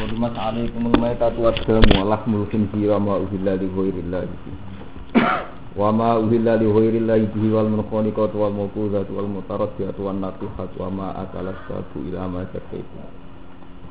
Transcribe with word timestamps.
Hurmat 0.00 0.32
alaikumul 0.32 0.96
maitatu 0.96 1.44
wasdamu 1.44 1.92
wa 1.92 2.16
lahmul 2.16 2.48
khinzira 2.48 2.96
ma 2.96 3.20
uhilla 3.20 3.60
Wa 5.76 5.92
ma 5.92 6.16
uhilla 6.16 6.56
li 6.56 6.64
ghairillah 6.72 7.20
bihi 7.28 7.52
wal 7.52 7.68
munkhaniqatu 7.68 8.32
wal 8.32 8.48
mawquzatu 8.48 9.12
wal 9.12 9.28
mutaraddiyatu 9.28 10.00
wan 10.00 10.24
natihatu 10.24 10.80
wa 10.80 10.88
ma 10.88 11.06
akala 11.20 11.52
sabu 11.68 12.00
ila 12.08 12.24
ma 12.32 12.48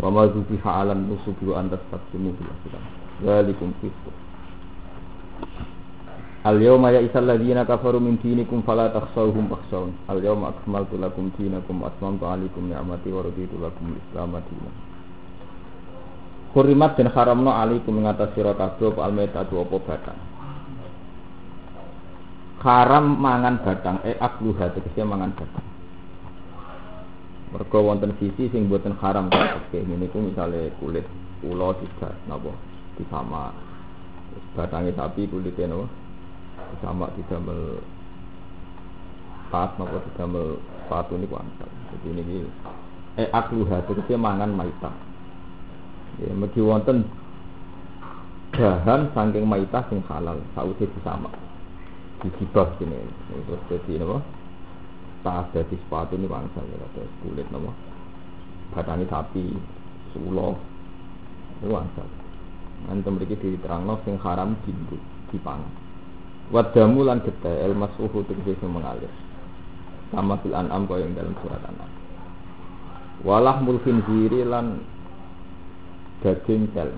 Wa 0.01 0.09
ma 0.09 0.25
zubiha 0.33 0.71
ala 0.81 0.97
nusubi 0.97 1.45
wa 1.45 1.61
antas 1.61 1.86
taqsimu 1.93 2.34
bil 2.34 2.50
aslam 2.57 2.84
Zalikum 3.21 3.70
fisq 3.78 4.04
Al 6.41 6.57
yawma 6.57 6.89
ya 6.89 7.05
isal 7.05 7.30
ladina 7.30 7.70
kafaru 7.70 8.02
min 8.02 8.18
dinikum 8.18 8.66
fala 8.66 8.89
takhshawhum 8.89 9.54
akhshawun 9.54 9.94
Al 10.10 10.26
yawma 10.26 10.57
akmaltu 10.57 10.98
lakum 10.98 11.30
dinakum 11.38 11.86
wa 11.86 11.94
atmamtu 11.94 12.26
alaikum 12.26 12.66
ni'mati 12.66 13.14
wa 13.14 13.21
raditu 13.21 13.62
lakum 13.62 13.94
al-islam 13.94 14.34
dinan 14.41 14.88
Kurimat 16.50 16.97
dan 16.97 17.13
haramno 17.13 17.53
alaikum 17.53 18.02
mengatas 18.02 18.34
sira 18.34 18.58
kabeh 18.58 18.89
apa 18.89 19.05
almaitatu 19.05 19.62
apa 19.62 19.76
batang. 19.85 20.20
Haram 22.66 23.05
mangan 23.22 23.62
batang, 23.62 24.02
eh 24.02 24.17
akluha 24.17 24.73
tegese 24.73 25.05
mangan 25.05 25.30
batang. 25.38 25.67
Mergo 27.53 27.85
wonten 27.85 28.17
sisi 28.17 28.49
sing 28.49 28.66
boten 28.66 28.98
haram 28.98 29.30
oke 29.30 29.77
niku 29.77 30.22
misale 30.22 30.73
kulit 30.81 31.05
ula 31.45 31.73
tidak 31.77 32.13
napa 32.25 32.53
disama. 32.97 33.53
Batange 34.58 34.94
sapi 34.97 35.30
kulitnya 35.30 35.70
napa 35.70 35.86
disama 36.73 37.05
didamel 37.13 37.81
pas 39.53 39.70
napa 39.77 39.97
didamel 40.09 40.58
sepatu 40.86 41.13
niku 41.13 41.38
angsal. 41.38 41.70
Jadi 41.94 42.09
niki 42.22 42.38
eh 43.22 43.30
akluha 43.34 43.86
tegese 43.86 44.17
mangan 44.17 44.50
maitah. 44.50 45.09
Ya, 46.20 46.36
mesti 46.36 46.59
wonten 46.59 47.08
bahan 48.52 49.08
saking 49.16 49.48
maitah 49.48 49.88
sing 49.88 50.03
halal 50.12 50.36
sausé 50.52 50.84
disama. 50.84 51.31
Dicibah 52.20 52.76
sini. 52.76 53.00
Terus 53.48 53.61
dadi 53.72 53.95
napa? 53.95 54.20
Tas 55.23 55.48
dadi 55.56 55.80
sepatu 55.80 56.20
ini 56.20 56.28
bangsa 56.28 56.59
ya 56.59 56.88
terus 56.92 57.11
kulit 57.23 57.48
napa? 57.48 57.72
Batane 58.76 59.08
sapi, 59.08 59.56
sulo. 60.11 60.59
Itu 61.64 61.72
bangsa. 61.72 62.03
Antum 62.92 63.16
mriki 63.16 63.39
diterangno 63.39 64.04
sing 64.04 64.20
haram 64.20 64.59
dindu, 64.67 65.00
dipangan. 65.31 65.72
Wadamu 66.52 67.08
lan 67.08 67.23
getih 67.23 67.64
el 67.64 67.76
masuhu 67.80 68.28
tegese 68.28 68.59
sing 68.59 68.72
mengalir. 68.72 69.11
Sama 70.11 70.36
fil 70.44 70.58
an'am 70.58 70.83
kaya 70.83 71.08
yang 71.08 71.16
dalam 71.16 71.31
surat 71.39 71.64
an'am. 71.64 71.92
Walah 73.23 73.64
mulfin 73.64 74.04
lan 74.48 74.83
daging 76.20 76.67
sel 76.75 76.92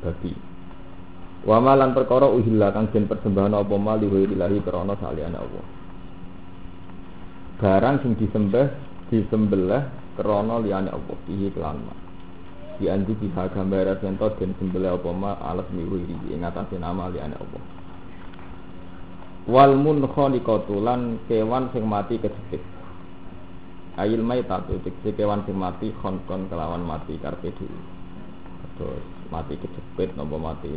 babi 0.00 0.32
wa 1.46 1.62
malan 1.62 1.94
perkara 1.94 2.26
uhilla 2.26 2.74
kang 2.74 2.90
den 2.90 3.06
persembahan 3.06 3.54
apa 3.54 3.76
ma 3.78 3.94
li 3.94 4.10
ilahi 4.10 4.58
krana 4.66 4.98
saliyane 4.98 5.38
Allah. 5.38 5.64
Barang 7.56 8.02
sing 8.02 8.18
disembah 8.18 8.68
disembelih 9.08 9.86
krana 10.18 10.58
liyane 10.60 10.90
Allah. 10.90 11.16
Iki 11.30 11.54
kelan 11.54 11.78
ma 11.86 11.94
di 12.76 12.92
andi 12.92 13.16
bisa 13.16 13.48
gambar 13.48 13.96
sento 14.02 14.26
den 14.36 14.52
sembelih 14.58 14.98
apa 14.98 15.10
ma 15.14 15.38
alas 15.38 15.70
miwi 15.70 16.34
ing 16.34 16.42
atase 16.42 16.76
nama 16.82 17.08
liyane 17.14 17.38
Allah. 17.38 17.62
Wal 19.46 19.78
munkhaniqatu 19.78 20.82
lan 20.82 21.22
kewan 21.30 21.70
sing 21.70 21.86
mati 21.86 22.18
kejepit 22.18 22.75
Ail 23.96 24.20
maitatu 24.20 24.76
tegese 24.84 25.16
kewan 25.16 25.48
sing 25.48 25.56
mati 25.56 25.88
kon-kon 26.04 26.52
kelawan 26.52 26.84
mati 26.84 27.16
karpe 27.16 27.48
dhewe. 27.48 27.80
Terus 28.76 29.04
mati 29.32 29.56
kejepit 29.56 30.12
napa 30.20 30.36
mati. 30.36 30.68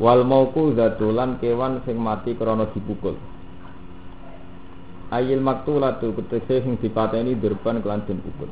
Wal 0.00 0.24
mauku 0.24 0.72
zatulan 0.72 1.36
kewan 1.44 1.84
sing 1.84 2.00
mati 2.00 2.32
krana 2.32 2.72
dipukul. 2.72 3.20
Ail 5.12 5.44
maktulatu 5.44 6.16
tegese 6.24 6.64
sing 6.64 6.80
dipateni 6.80 7.36
durban 7.36 7.84
kelan 7.84 8.08
den 8.08 8.24
pukul. 8.24 8.48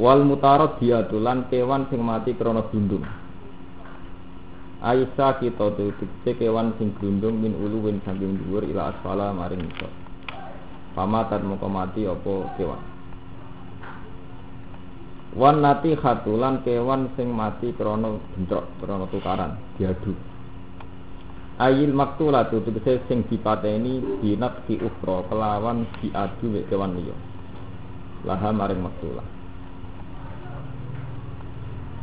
Wal 0.00 0.24
mutarad 0.24 0.80
diatulan 0.80 1.52
kewan 1.52 1.84
sing 1.92 2.00
mati 2.00 2.32
krana 2.32 2.64
dundung. 2.72 3.04
Aisyah 4.80 5.36
kita 5.36 5.68
tu 5.76 5.92
tegese 6.00 6.32
kewan 6.40 6.72
sing 6.80 6.96
glundung 6.96 7.44
min 7.44 7.52
uluwin 7.60 8.00
saking 8.08 8.40
dhuwur 8.40 8.64
ila 8.64 8.88
asfala 8.88 9.36
maring 9.36 9.68
isor. 9.68 10.03
Pamatan 10.94 11.42
moko 11.44 11.66
mati 11.68 12.06
apa 12.06 12.32
kewan? 12.56 12.82
Wan 15.34 15.60
nati 15.60 15.98
khatulan 15.98 16.62
kewan 16.62 17.10
sing 17.18 17.34
mati 17.34 17.74
krana 17.74 18.16
bentrok 18.34 18.64
krana 18.78 19.06
tukaran 19.10 19.58
diadu. 19.74 20.14
Ayil 21.58 21.94
maktulatu 21.94 22.62
tegese 22.62 23.02
sing 23.06 23.26
dipateni 23.26 24.22
binat 24.22 24.62
fi 24.66 24.78
ukhra 24.78 25.26
kelawan 25.26 25.86
diadu 25.98 26.46
mek 26.50 26.66
kewan 26.70 26.94
liya. 26.94 27.14
Laha 28.24 28.50
maring 28.56 28.80
maktulah 28.80 29.26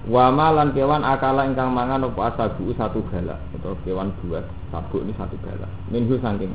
Wama 0.09 0.50
lan 0.50 0.73
kewan 0.73 1.06
akala 1.06 1.46
ingkang 1.46 1.69
mangan 1.69 2.09
apa 2.09 2.34
asabu 2.34 2.73
satu 2.73 3.06
galak 3.13 3.38
atau 3.53 3.78
kewan 3.85 4.09
buat 4.25 4.41
sabuk 4.73 5.06
ini 5.06 5.13
satu 5.13 5.38
galak. 5.46 5.69
Minhu 5.94 6.18
saking 6.18 6.50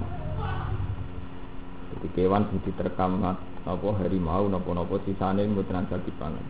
jadi 1.97 2.09
kewan 2.13 2.45
sing 2.53 2.61
diterkam 2.61 3.25
apa 3.65 3.89
harimau 4.05 4.53
napa-napa 4.53 5.01
sisane 5.09 5.49
mboten 5.49 5.81
asal 5.81 5.97
dipangan. 6.05 6.45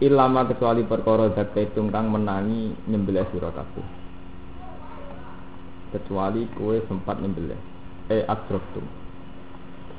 Ilama 0.00 0.48
kecuali 0.48 0.80
perkara 0.88 1.28
zat 1.36 1.52
kaitung 1.52 1.92
kang 1.92 2.08
menangi 2.08 2.72
nyembelih 2.88 3.28
sira 3.28 3.52
kabeh. 3.52 3.84
Kecuali 5.92 6.48
kowe 6.56 6.72
sempat 6.88 7.20
nyembelih. 7.20 7.60
Eh 8.08 8.24
atroftum. 8.24 8.88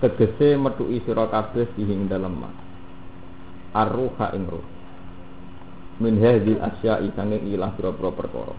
Tegese 0.01 0.57
metuki 0.57 1.05
sira 1.05 1.29
kabeh 1.29 1.69
dihing 1.77 2.09
dalem 2.09 2.33
ma. 2.33 2.49
Arruha 3.77 4.33
ing 4.33 4.49
ruh. 4.49 4.65
Min 6.01 6.17
hadhil 6.17 6.57
asya'i 6.65 7.13
sange 7.13 7.37
ilah 7.45 7.69
pira-pira 7.77 8.09
perkara. 8.09 8.57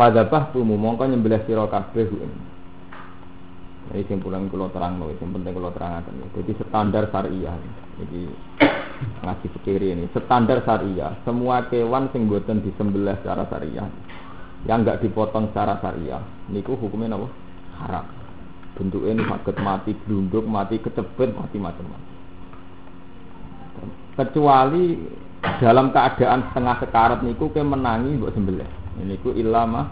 Fadabah 0.00 0.48
tumu 0.56 0.80
mongko 0.80 1.04
nyembelih 1.04 1.44
sira 1.44 1.68
kabeh 1.68 2.08
ing 2.08 2.55
ini 3.94 4.02
yang 4.02 4.18
pulang 4.18 4.50
kalau 4.50 4.66
terang 4.74 4.98
loh, 4.98 5.14
yang 5.14 5.30
penting 5.30 5.54
kalau 5.54 5.70
terangkan. 5.70 6.14
Jadi 6.34 6.52
standar 6.58 7.06
syariah, 7.14 7.54
jadi 8.02 8.20
ngaji 9.24 9.46
pikir 9.60 9.78
ini. 9.78 10.10
Standar 10.10 10.66
syariah, 10.66 11.14
semua 11.22 11.70
kewan 11.70 12.10
sing 12.10 12.26
buatan 12.26 12.66
disembelih 12.66 13.14
secara 13.22 13.46
syariah, 13.46 13.86
yang 14.66 14.82
enggak 14.82 15.06
dipotong 15.06 15.54
secara 15.54 15.78
syariah, 15.78 16.18
niku 16.50 16.74
hukumnya 16.74 17.14
apa? 17.14 17.28
Haram. 17.78 18.06
Bentuknya 18.76 19.16
ini 19.16 19.22
sakit 19.24 19.56
mati, 19.62 19.90
blunduk, 20.04 20.44
mati 20.44 20.76
kecepet, 20.82 21.32
mati 21.32 21.56
macam-macam. 21.56 22.14
Kecuali 24.16 24.84
dalam 25.60 25.92
keadaan 25.94 26.50
setengah 26.50 26.76
sekarat 26.82 27.20
niku 27.22 27.52
ke 27.52 27.62
menangi 27.62 28.18
buat 28.18 28.34
sembelih. 28.34 28.68
Ini 29.00 29.20
ku 29.20 29.32
ilama 29.32 29.88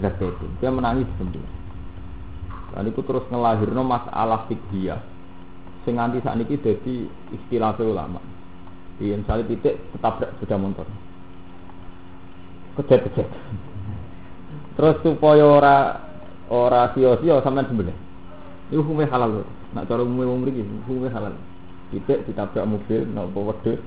itu. 0.00 0.46
Dia 0.60 0.68
menangi 0.68 1.08
sembelih. 1.16 1.55
Dan 2.74 2.90
itu 2.90 3.00
terus 3.06 3.22
ngelahirno 3.30 3.82
masalah 3.86 4.48
fikih 4.50 4.98
sing 5.86 5.94
nganti 5.94 6.18
saat 6.18 6.34
ini 6.42 6.58
jadi 6.58 6.94
istilah 7.30 7.78
ulama. 7.78 8.18
Di 8.98 9.14
misalnya 9.14 9.46
titik 9.46 9.78
tetap 9.94 10.18
sudah 10.42 10.58
motor. 10.58 10.84
Kejet-kejet. 12.74 13.30
Terus 14.74 14.96
supaya 15.00 15.46
ora 15.46 15.76
ora 16.50 16.90
sio-sio 16.92 17.38
sampean 17.40 17.70
sembelih. 17.70 17.94
Itu 18.68 18.82
hukumnya 18.82 19.08
halal 19.14 19.40
loh. 19.40 19.46
Nak 19.78 19.86
cara 19.86 20.02
umumnya 20.02 20.26
umum 20.26 20.50
ini 20.50 20.66
hukumnya 20.84 21.14
halal. 21.14 21.38
Titik 21.94 22.26
ditabrak 22.26 22.66
mobil, 22.66 23.06
nopo 23.06 23.46
wedhus, 23.46 23.78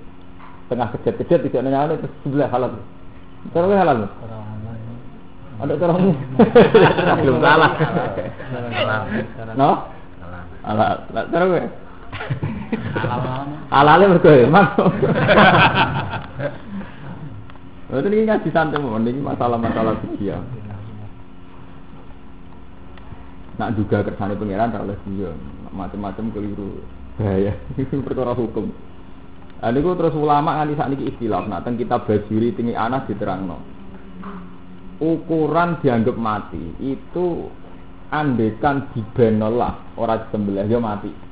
tengah 0.71 0.87
kejet-kejet 0.95 1.51
tidak 1.51 1.67
nanya 1.67 1.99
terus 1.99 2.15
sebelah 2.23 2.47
halal. 2.47 2.71
Cara 3.51 3.75
halal 3.75 3.97
loh. 4.07 4.11
Ada 5.59 5.75
caranya. 5.75 6.15
Belum 7.19 7.37
salah. 7.43 7.71
No? 9.59 9.71
Ala, 10.63 10.85
cara 11.11 11.43
gue. 11.51 11.63
Alale 13.69 14.05
mergo 14.07 14.31
emang. 14.31 14.67
Itu 17.89 18.05
ini 18.05 18.29
ngaji 18.29 18.49
santai 18.53 18.77
mau 18.77 19.01
ini 19.01 19.17
masalah-masalah 19.17 19.97
fikih. 20.05 20.37
Nak 23.57 23.73
juga 23.75 24.05
kersane 24.05 24.37
pangeran 24.37 24.71
tak 24.71 24.85
oleh 24.85 24.95
dia 25.09 25.33
macam-macam 25.73 26.31
keliru. 26.31 26.79
Bahaya. 27.19 27.51
Perkara 27.75 28.31
hukum. 28.37 28.71
Nah, 29.59 29.75
ini 29.75 29.83
terus 29.83 30.15
ulama 30.15 30.55
nganti 30.55 30.79
saat 30.79 30.93
ini 30.95 31.11
istilah. 31.11 31.43
Nah, 31.43 31.59
tentang 31.59 31.83
kitab 31.83 32.07
bajuri 32.07 32.55
tinggi 32.55 32.77
anas 32.77 33.03
diterangno 33.11 33.78
ukuran 34.99 35.79
dianggap 35.79 36.15
mati 36.19 36.63
itu 36.83 37.47
andekan 38.11 38.91
dibenolah 38.93 39.95
orang 39.95 40.27
sembelih 40.31 40.67
ya 40.67 40.79
mati 40.79 41.29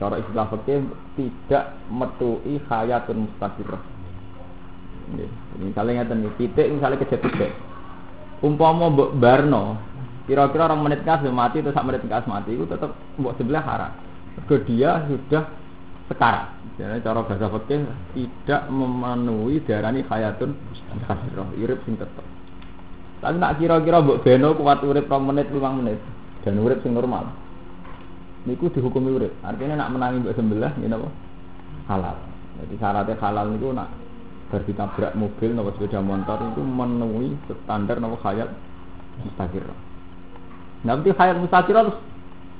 cara 0.00 0.16
istilah 0.16 0.48
fikih 0.48 0.80
tidak 1.20 1.64
metui 1.92 2.56
hayatun 2.72 3.28
mustaqirah. 3.28 3.82
Misalnya 5.60 6.00
ngeten 6.00 6.24
iki, 6.24 6.48
titik 6.48 6.72
misalnya 6.72 7.04
kejadian 7.04 7.52
Umpama 8.40 8.88
mbok 8.88 9.20
barno, 9.20 9.76
kira-kira 10.24 10.72
orang 10.72 10.80
menit 10.80 11.04
kas 11.04 11.20
mati 11.28 11.60
atau 11.60 11.76
sak 11.76 11.84
menit 11.84 12.00
kas 12.08 12.24
mati 12.24 12.56
itu 12.56 12.64
tetap 12.64 12.96
mbok 13.20 13.36
sebelah 13.36 13.60
haram. 13.60 13.92
Mergo 14.40 14.56
dia 14.64 15.04
sudah 15.04 15.44
sekarat. 16.08 16.48
Jadi 16.80 17.04
cara 17.04 17.20
bahasa 17.20 17.52
fikih 17.52 17.84
tidak 18.16 18.62
memenuhi 18.72 19.60
darani 19.68 20.00
hayatun 20.08 20.56
mustaqirah, 20.56 21.52
urip 21.60 21.84
sing 21.84 22.00
tetep. 22.00 22.39
Tapi 23.20 23.36
nak 23.36 23.60
kira-kira 23.60 24.00
mbok 24.00 24.24
beno 24.24 24.56
kuat 24.56 24.80
urip 24.80 25.04
2 25.04 25.28
menit 25.28 25.46
5 25.52 25.60
menit 25.76 26.00
dan 26.40 26.56
urip 26.56 26.80
sing 26.80 26.96
normal. 26.96 27.28
Niku 28.48 28.72
dihukumi 28.72 29.12
urip. 29.12 29.32
Artinya 29.44 29.84
nak 29.84 29.92
menangi 29.92 30.24
mbok 30.24 30.36
sembelah 30.40 30.72
ngene 30.80 30.96
apa? 30.96 31.08
Halal. 31.92 32.16
Jadi 32.64 32.74
syaratnya 32.80 33.20
halal 33.20 33.46
niku 33.52 33.76
nak 33.76 33.92
bar 34.48 34.64
ditabrak 34.64 35.12
mobil 35.14 35.50
nopo 35.52 35.70
sepeda 35.76 36.00
motor 36.00 36.40
itu 36.48 36.60
memenuhi 36.64 37.36
standar 37.68 38.00
nopo 38.00 38.16
hayat 38.24 38.48
mustaqir. 39.20 39.68
Nanti 40.88 41.12
hayat 41.12 41.36
mustaqir 41.36 41.76
terus 41.76 42.00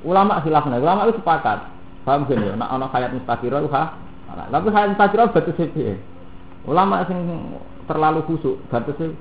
ulama 0.04 0.44
khilafna. 0.44 0.76
Ulama 0.76 1.08
itu 1.08 1.24
sepakat. 1.24 1.72
Paham 2.04 2.28
kan 2.28 2.36
ya? 2.36 2.52
Nak 2.52 2.68
ana 2.68 2.86
hayat 2.92 3.16
mustaqir 3.16 3.48
itu 3.48 3.68
ha. 3.72 3.96
Tapi 4.28 4.68
hayat 4.68 4.88
mustaqir 4.92 5.18
batasnya 5.24 5.72
piye? 5.72 5.96
Ulama 6.68 7.00
sing 7.08 7.16
terlalu 7.88 8.20
khusuk 8.28 8.60
batasnya 8.68 9.16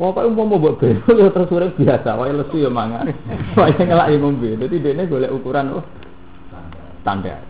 Pokoknya 0.00 0.32
mau 0.32 0.48
mau 0.48 0.56
buat 0.56 0.80
beno 0.80 1.12
ya 1.12 1.28
terus 1.28 1.52
urip 1.52 1.76
biasa, 1.76 2.16
wae 2.16 2.32
lesu 2.32 2.56
ya 2.56 2.72
mangan, 2.72 3.12
wae 3.60 3.76
ngelak 3.76 4.16
ngombe. 4.16 4.56
Dadi 4.56 4.80
dene 4.80 5.04
golek 5.04 5.28
ukuran 5.28 5.76
oh 5.76 5.84
standar. 7.04 7.44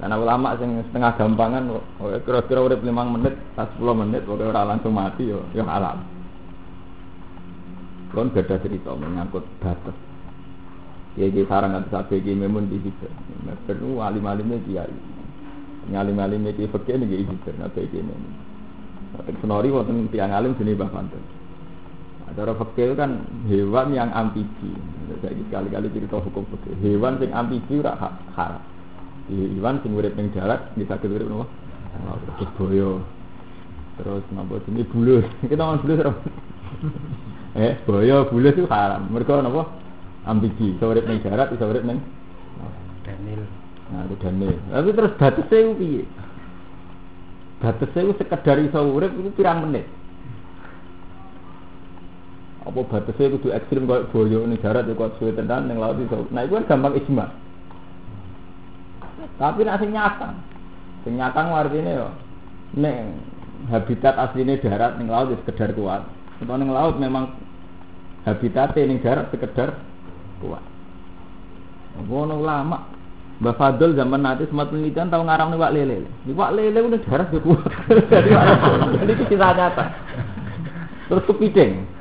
Karena 0.00 0.16
ulama 0.16 0.56
sing 0.56 0.80
setengah 0.88 1.20
gampangan, 1.20 1.68
oh, 1.76 2.16
kira-kira 2.24 2.64
urip 2.64 2.80
5 2.80 2.88
menit, 3.16 3.36
10 3.60 3.76
menit, 3.92 4.24
pokoknya 4.24 4.52
ora 4.56 4.68
langsung 4.72 4.96
mati 4.96 5.28
yo, 5.28 5.44
yo 5.52 5.68
halal. 5.68 6.00
Kon 8.16 8.32
beda 8.32 8.56
cerita 8.56 8.96
menyangkut 8.96 9.44
batas. 9.60 9.96
Ya 11.20 11.28
iki 11.28 11.44
sarang 11.44 11.76
nganti 11.76 11.92
sabe 11.92 12.24
iki 12.24 12.32
memun 12.32 12.72
di 12.72 12.80
situ. 12.80 13.04
Perlu 13.68 14.00
alim-alimnya 14.00 14.64
kiai. 14.64 14.96
Ngalim-alimnya 15.92 16.56
ki 16.56 16.72
fikih 16.72 16.96
niki 17.04 17.20
iki 17.20 17.36
nate 17.60 17.84
iki 17.84 18.00
memun. 18.00 18.32
Tapi 19.12 19.32
senori 19.44 19.68
wonten 19.68 20.08
tiang 20.08 20.32
alim 20.32 20.56
sini 20.56 20.72
Mbah 20.72 20.88
Panten. 20.88 21.35
Cara 22.34 22.52
fakir 22.58 22.98
kan 22.98 23.22
hewan 23.46 23.94
yang 23.94 24.10
amfibi. 24.10 24.74
Saya 25.22 25.38
kali-kali 25.46 25.86
cerita 25.94 26.18
hukum 26.18 26.42
fakir. 26.50 26.74
Hewan 26.82 27.22
sing 27.22 27.30
amfibi 27.30 27.78
ora 27.78 27.94
haram. 28.34 28.62
Hewan 29.30 29.78
sing 29.86 29.94
urip 29.94 30.18
ning 30.18 30.34
darat 30.34 30.74
bisa 30.74 30.98
urip? 31.06 31.46
Terus 32.34 32.50
boyo. 32.58 32.90
Terus 33.96 34.24
napa 34.34 34.58
jenenge 34.66 34.90
bulus. 34.90 35.26
Kita 35.50 35.62
ngomong 35.62 35.80
bulus 35.86 36.02
ora? 36.02 36.12
eh, 37.62 37.72
boyo 37.86 38.26
bulus 38.26 38.58
itu 38.58 38.66
haram. 38.66 39.06
Mergo 39.06 39.38
napa? 39.38 39.62
Amfibi. 40.26 40.74
Iso 40.74 40.90
urip 40.90 41.06
ning 41.06 41.22
darat, 41.22 41.54
iso 41.54 41.62
urip 41.62 41.86
ning 41.86 42.02
Daniel. 43.06 43.46
Nah, 43.94 44.02
itu 44.02 44.14
Daniel. 44.18 44.58
Tapi 44.74 44.90
terus 44.98 45.12
batasnya 45.14 45.58
itu 45.62 45.72
piye? 45.78 46.02
Batasnya 47.62 48.00
itu 48.02 48.12
sekedar 48.18 48.58
iso 48.58 48.80
urip 48.82 49.14
itu 49.14 49.30
pirang 49.38 49.70
menit 49.70 49.86
apa 52.66 52.82
batasnya 52.82 53.30
kudu 53.38 53.54
ekstrim 53.54 53.86
kayak 53.86 54.10
boyo 54.10 54.42
ning 54.42 54.58
darat 54.58 54.90
ya 54.90 54.98
kuat 54.98 55.14
suwe 55.22 55.30
tenan 55.30 55.70
ning 55.70 55.78
laut 55.78 56.02
iso. 56.02 56.26
Nah 56.34 56.42
itu 56.42 56.58
kan 56.58 56.66
gampang 56.66 56.98
ijma. 56.98 57.30
Tapi 59.38 59.62
nek 59.62 59.78
sing 59.78 59.90
nyata. 59.94 60.34
Sing 61.06 61.14
nyata 61.14 61.46
artine 61.46 61.92
yo 61.94 62.10
nek 62.74 63.14
habitat 63.70 64.18
aslinya 64.18 64.58
darat 64.58 64.98
ning 64.98 65.06
laut 65.06 65.30
ya 65.30 65.38
sekedar 65.46 65.70
kuat. 65.78 66.10
Atau 66.42 66.58
ning 66.58 66.74
laut 66.74 66.98
memang 66.98 67.38
habitatnya 68.26 68.82
ning 68.90 68.98
darat 68.98 69.30
sekedar 69.30 69.78
kuat. 70.42 70.62
Ngono 72.02 72.42
lama. 72.42 72.98
Mbak 73.36 73.56
Fadl 73.60 73.92
zaman 73.92 74.24
nanti 74.24 74.48
sempat 74.48 74.72
penelitian 74.72 75.12
tahu 75.12 75.22
ngarang 75.28 75.52
nih 75.54 75.60
wak 75.60 75.74
lele. 75.76 76.08
Nih 76.26 76.34
wak 76.34 76.50
lele 76.50 76.78
udah 76.82 77.00
darat 77.06 77.30
juga 77.30 77.62
kuat. 77.62 77.70
Jadi 78.98 79.12
itu 79.14 79.24
kisah 79.30 79.54
nyata. 79.54 79.84
Terus 81.06 81.26
kepiting. 81.30 81.95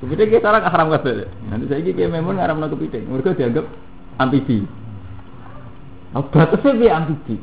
Kepiting 0.00 0.32
kita 0.32 0.48
orang 0.48 0.64
haram 0.64 0.88
kabeh. 0.96 1.28
Nanti 1.52 1.68
saya 1.68 1.84
ini 1.84 1.92
kayak 1.92 2.16
memang 2.16 2.40
ngaram 2.40 2.64
kepiting. 2.72 3.04
Mereka 3.04 3.36
dianggap 3.36 3.68
amfibi. 4.16 4.64
Nah, 6.16 6.24
batasnya 6.24 6.72
dia 6.80 6.96
amfibi. 6.96 7.36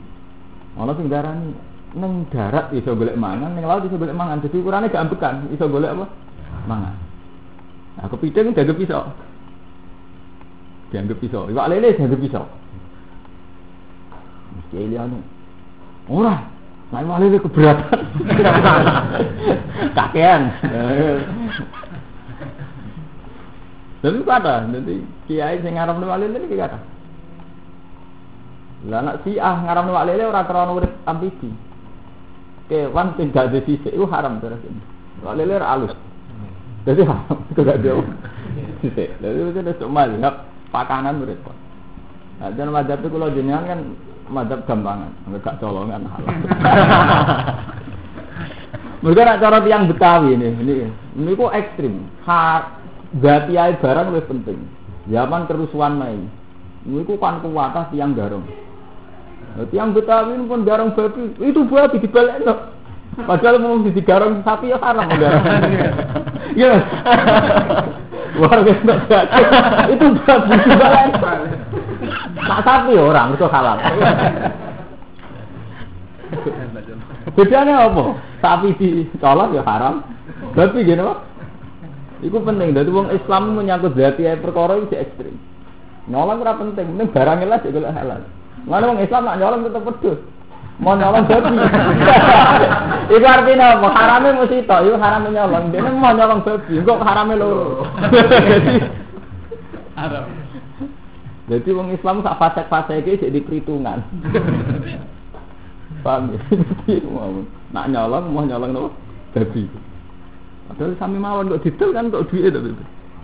Malah 0.73 0.97
sing 0.97 1.05
darani 1.05 1.53
neng 1.93 2.25
darat 2.33 2.73
iso 2.73 2.97
golek 2.97 3.13
mangan, 3.13 3.53
neng 3.53 3.61
laut 3.61 3.85
iso 3.85 4.01
golek 4.01 4.17
mangan. 4.17 4.41
Jadi 4.41 4.57
ukurannya 4.57 4.89
gak 4.89 5.05
ambekan, 5.05 5.35
iso 5.53 5.69
golek 5.69 5.93
apa? 5.93 6.05
Mangan. 6.65 6.93
Nah, 8.01 8.07
kepiting 8.09 8.57
dianggap 8.57 8.77
pisau. 8.81 9.03
Dianggap 10.89 11.17
pisau. 11.21 11.53
Iwak 11.53 11.69
lele 11.69 11.93
dianggap 11.93 12.19
pisau. 12.25 12.45
Mesti 14.57 14.97
anu. 14.97 15.21
Ora, 16.09 16.57
Nah, 16.87 17.03
iwak 17.03 17.19
lele 17.19 17.37
keberatan. 17.37 18.01
Kakean. 19.97 20.41
Jadi 24.07 24.23
kata, 24.23 24.71
jadi 24.71 25.03
kiai 25.27 25.59
sing 25.59 25.75
ngaram 25.75 25.99
nuwak 25.99 26.23
lele 26.23 26.39
iki 26.47 26.55
kata. 26.55 26.79
Lah 28.87 29.03
nak 29.03 29.19
si 29.27 29.35
ah 29.35 29.59
ngaram 29.67 29.91
nuwak 29.91 30.07
lele 30.07 30.23
ora 30.23 30.47
krana 30.47 30.71
urip 30.71 30.95
amfibi. 31.03 31.51
Kewan 32.71 33.19
sing 33.19 33.35
gak 33.35 33.51
dadi 33.51 33.75
sik 33.83 33.91
iku 33.91 34.07
haram 34.07 34.39
terus. 34.39 34.63
Nuwak 35.19 35.35
lele 35.35 35.59
ora 35.59 35.75
alus. 35.75 35.91
Jadi 36.87 37.03
haram, 37.03 37.43
gak 37.51 37.83
jauh. 37.83 38.07
Sik. 38.79 39.19
Jadi 39.19 39.37
itu 39.43 39.59
ada 39.59 39.75
sok 39.75 39.91
mazhab 39.91 40.47
pakanan 40.71 41.27
repot. 41.27 41.51
Nah, 42.39 42.47
dan 42.55 42.71
mazhab 42.71 43.03
itu 43.03 43.11
kalau 43.11 43.35
jenengan 43.35 43.67
kan 43.67 43.79
mazhab 44.31 44.63
gampangan, 44.63 45.11
enggak 45.27 45.59
colongan 45.59 46.07
halal. 46.07 46.31
Mereka 49.03 49.29
nak 49.29 49.39
cara 49.43 49.61
tiang 49.61 49.85
Betawi 49.91 50.33
ini, 50.33 50.49
ini, 50.63 50.73
ini 51.19 51.37
kok 51.37 51.53
ekstrim. 51.53 52.01
Hak 52.25 52.86
Gati 53.15 53.55
ae 53.55 53.79
barang 53.79 54.11
lebih 54.11 54.27
penting. 54.27 54.59
Zaman 55.07 55.47
kerusuhan 55.47 55.95
Mei. 55.95 56.19
Niku 56.83 57.15
kan 57.15 57.39
kuwatah 57.39 57.87
tiang 57.91 58.11
garong. 58.11 58.43
Nah, 59.55 59.65
tiang 59.71 59.95
Betawi 59.95 60.35
pun 60.43 60.67
garong 60.67 60.91
babi, 60.91 61.31
itu 61.39 61.63
babi 61.67 62.03
dibalik 62.03 62.43
no. 62.43 62.75
Padahal 63.17 63.57
mau 63.63 63.79
di 63.81 64.01
garong 64.03 64.43
sapi 64.43 64.71
ya 64.71 64.77
haram 64.83 65.07
garong. 65.07 65.45
Ya. 66.57 66.79
Luar 68.39 68.65
biasa. 68.65 69.17
Itu 69.93 70.05
babi 70.23 70.55
dibalik. 70.63 71.13
Tak 72.37 72.59
sapi 72.63 72.93
orang 72.95 73.35
itu 73.35 73.45
halal. 73.47 73.77
Bedanya 77.35 77.87
apa? 77.87 78.03
Sapi 78.43 78.69
dicolok 78.79 79.55
ya 79.55 79.63
haram. 79.63 80.03
Babi 80.55 80.87
gini 80.87 81.03
Iku 82.25 82.41
penting. 82.41 82.73
Jadi 82.73 82.89
wong 82.89 83.13
Islam 83.13 83.53
menyangkut 83.53 83.93
zati 83.93 84.25
ae 84.25 84.41
perkara 84.41 84.81
iki 84.81 84.97
ekstrim. 84.97 85.37
Nyolong 86.07 86.39
ora 86.41 86.55
penting, 86.55 86.87
penting 86.95 87.09
barang 87.11 87.43
lah 87.45 87.59
sik 87.61 87.75
golek 87.75 87.93
halal. 87.93 88.23
Mana 88.63 88.89
wong 88.89 89.03
Islam 89.03 89.27
nak 89.27 89.37
nyolong 89.37 89.61
tetep 89.67 89.83
pedus. 89.85 90.19
Mau 90.77 90.93
nyolong 90.93 91.25
babi. 91.25 91.51
Iku 93.17 93.25
artinya 93.25 93.81
apa? 93.81 93.87
Harame 93.97 94.29
mesti 94.37 94.61
tok, 94.69 94.85
iku 94.85 94.93
harame 95.01 95.33
nyolong. 95.33 95.73
Dene 95.73 95.89
mau 95.89 96.13
nyolong 96.13 96.45
babi, 96.45 96.85
kok 96.85 97.01
harame 97.01 97.33
loro. 97.33 97.65
Haram. 99.97 100.29
Jadi 101.49 101.69
wong 101.73 101.89
Islam 101.95 102.21
sak 102.21 102.37
fasek-fasek 102.37 103.01
iki 103.01 103.23
sik 103.23 103.33
diperhitungan. 103.33 104.03
Paham 106.05 106.35
ya? 106.35 106.39
Nak 107.73 107.87
nyolong 107.89 108.25
mau 108.29 108.45
nyolong 108.45 108.71
nopo? 108.75 108.89
Babi. 109.33 109.65
Padahal 110.67 110.93
sami 110.99 111.17
mawon 111.17 111.51
kok 111.55 111.63
didol 111.63 111.95
kan 111.95 112.11
kok 112.11 112.27
duit 112.27 112.51
tapi. 112.51 112.75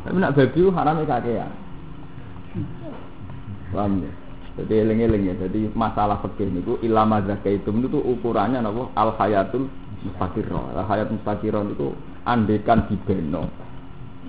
Tapi 0.04 0.18
nak 0.20 0.36
babi 0.36 0.60
haram 0.72 0.98
kakean. 1.04 1.52
Paham 3.72 4.04
ya? 4.04 4.12
Jadi 4.62 4.74
eling-eling 4.86 5.24
ya. 5.32 5.36
Jadi 5.48 5.72
masalah 5.74 6.22
fikih 6.22 6.48
niku 6.54 6.78
ilama 6.86 7.20
zakaitum 7.26 7.84
itu 7.84 8.00
ukurannya 8.00 8.62
napa? 8.62 8.92
Al 8.96 9.16
hayatul 9.18 9.68
mustaqirah. 10.06 10.78
Al 10.78 10.86
hayat 10.88 11.10
mustaqirah 11.10 11.62
itu 11.74 11.92
andekan 12.24 12.86
dibeno. 12.88 13.50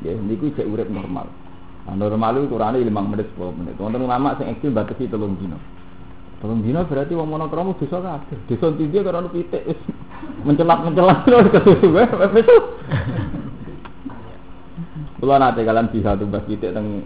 Ya 0.02 0.16
niku 0.16 0.50
cek 0.56 0.66
urip 0.66 0.88
normal. 0.90 1.28
Nah, 1.84 1.94
normal 2.00 2.40
itu 2.40 2.48
ukurannya 2.48 2.80
5 2.80 3.10
menit 3.12 3.28
10 3.36 3.52
menit. 3.60 3.74
Wonten 3.76 4.00
ulama 4.00 4.32
sing 4.40 4.48
ekstrem 4.48 4.72
batasi 4.72 5.04
3 5.04 5.20
dino. 5.36 5.58
Telung 6.44 6.60
dino 6.60 6.84
berarti 6.84 7.16
wong 7.16 7.24
monokromo 7.24 7.72
dosa 7.80 8.04
kabeh. 8.04 8.36
Dosa 8.52 8.76
tinggi 8.76 9.00
karena 9.00 9.32
pitik 9.32 9.64
wis 9.64 9.80
mencelat-mencelat 10.44 11.24
terus 11.24 11.48
kesusu 11.48 11.88
wis. 11.88 12.04
Kula 15.24 15.40
nate 15.40 15.64
kalian 15.64 15.88
bisa 15.88 16.12
tumbas 16.20 16.44
pitik 16.44 16.76
teng 16.76 17.00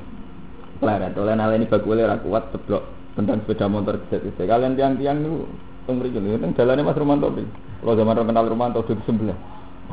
pleret. 0.83 1.14
Oleh 1.14 1.38
naleni 1.38 1.71
bakule 1.71 2.02
ra 2.02 2.18
kuat 2.18 2.50
seblok 2.50 2.83
tentang 3.14 3.38
sepeda 3.47 3.71
motor 3.71 4.02
keset 4.11 4.26
Kalian 4.35 4.75
tiang-tiang 4.75 5.23
itu 5.23 5.47
teng 5.87 6.02
mriki 6.02 6.18
lho, 6.18 6.42
teng 6.42 6.59
dalane 6.59 6.83
Mas 6.83 6.99
Romanto. 6.99 7.30
Kalau 7.30 7.95
zaman 7.95 8.26
kenal 8.26 8.50
Romanto 8.50 8.83
di 8.90 8.99
sebelah. 9.07 9.38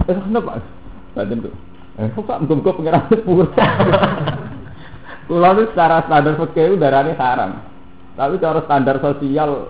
Eh, 0.09 0.17
kenapa? 0.25 0.57
Batin 1.13 1.45
tuh. 1.45 1.53
Eh, 2.01 2.09
kok 2.17 2.41
muga-muga 2.49 2.73
pengiran 2.81 3.03
sepur. 3.13 3.45
Itu 5.29 5.63
secara 5.69 6.01
standar 6.09 6.33
fikih 6.33 6.81
darahnya 6.81 7.13
haram. 7.21 7.74
Tapi 8.15 8.39
cara 8.39 8.63
standar 8.63 9.03
sosial 9.03 9.67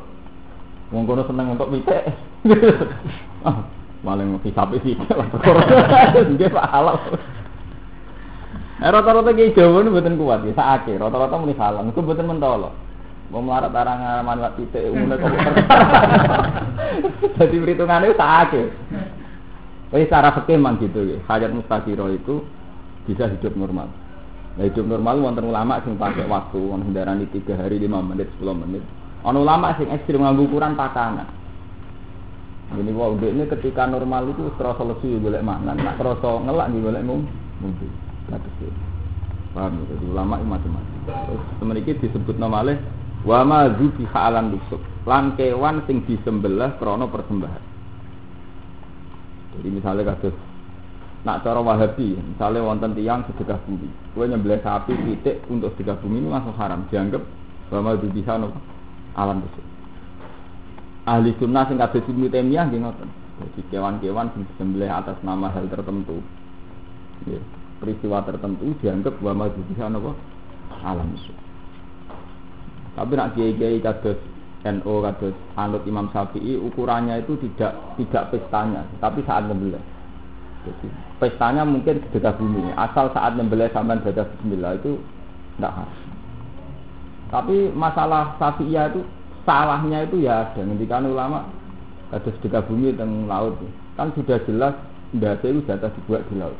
wong 0.93 1.03
kono 1.09 1.25
seneng 1.25 1.57
untuk 1.57 1.73
pitik. 1.73 2.13
maling 4.05 4.37
hisabe 4.45 4.77
sih 4.85 4.93
lah 5.09 5.25
perkara. 5.33 5.65
Nggih 6.29 6.53
Pak 6.53 6.69
halal. 6.69 6.97
Eh 8.85 8.89
rata-rata 8.93 9.33
ki 9.33 9.57
Jawa 9.57 9.81
nu 9.81 9.89
mboten 9.89 10.13
kuat 10.13 10.45
ya, 10.45 10.53
sakake. 10.53 11.01
Rata-rata 11.01 11.41
muni 11.41 11.57
halal, 11.57 11.89
iku 11.89 12.05
mboten 12.05 12.29
mentolo. 12.29 12.69
Mau 13.33 13.41
melarat 13.41 13.73
arang 13.73 14.21
manfaat 14.21 14.53
titik 14.61 14.85
umumnya 14.85 15.17
kok 15.17 15.33
Jadi 17.41 17.55
perhitungannya 17.57 18.13
sakake. 18.13 18.69
Tapi 19.89 20.05
secara 20.05 20.37
fikih 20.37 20.61
memang 20.61 20.77
gitu 20.77 21.01
ya. 21.01 21.17
Hayat 21.25 21.49
mustakiro 21.49 22.13
itu 22.13 22.45
bisa 23.09 23.25
hidup 23.25 23.57
normal. 23.57 23.89
Nah, 24.55 24.63
hidup 24.63 24.87
normal 24.87 25.19
wonten 25.19 25.51
ulama 25.51 25.83
sing 25.83 25.99
pakai 25.99 26.31
waktu 26.31 26.55
wong 26.55 26.87
hendarani 26.87 27.27
3 27.27 27.59
hari 27.59 27.75
5 27.75 27.91
menit 27.91 28.31
10 28.39 28.55
menit. 28.55 28.83
Ana 29.27 29.43
ulama 29.43 29.75
sing 29.75 29.91
ekstrim 29.91 30.23
nganggo 30.23 30.47
ukuran 30.47 30.79
pakanan. 30.79 31.27
Ini 32.71 32.91
wow, 32.95 33.13
ini 33.19 33.45
ketika 33.51 33.85
normal 33.85 34.31
itu 34.31 34.49
terasa 34.57 34.81
lesu 34.81 35.21
boleh 35.21 35.43
mangan, 35.43 35.77
nak 35.77 36.01
terasa 36.01 36.41
ngelak 36.41 36.67
nih 36.73 36.81
boleh 36.81 37.01
ngum, 37.03 37.21
mungkin. 37.61 37.91
Kata 38.25 38.49
sih. 38.57 38.71
Paham 39.53 39.79
ya? 39.79 39.83
Jadi 39.95 40.05
ulama 40.09 40.33
itu 40.39 40.47
macam-macam. 40.49 40.99
Terus 41.07 41.43
teman 41.61 41.79
ini 41.79 41.93
disebut 42.01 42.35
namanya 42.41 42.73
wa 43.23 43.39
ma 43.47 43.59
zubi 43.75 44.03
halan 44.11 44.55
lusuk. 44.55 44.81
Lan 45.05 45.37
kewan 45.37 45.83
sing 45.85 46.03
disembelih 46.09 46.75
krana 46.81 47.05
persembahan. 47.07 47.63
Jadi 49.55 49.67
misalnya 49.71 50.15
kasus 50.15 50.35
Nak 51.25 51.41
cara 51.41 51.57
Wahabi, 51.57 52.13
misalnya 52.21 52.61
wonten 52.61 52.93
tiang 52.93 53.25
sedekah 53.25 53.57
bumi, 53.65 53.89
gue 54.13 54.25
nyembelih 54.29 54.61
sapi 54.61 54.93
titik 54.93 55.41
untuk 55.49 55.73
sedekah 55.73 55.97
bumi 55.97 56.21
ini 56.21 56.29
langsung 56.29 56.53
haram, 56.53 56.85
dianggap 56.93 57.25
bahwa 57.73 57.97
itu 57.97 58.13
bisa 58.13 58.37
alam 59.17 59.41
besar. 59.41 59.65
Ahli 61.09 61.33
sunnah 61.41 61.65
sing 61.65 61.81
kabeh 61.81 62.01
Ibnu 62.05 62.29
Taimiyah 62.29 62.69
nggih 62.69 62.77
ngoten. 62.77 63.09
Jadi 63.41 63.61
kewan-kewan 63.73 64.29
sing 64.37 64.45
disembelih 64.53 64.85
atas 64.85 65.17
nama 65.25 65.49
hal 65.49 65.65
tertentu. 65.65 66.21
Ya, 67.25 67.41
peristiwa 67.81 68.21
tertentu 68.21 68.77
dianggap 68.85 69.17
bahwa 69.17 69.49
itu 69.49 69.65
bisa 69.73 69.89
alam 69.89 71.09
besar. 71.09 71.37
Tapi 73.01 73.11
nak 73.17 73.33
kiai-kiai 73.33 73.81
kados 73.81 74.21
NO 74.61 74.93
kados 75.01 75.35
anut 75.57 75.81
Imam 75.89 76.05
Syafi'i 76.13 76.53
ukurannya 76.57 77.21
itu 77.25 77.33
tidak 77.41 77.97
tidak 77.97 78.29
pestanya, 78.29 78.85
tapi 79.01 79.25
saat 79.25 79.49
nyembelih. 79.49 79.81
Jadi 80.65 80.87
pestanya 81.21 81.61
mungkin 81.61 82.01
sedekah 82.09 82.33
bumi. 82.41 82.73
Asal 82.73 83.13
saat 83.13 83.37
nyembelih 83.37 83.69
sampai 83.69 84.01
baca 84.01 84.25
bismillah 84.25 84.73
itu 84.81 84.97
tidak 85.55 85.73
harus. 85.77 85.99
Tapi 87.29 87.55
masalah 87.77 88.33
safiyah 88.41 88.89
itu 88.89 89.01
salahnya 89.45 90.09
itu 90.09 90.25
ya 90.25 90.49
ada. 90.49 90.61
Ketika 90.61 90.97
ulama 91.05 91.45
ada 92.09 92.29
sedekah 92.41 92.65
bumi 92.65 92.97
teng 92.97 93.29
laut 93.29 93.53
kan 93.95 94.09
sudah 94.17 94.41
jelas 94.49 94.73
data 95.15 95.45
itu 95.45 95.61
data 95.63 95.87
dibuat 95.93 96.25
di 96.27 96.35
laut. 96.41 96.57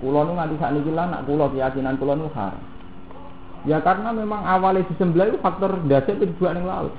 Pulau 0.00 0.24
nu 0.24 0.32
nganti 0.32 0.56
saat 0.56 0.72
ini 0.72 0.92
nak 0.96 1.28
pulau 1.28 1.52
keyakinan 1.52 1.96
pulau 2.00 2.16
nu. 2.16 2.28
Ya 3.68 3.76
karena 3.84 4.16
memang 4.16 4.40
awalnya 4.48 4.88
disembelih 4.88 5.36
itu 5.36 5.38
faktor 5.44 5.76
dasar 5.84 6.16
itu 6.16 6.32
dibuat 6.32 6.56
di 6.56 6.64
laut. 6.64 6.92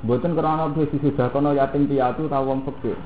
Karena 0.00 0.72
sudah 0.72 1.28
kono 1.28 1.52
yatim 1.52 1.84
piatu 1.84 2.24
tahu 2.24 2.44
wong 2.48 2.60
fakir. 2.64 2.96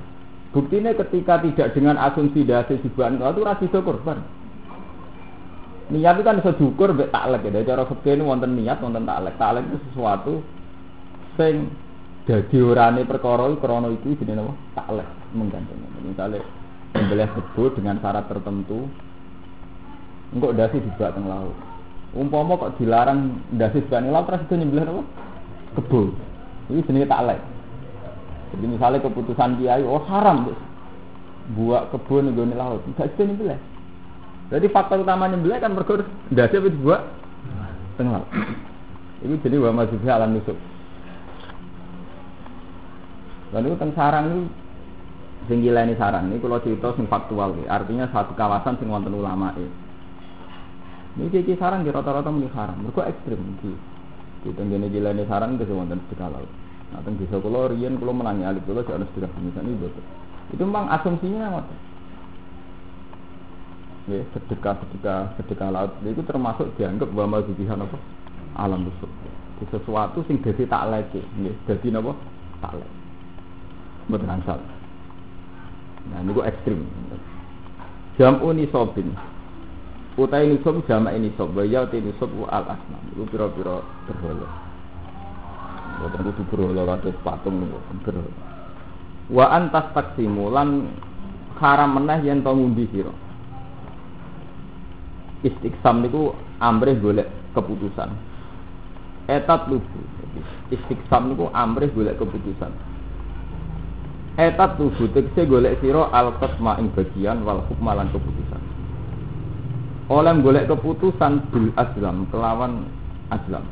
Buktinya 0.55 0.95
ketika 0.95 1.43
tidak 1.43 1.75
dengan 1.75 1.99
asumsi 1.99 2.47
dasar 2.47 2.79
dibuat 2.79 3.19
itu 3.19 3.43
rasi 3.43 3.67
korban. 3.67 4.23
Niat 5.91 6.17
itu 6.17 6.23
kan 6.25 6.39
bisa 6.41 6.55
diukur 6.57 6.95
mbek 6.95 7.11
taklek 7.11 7.45
ya. 7.45 7.61
Dari 7.61 7.67
cara 7.67 7.85
fakir 7.85 8.15
ini 8.17 8.23
wonten 8.25 8.55
niat, 8.55 8.79
wonten 8.79 9.03
taklek. 9.03 9.35
Taklek 9.37 9.67
itu 9.67 9.79
sesuatu 9.91 10.35
sing 11.35 11.75
dadi 12.25 12.57
orane 12.63 13.03
perkara 13.03 13.51
krana 13.59 13.91
itu 13.91 14.15
jenenge 14.23 14.47
apa? 14.47 14.55
Taklek 14.79 15.09
menggantung. 15.35 15.77
Misalnya 16.07 16.41
membeli 16.95 17.27
kebo 17.27 17.63
dengan 17.75 17.99
syarat 17.99 18.31
tertentu 18.31 18.87
engkau 20.31 20.55
dasi 20.55 20.79
dibuat 20.79 21.19
teng 21.19 21.27
laut. 21.27 21.59
Umpama 22.15 22.55
kok 22.55 22.79
dilarang 22.79 23.43
dasi 23.59 23.83
teng 23.91 24.15
laut 24.15 24.31
terus 24.31 24.47
itu 24.47 24.55
nyembelih 24.55 24.87
apa? 24.87 25.03
Kebo. 25.83 26.15
Ini 26.73 26.81
jenis 26.85 27.09
taklek. 27.11 27.41
Jadi 28.55 28.65
misalnya 28.71 29.03
keputusan 29.03 29.59
kiai, 29.59 29.83
oh 29.83 30.01
haram 30.07 30.49
buat 31.59 31.93
kebun 31.93 32.33
nih 32.33 32.57
laut, 32.57 32.81
tidak 32.95 33.13
bisa 33.13 33.23
nyembelih. 33.27 33.61
Jadi 34.49 34.67
faktor 34.71 35.03
utama 35.03 35.29
nyembelih 35.29 35.59
kan 35.61 35.75
berkur 35.77 36.07
dasi 36.33 36.57
apa 36.57 36.71
buat 36.81 37.03
tengah. 38.01 38.23
Ini 39.27 39.35
jadi 39.43 39.57
wa 39.61 39.85
masjid 39.85 39.99
alam 40.09 40.37
nusuk. 40.39 40.57
Itu 43.55 43.71
tentang 43.79 43.93
sarang 43.95 44.25
itu 44.31 44.41
sing 45.47 45.61
ini 45.61 45.95
sarang 46.01 46.33
ini 46.33 46.41
kalau 46.41 46.59
cerita 46.65 46.97
sing 46.97 47.05
faktual 47.05 47.53
artinya 47.69 48.09
satu 48.09 48.33
kawasan 48.33 48.81
sing 48.81 48.89
wonten 48.89 49.13
ulama 49.13 49.53
ini 51.15 51.29
kiki 51.29 51.55
sarang 51.61 51.85
di 51.85 51.93
rata-rata 51.93 52.33
muni 52.33 52.49
haram 52.51 52.81
mereka 52.81 53.13
ekstrim 53.13 53.39
di 54.45 54.53
tenggene 54.53 54.93
gila 54.93 55.17
ini 55.17 55.25
sarang 55.25 55.57
itu 55.57 55.73
wonten 55.73 55.97
sedekah 56.07 56.29
laut. 56.29 56.51
Nah, 56.93 57.01
teng 57.01 57.17
desa 57.17 57.41
kula 57.41 57.73
riyen 57.73 57.97
kula 57.97 58.13
menangi 58.13 58.45
alif 58.45 58.61
kula 58.69 58.85
jek 58.85 59.01
ana 59.01 59.09
sedekah 59.09 59.33
misalnya 59.41 59.73
itu. 59.73 59.89
Itu 60.53 60.63
memang 60.69 60.93
asumsinya 60.93 61.49
ngoten. 61.49 61.79
Ya, 64.05 64.21
sedekah 64.37 64.77
sedekah 64.85 65.21
sedekah 65.41 65.69
laut 65.73 65.93
itu 66.05 66.23
termasuk 66.29 66.69
dianggap 66.77 67.09
bahwa 67.17 67.41
mazubihan 67.41 67.81
apa? 67.81 67.97
Alam 68.61 68.85
busuk. 68.85 69.09
Di 69.59 69.65
sesuatu 69.73 70.21
sing 70.29 70.45
dadi 70.45 70.69
tak 70.69 70.93
leke, 70.93 71.25
nggih, 71.41 71.57
dadi 71.65 71.89
napa? 71.89 72.13
Tak 72.61 72.77
lek. 72.77 72.91
Mboten 74.13 74.29
ansal. 74.29 74.61
Nah, 76.13 76.21
niku 76.21 76.45
ekstrim. 76.45 76.85
Jam 78.21 78.45
unisobin 78.45 79.17
utai 80.15 80.47
nisab 80.47 80.79
jama 80.87 81.11
ini 81.11 81.35
sob 81.35 81.59
ya 81.67 81.83
ini 81.91 82.15
sob 82.23 82.31
al 82.47 82.65
asnam. 82.71 83.03
Itu 83.11 83.27
pira-pira 83.27 83.83
berhala. 84.07 84.49
Boten 85.99 86.23
kudu 86.31 86.43
berhala 86.51 86.99
kados 86.99 87.19
patung 87.27 87.67
niku 87.67 87.79
berhala. 88.07 88.33
Wa 89.31 89.51
antas 89.51 89.91
taksimu 89.91 90.55
lan 90.55 90.95
haram 91.59 91.99
meneh 91.99 92.23
yen 92.23 92.47
to 92.47 92.51
ngundi 92.55 92.87
sira. 92.95 93.15
Istiqsam 95.43 96.07
niku 96.07 96.31
amrih 96.63 96.95
golek 97.03 97.29
keputusan. 97.59 98.11
Etat 99.27 99.67
lubu 99.67 99.99
istiqsam 100.71 101.35
niku 101.35 101.51
amrih 101.51 101.91
golek 101.91 102.15
keputusan. 102.23 102.71
Etat 104.39 104.79
lubu 104.79 105.11
tegese 105.11 105.43
golek 105.51 105.83
sira 105.83 106.07
al 106.15 106.39
qasma 106.39 106.79
ing 106.79 106.95
bagian 106.95 107.43
wal 107.43 107.67
hukma 107.67 107.99
lan 107.99 108.15
keputusan 108.15 108.74
oleh 110.05 110.35
golek 110.45 110.69
keputusan 110.69 111.49
bil 111.49 111.73
aslam 111.81 112.29
kelawan 112.29 112.85
aslam 113.33 113.65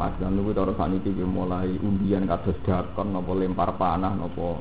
aslam 0.00 0.32
niku 0.32 0.56
cara 0.56 0.72
saniki 0.80 1.12
mulai 1.12 1.76
undian 1.84 2.24
kados 2.24 2.56
dakon 2.64 3.12
napa 3.12 3.32
lempar 3.36 3.74
panah 3.76 4.16
napa 4.16 4.56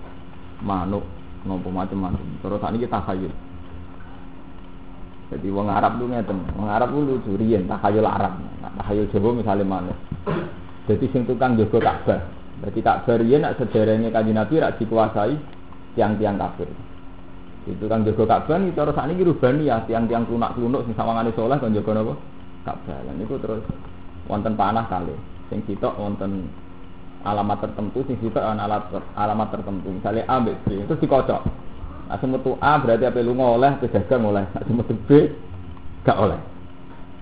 manuk 0.59 1.05
napa 1.47 1.67
macam-macam. 1.71 2.27
Terus 2.43 2.59
saniki 2.59 2.91
takhayul. 2.91 3.31
Jadi 5.29 5.47
wong 5.53 5.69
Arab 5.71 6.01
lu 6.01 6.11
ngeten 6.11 6.43
wong 6.57 6.67
Arab 6.67 6.91
lu 6.91 7.15
lucu 7.15 7.39
riyen 7.39 7.69
takhayul 7.69 8.03
Arab. 8.03 8.35
Nah, 8.59 8.73
takhayul 8.83 9.07
Jawa 9.13 9.29
misalnya 9.37 9.63
mana 9.63 9.93
jadi 10.89 11.05
sing 11.13 11.21
tukang 11.29 11.53
jaga 11.53 11.77
Ka'bah. 11.77 12.19
Jadi 12.65 12.79
Ka'bah 12.81 13.15
riyen 13.21 13.45
nak 13.45 13.61
sederenge 13.61 14.09
kanjeng 14.09 14.35
Nabi 14.35 14.57
rak 14.57 14.81
dikuasai 14.81 15.37
tiang-tiang 15.93 16.35
kafir 16.35 16.67
itu 17.69 17.85
kan 17.85 18.01
jaga 18.01 18.25
Ka'bah 18.25 18.57
nih 18.57 18.73
cara 18.73 18.89
sakniki 18.89 19.21
rubani 19.21 19.69
ya 19.69 19.83
tiang-tiang 19.85 20.25
klunak-klunuk 20.25 20.89
sing 20.89 20.93
sawangane 20.97 21.29
saleh 21.37 21.57
kan 21.61 21.69
jaga 21.69 21.91
napa? 22.01 22.13
Ka'bah. 22.65 22.97
Niku 23.13 23.37
terus 23.37 23.61
wonten 24.25 24.57
panah 24.57 24.89
kali. 24.89 25.13
Sing 25.53 25.61
sitok 25.69 25.93
wonten 25.95 26.49
alamat 27.21 27.61
tertentu 27.61 28.01
sing 28.09 28.17
sitok 28.19 28.41
ana 28.41 28.65
alat 28.65 28.89
alamat 29.13 29.47
tertentu. 29.53 29.87
Misalnya 29.93 30.25
A 30.25 30.41
B 30.41 30.53
C 30.65 30.81
terus 30.89 30.99
dikocok. 30.99 31.41
Nah, 32.09 32.17
semetu 32.17 32.57
A 32.57 32.81
berarti 32.81 33.05
apa 33.05 33.21
lunga 33.21 33.45
oleh, 33.53 33.71
pedagang 33.77 34.25
oleh. 34.25 34.41
Nah, 34.49 34.63
semetu 34.65 34.97
B 35.05 35.29
gak 36.01 36.17
oleh. 36.17 36.41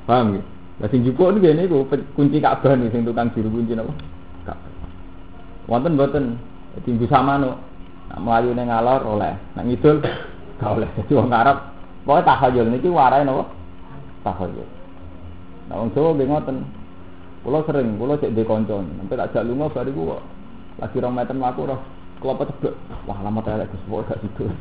Paham 0.08 0.40
ya? 0.40 0.42
Lah 0.80 0.88
sing 0.88 1.04
jupuk 1.04 1.36
niku 1.36 1.52
niku 1.52 1.78
kunci 2.16 2.40
Ka'bah 2.40 2.74
sing 2.88 3.04
tukang 3.04 3.30
juru 3.36 3.52
kunci 3.52 3.76
napa? 3.76 3.92
Ka'bah. 4.48 4.72
Wonten 5.68 6.00
mboten 6.00 6.40
tinggu 6.88 7.04
sama 7.12 7.36
no. 7.36 7.60
Nak 8.08 8.24
melayu 8.24 8.56
neng 8.56 8.72
ngalor 8.72 9.04
oleh, 9.04 9.36
nak 9.52 9.68
ngidul 9.68 10.00
gak 10.58 10.72
oleh. 10.78 10.90
Jadi 10.98 11.14
orang 11.16 11.34
Arab 11.34 11.58
Pokoke 12.08 12.24
takhayul 12.24 12.72
niki 12.72 12.88
warai 12.88 13.28
napa? 13.28 13.52
Takhayul. 14.24 14.64
Nah 15.68 15.84
wong 15.84 15.92
Jawa 15.92 16.16
nggih 16.16 16.28
ngoten. 16.32 16.58
Kula 17.44 17.60
sering, 17.68 18.00
kula 18.00 18.16
cek 18.16 18.32
ndek 18.32 18.48
kanca, 18.48 18.80
sampe 18.80 19.14
tak 19.16 19.32
jak 19.32 19.46
lunga 19.48 19.72
bar 19.72 19.88
iku 19.88 20.16
kok 20.16 20.22
lagi 20.84 21.00
rong 21.00 21.16
meter 21.16 21.36
mlaku 21.36 21.68
roh 21.68 21.80
klopo 22.20 22.44
ceblok. 22.48 22.76
Wah, 23.08 23.20
lama 23.24 23.40
elek 23.44 23.72
Gus 23.72 23.84
pokoke 23.88 24.08
gak 24.08 24.20
sido. 24.24 24.46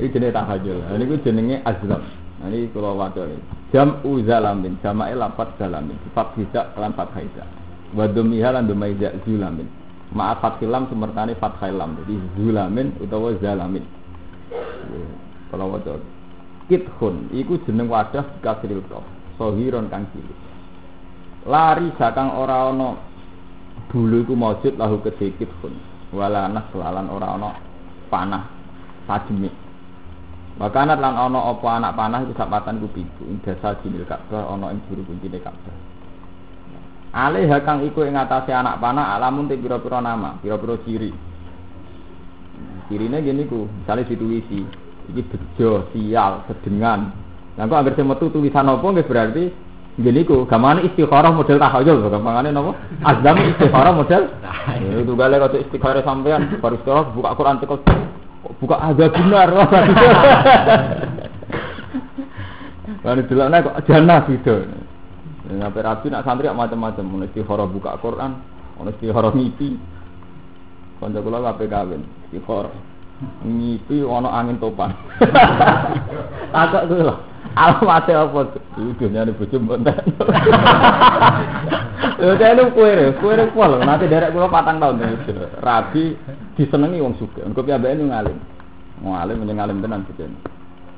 Iki 0.00 0.16
jenenge 0.16 0.36
tahajul. 0.38 0.78
Nah 0.86 0.96
niku 0.96 1.14
jenenge 1.20 1.56
azlam. 1.66 2.02
Nah 2.40 2.48
ini 2.48 2.70
kula 2.70 2.94
waca. 2.94 3.26
Jam 3.74 3.98
uzalamin, 4.06 4.78
jamae 4.80 5.14
lafat 5.18 5.58
zalamin. 5.58 5.98
Sifat 6.06 6.38
hijak 6.38 6.78
lan 6.78 6.94
fathah 6.94 7.20
hijak. 7.20 7.48
Wa 7.92 8.06
dhumiha 8.06 8.54
lan 8.54 8.70
dhumaiza 8.70 9.18
zulamin. 9.26 9.66
Ma'af 10.10 10.42
fathilam 10.42 10.90
semertane 10.90 11.38
fathah 11.38 11.70
lam. 11.70 11.94
Jadi 12.02 12.14
zulamin 12.34 12.98
utawa 12.98 13.30
zalamin. 13.38 13.86
Kalau 15.50 15.70
waca 15.70 15.98
kithun 16.66 17.30
iku 17.30 17.58
jeneng 17.62 17.86
wadah 17.86 18.26
kasril 18.42 18.82
qaf. 18.90 19.06
Sohiron 19.38 19.86
kang 19.86 20.10
cilik. 20.10 20.38
Lari 21.46 21.94
sakang 21.96 22.34
ora 22.34 22.74
ana 22.74 22.98
bulu 23.88 24.26
iku 24.26 24.34
maujud 24.34 24.74
lahu 24.74 24.98
kedikit 24.98 25.50
pun. 25.62 25.78
Wala 26.10 26.50
nas 26.50 26.66
lalan 26.74 27.06
ora 27.06 27.38
ana 27.38 27.50
panah 28.10 28.50
tajmi. 29.06 29.50
Makanat 30.58 30.98
lan 30.98 31.14
ana 31.14 31.54
apa 31.54 31.68
anak 31.78 31.94
panah 31.94 32.18
iku 32.26 32.34
sapatan 32.34 32.82
ku 32.82 32.90
pitu. 32.90 33.22
Ing 33.30 33.38
dasa 33.46 33.78
jinil 33.80 34.02
Ka'bah 34.10 34.50
ana 34.50 34.74
ing 34.74 34.82
juru 34.90 35.06
kuncine 35.06 35.38
Ka'bah. 35.38 35.74
Alih 37.10 37.50
kang 37.66 37.82
iku 37.82 38.06
ing 38.06 38.14
atase 38.14 38.54
anak 38.54 38.78
panah 38.78 39.18
alamun 39.18 39.50
te 39.50 39.58
pira-pira 39.58 39.98
nama, 39.98 40.38
pira-pira 40.38 40.78
ciri. 40.86 41.10
Cirine 42.86 43.18
gini 43.22 43.46
ku, 43.50 43.66
misalnya 43.66 44.06
dituwisi, 44.06 44.62
iki 45.10 45.22
bejo, 45.26 45.90
sial, 45.90 46.46
sedengan. 46.46 47.10
Nah, 47.58 47.66
kok 47.66 47.78
anggere 47.82 48.02
metu 48.06 48.30
tulisan 48.30 48.70
apa 48.70 48.82
nggih 48.82 49.06
berarti 49.06 49.44
Gini 50.00 50.22
ku, 50.24 50.48
gamane 50.48 50.86
istikharah 50.86 51.34
model 51.34 51.60
tahayul, 51.60 52.08
gampangane 52.08 52.54
napa? 52.54 52.72
Azam 53.04 53.36
istikharah 53.42 53.92
model. 53.92 54.32
Itu 54.96 55.12
gale 55.18 55.36
kok 55.36 55.60
istikharah 55.66 56.06
sampean 56.06 56.56
baru 56.62 56.78
sekolah 56.80 57.10
buka 57.12 57.34
Quran 57.34 57.58
tekel 57.58 57.84
buka 58.62 58.76
ada 58.80 59.06
benar. 59.10 59.48
Lalu 63.04 63.22
delokne 63.28 63.60
kok 63.60 63.76
jannah 63.84 64.24
gitu. 64.30 64.56
Sampai 65.50 65.82
rabi 65.82 66.06
nak 66.14 66.22
santri 66.22 66.46
macam-macam, 66.46 67.04
ono 67.10 67.24
istikharah 67.26 67.66
buka 67.66 67.98
Quran, 67.98 68.38
ono 68.78 68.90
istikharah 68.94 69.34
ngipi. 69.34 69.74
Kanca 71.02 71.18
kula 71.18 71.42
kabeh 71.42 71.66
kawin, 71.66 72.02
istikharah. 72.30 72.74
Ngipi 73.42 74.06
ono 74.06 74.30
angin 74.30 74.62
topan. 74.62 74.94
Takok 76.54 76.82
kuwi 76.86 77.02
lho. 77.02 77.16
Alamate 77.50 78.14
apa? 78.14 78.40
Iki 78.78 78.92
dunyane 79.00 79.34
bojo 79.34 79.56
mbonten. 79.58 79.96
Lho 82.20 82.36
kene 82.36 82.62
kowe 82.70 82.90
re, 82.94 83.06
kowe 83.18 83.32
re 83.34 83.50
pol. 83.50 83.80
Nanti 83.82 84.06
derek 84.06 84.30
kula 84.30 84.46
patang 84.46 84.78
tahun 84.78 85.18
Rabi 85.58 86.14
disenengi 86.54 87.02
wong 87.02 87.18
sugih. 87.18 87.42
Engko 87.42 87.66
piyambake 87.66 87.98
nu 87.98 88.12
ngalim. 88.12 88.38
Ngalim 89.02 89.36
menyang 89.40 89.58
ngalim 89.66 89.82
tenan 89.82 90.06
bojone. 90.06 90.38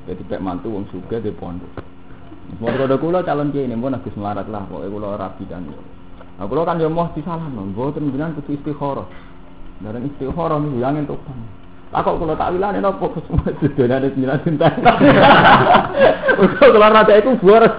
Jadi 0.05 0.21
pek 0.29 0.43
mantu 0.43 0.67
wong 0.69 0.85
sugih 0.91 1.23
di 1.23 1.31
pondok. 1.33 1.92
Mau 2.61 2.69
kode 2.69 2.95
kula 3.01 3.25
calon 3.25 3.49
kiai 3.49 3.65
ini, 3.65 3.73
mau 3.73 3.89
Gus 3.89 4.13
melarat 4.13 4.45
lah, 4.51 4.67
pokoknya 4.69 4.93
kula 4.93 5.17
rabi 5.17 5.43
kan. 5.49 5.65
Nah, 6.37 6.45
kula 6.45 6.61
kan 6.67 6.81
ya 6.81 6.89
mau 6.91 7.09
disalam, 7.15 7.73
mboten 7.73 8.13
jenengan 8.13 8.37
kudu 8.37 8.57
istikharah. 8.59 9.07
Bareng 9.81 10.05
istikharah 10.13 10.57
niku 10.61 10.77
yang 10.77 11.01
entuk. 11.01 11.21
Lah 11.89 12.01
kok 12.05 12.17
kula 12.21 12.37
tak 12.37 12.53
wilane 12.53 12.77
napa 12.77 13.05
Gus 13.09 13.25
sedonane 13.57 14.13
jenengan 14.13 14.43
cinta. 14.45 14.69
Uga 16.37 16.65
kula 16.73 16.87
rada 16.93 17.13
iku 17.17 17.37
boros 17.41 17.73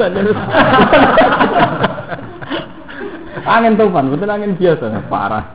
Angin 3.44 3.76
tupan, 3.76 4.08
betul 4.08 4.32
angin 4.32 4.56
biasa, 4.56 5.04
parah. 5.12 5.52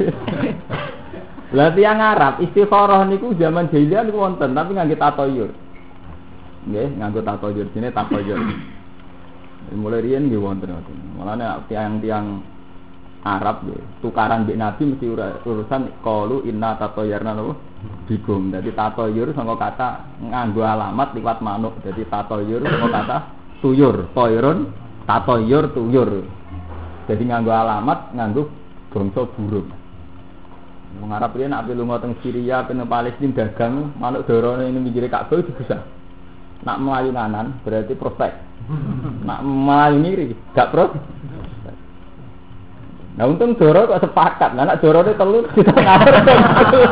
Lah 1.50 1.74
tiyang 1.74 1.98
Arab 1.98 2.38
istikharah 2.46 3.10
niku 3.10 3.34
zaman 3.34 3.68
jahiliyah 3.74 4.06
niku 4.06 4.22
wonten, 4.22 4.54
tapi 4.54 4.78
nganggo 4.78 4.96
tatoyur. 4.96 5.50
Nggih, 6.70 7.02
nganggo 7.02 7.26
tatoyur, 7.26 7.66
jenenge 7.74 7.98
tatoyur. 7.98 8.38
Mulai 9.76 10.02
riyen 10.02 10.30
nggih 10.30 10.42
wonten 10.42 10.74
ngoten. 10.74 10.98
Mulane 11.14 11.46
tiang-tiang 11.70 12.42
Arab 13.20 13.68
nggih, 13.68 14.00
tukaran 14.00 14.48
mbek 14.48 14.58
Nabi 14.58 14.82
mesti 14.96 15.06
urusan 15.46 15.82
qalu 16.02 16.48
inna 16.48 16.80
tatoyarna 16.80 17.36
nopo? 17.36 17.54
Bigum. 18.08 18.50
Dadi 18.50 18.74
tatoyur 18.74 19.36
sangka 19.36 19.56
kata 19.60 19.88
nganggo 20.24 20.66
alamat 20.66 21.14
liwat 21.14 21.44
manuk. 21.44 21.78
Dadi 21.86 22.08
tatoyur 22.08 22.64
sangka 22.66 22.90
kata 22.90 23.18
tuyur, 23.60 24.10
toyrun, 24.16 24.72
tatoyur, 25.06 25.70
tuyur. 25.76 26.10
Jadi 27.06 27.24
nganggo 27.28 27.52
alamat, 27.54 28.16
nganggo 28.16 28.50
bangsa 28.90 29.22
burung. 29.38 29.70
Wong 30.98 31.14
Arab 31.14 31.38
riyen 31.38 31.54
nek 31.54 31.70
lunga 31.70 32.02
teng 32.02 32.18
Syria, 32.26 32.66
teng 32.66 32.82
Palestina 32.90 33.46
dagang, 33.46 33.94
manuk 34.02 34.26
dorone 34.26 34.66
ini 34.66 34.82
pinggire 34.90 35.06
Ka'bah 35.06 35.38
bisa. 35.46 35.86
Nak 36.66 36.78
melayu 36.82 37.14
kanan 37.14 37.62
berarti 37.62 37.94
prospek. 37.94 38.49
Nak 39.26 39.40
melayu 39.42 39.98
kiri 40.06 40.26
gak 40.54 40.70
pro. 40.70 40.94
Nah 43.20 43.28
untung 43.28 43.52
Doro 43.60 43.84
kok 43.84 44.00
sepakat, 44.00 44.56
nah 44.56 44.64
nak 44.64 44.80
Doro 44.80 45.04
ini 45.04 45.20
telur 45.20 45.44
kita 45.58 45.76
ngatur. 45.76 46.90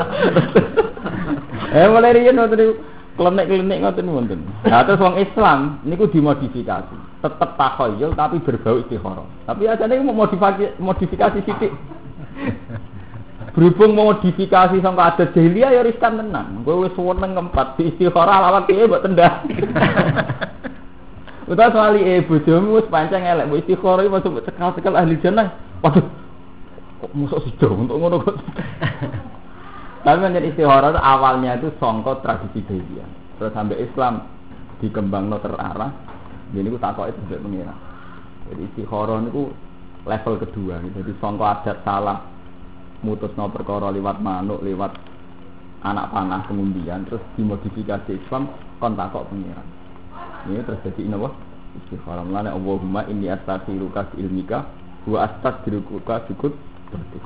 eh 1.72 1.88
mulai 1.88 2.20
riyen 2.20 2.36
ngoten 2.36 2.58
niku 2.60 2.74
klenik-klenik 3.16 3.80
ngoten 3.80 4.12
wonten. 4.12 4.40
Nah 4.68 4.84
terus 4.84 5.00
wong 5.00 5.16
Islam 5.24 5.80
niku 5.88 6.12
dimodifikasi. 6.12 7.24
Tetep 7.24 7.50
takhayul 7.56 8.12
tapi 8.12 8.44
berbau 8.44 8.84
istikharah. 8.84 9.24
Tapi 9.48 9.72
ajane 9.72 10.04
mau 10.04 10.28
modifikasi 10.28 10.76
modifikasi 10.84 11.40
sithik. 11.48 11.72
Berhubung 13.56 13.96
modifikasi 13.96 14.78
sampai 14.84 15.08
ada 15.08 15.32
jahiliyah 15.32 15.80
ya 15.80 15.82
riskan 15.82 16.20
tenan. 16.20 16.62
Gue 16.68 16.76
wis 16.86 16.94
seneng 16.94 17.40
ngempat 17.40 17.80
di 17.80 17.96
istikharah 17.96 18.44
lawan 18.44 18.68
piye 18.68 18.84
mbok 18.84 19.00
tendang. 19.00 19.48
Udah 21.48 21.72
soal 21.72 21.96
eh 22.04 22.28
bojomu 22.28 22.76
wis 22.76 22.92
pancen 22.92 23.24
elek 23.24 23.48
mbok 23.48 23.64
istikharah 23.64 24.04
iki 24.04 24.12
masuk 24.12 24.44
cekal-cekal 24.44 25.00
ahli 25.00 25.16
jannah. 25.24 25.56
Waduh. 25.80 26.04
Kok 27.00 27.12
musuh 27.16 27.40
sido 27.48 27.72
untuk 27.72 27.96
ngono 27.96 28.20
kok. 28.20 28.36
Tapi 30.06 30.18
menjadi 30.20 30.52
istikharah 30.52 30.92
itu 30.92 31.00
awalnya 31.00 31.56
itu 31.56 31.72
songkot 31.80 32.20
tradisi 32.20 32.68
jahiliyah. 32.68 33.40
Terus 33.40 33.56
sampai 33.56 33.80
Islam 33.80 34.28
dikembangno 34.84 35.40
terarah. 35.40 35.92
Jadi 36.52 36.68
itu 36.68 36.80
takok 36.84 37.16
itu 37.16 37.20
sampai 37.24 37.40
mengira. 37.40 37.76
Jadi 38.52 38.62
istikharah 38.68 39.24
itu 39.24 39.48
level 40.04 40.34
kedua. 40.44 40.84
Jadi 40.84 41.12
songkot 41.24 41.48
adat 41.48 41.80
salah 41.88 42.28
mutus 43.08 43.32
no 43.40 43.48
perkara 43.48 43.94
lewat 43.94 44.20
manuk 44.20 44.60
lewat 44.66 44.90
anak 45.86 46.10
panah 46.10 46.42
kemudian 46.50 47.06
terus 47.06 47.22
dimodifikasi 47.38 48.18
Islam 48.18 48.50
kon 48.82 48.98
takok 48.98 49.30
pengiran 49.30 49.68
ini 50.50 50.64
terjadi 50.64 51.02
ini 51.04 51.16
apa? 51.16 51.30
Istikharah 51.78 52.24
melane 52.26 52.50
Allahumma 52.50 53.06
inni 53.12 53.30
astaghfiruka 53.30 54.14
bi 54.14 54.26
ilmika 54.26 54.66
wa 55.06 55.28
astaghfiruka 55.28 56.26
sukut 56.32 56.56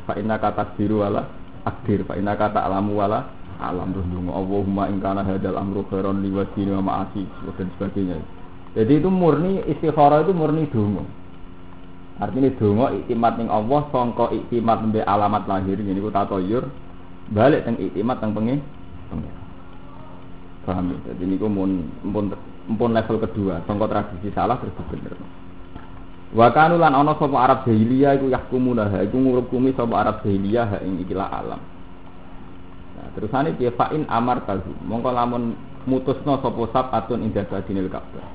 fa 0.10 0.14
inna 0.18 0.42
kata 0.42 0.76
biru 0.76 1.06
wala 1.06 1.30
akdir 1.64 2.04
fa 2.04 2.18
inna 2.18 2.36
kata 2.36 2.66
alamu 2.66 3.00
wala 3.00 3.30
alam. 3.62 3.94
Terus 3.94 4.08
dungo 4.10 4.34
Allahumma 4.34 4.90
in 4.90 4.98
kana 5.00 5.22
hadal 5.22 5.56
amru 5.56 5.86
khairan 5.88 6.20
li 6.20 6.34
wa 6.34 6.46
ma'asi 6.82 7.24
dan 7.56 7.70
sebagainya. 7.78 8.18
Jadi 8.74 9.04
itu 9.04 9.10
murni 9.12 9.62
istikharah 9.68 10.24
itu 10.24 10.32
murni 10.32 10.64
dungo 10.72 11.04
Artinya 12.22 12.54
dongo 12.54 12.86
iktimat 12.94 13.34
ning 13.42 13.50
Allah 13.50 13.82
sangka 13.90 14.30
iktimat 14.30 14.86
mbek 14.86 15.10
alamat 15.10 15.50
lahir 15.50 15.74
ini 15.74 15.98
ku 15.98 16.14
tatoyur 16.14 16.70
balik 17.34 17.66
teng 17.66 17.82
iktimat 17.82 18.22
teng 18.22 18.38
pengen 18.38 18.62
Paham 20.62 20.94
ya? 20.94 20.98
Jadi 21.10 21.24
niku 21.26 21.50
mun 21.50 21.90
mun 22.06 22.30
mun 22.72 22.92
level 22.96 23.18
kedua, 23.20 23.62
sangka 23.68 23.86
tradisi 23.92 24.32
salah 24.32 24.56
terus 24.60 24.76
bener. 24.88 25.16
Wa 26.32 26.48
kanu 26.56 26.80
lan 26.80 26.96
ana 26.96 27.12
sapa 27.20 27.36
Arab 27.36 27.68
jahiliyah 27.68 28.16
iku 28.16 28.32
yahkumuna 28.32 28.88
ha 28.88 28.98
iku 29.04 29.20
ngurukumi 29.20 29.76
sapa 29.76 29.94
Arab 30.00 30.24
jahiliyah 30.24 30.66
ha 30.66 30.78
ing 30.80 31.04
ikilah 31.04 31.28
alam. 31.28 31.60
Nah, 32.96 33.08
terusane 33.20 33.52
piye 33.60 33.76
fa'in 33.76 34.08
amar 34.08 34.48
tahu. 34.48 34.72
Mongko 34.88 35.12
lamun 35.12 35.60
mutusno 35.84 36.40
sapa 36.40 36.62
sabatun 36.72 37.28
ing 37.28 37.36
dadinil 37.36 37.92
Ka'bah. 37.92 38.28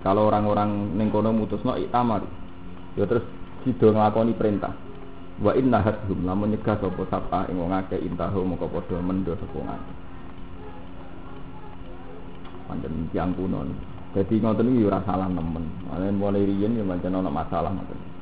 Kalau 0.00 0.28
orang-orang 0.28 0.96
ning 0.96 1.12
kono 1.12 1.32
mutusno 1.32 1.76
itamar 1.76 2.24
ya 2.96 3.04
terus 3.04 3.24
sido 3.64 3.92
nglakoni 3.92 4.32
perintah 4.36 4.72
wa 5.40 5.52
inna 5.52 5.84
hadhum 5.84 6.24
lamun 6.24 6.56
nyegah 6.56 6.80
sapa 6.80 7.02
sapa 7.12 7.38
ing 7.52 7.60
wong 7.60 7.72
akeh 7.76 8.00
intahu 8.00 8.44
moko 8.44 8.68
padha 8.72 8.96
mendo 9.04 9.36
sapa 9.36 9.52
wong 9.52 9.68
akeh 9.68 9.96
pancen 12.66 13.08
tiyang 13.14 13.32
kuno 13.38 13.64
dadi 14.12 14.42
ngoten 14.42 14.70
iki 14.74 14.86
ora 14.86 15.00
salah 15.06 15.30
nemen 15.30 15.64
mulai 15.86 16.10
mulai 16.12 16.42
riyen 16.44 16.78
ya 16.78 16.84
pancen 16.84 17.14
ana 17.14 17.30
masalah 17.30 17.70
ngoten 17.72 18.16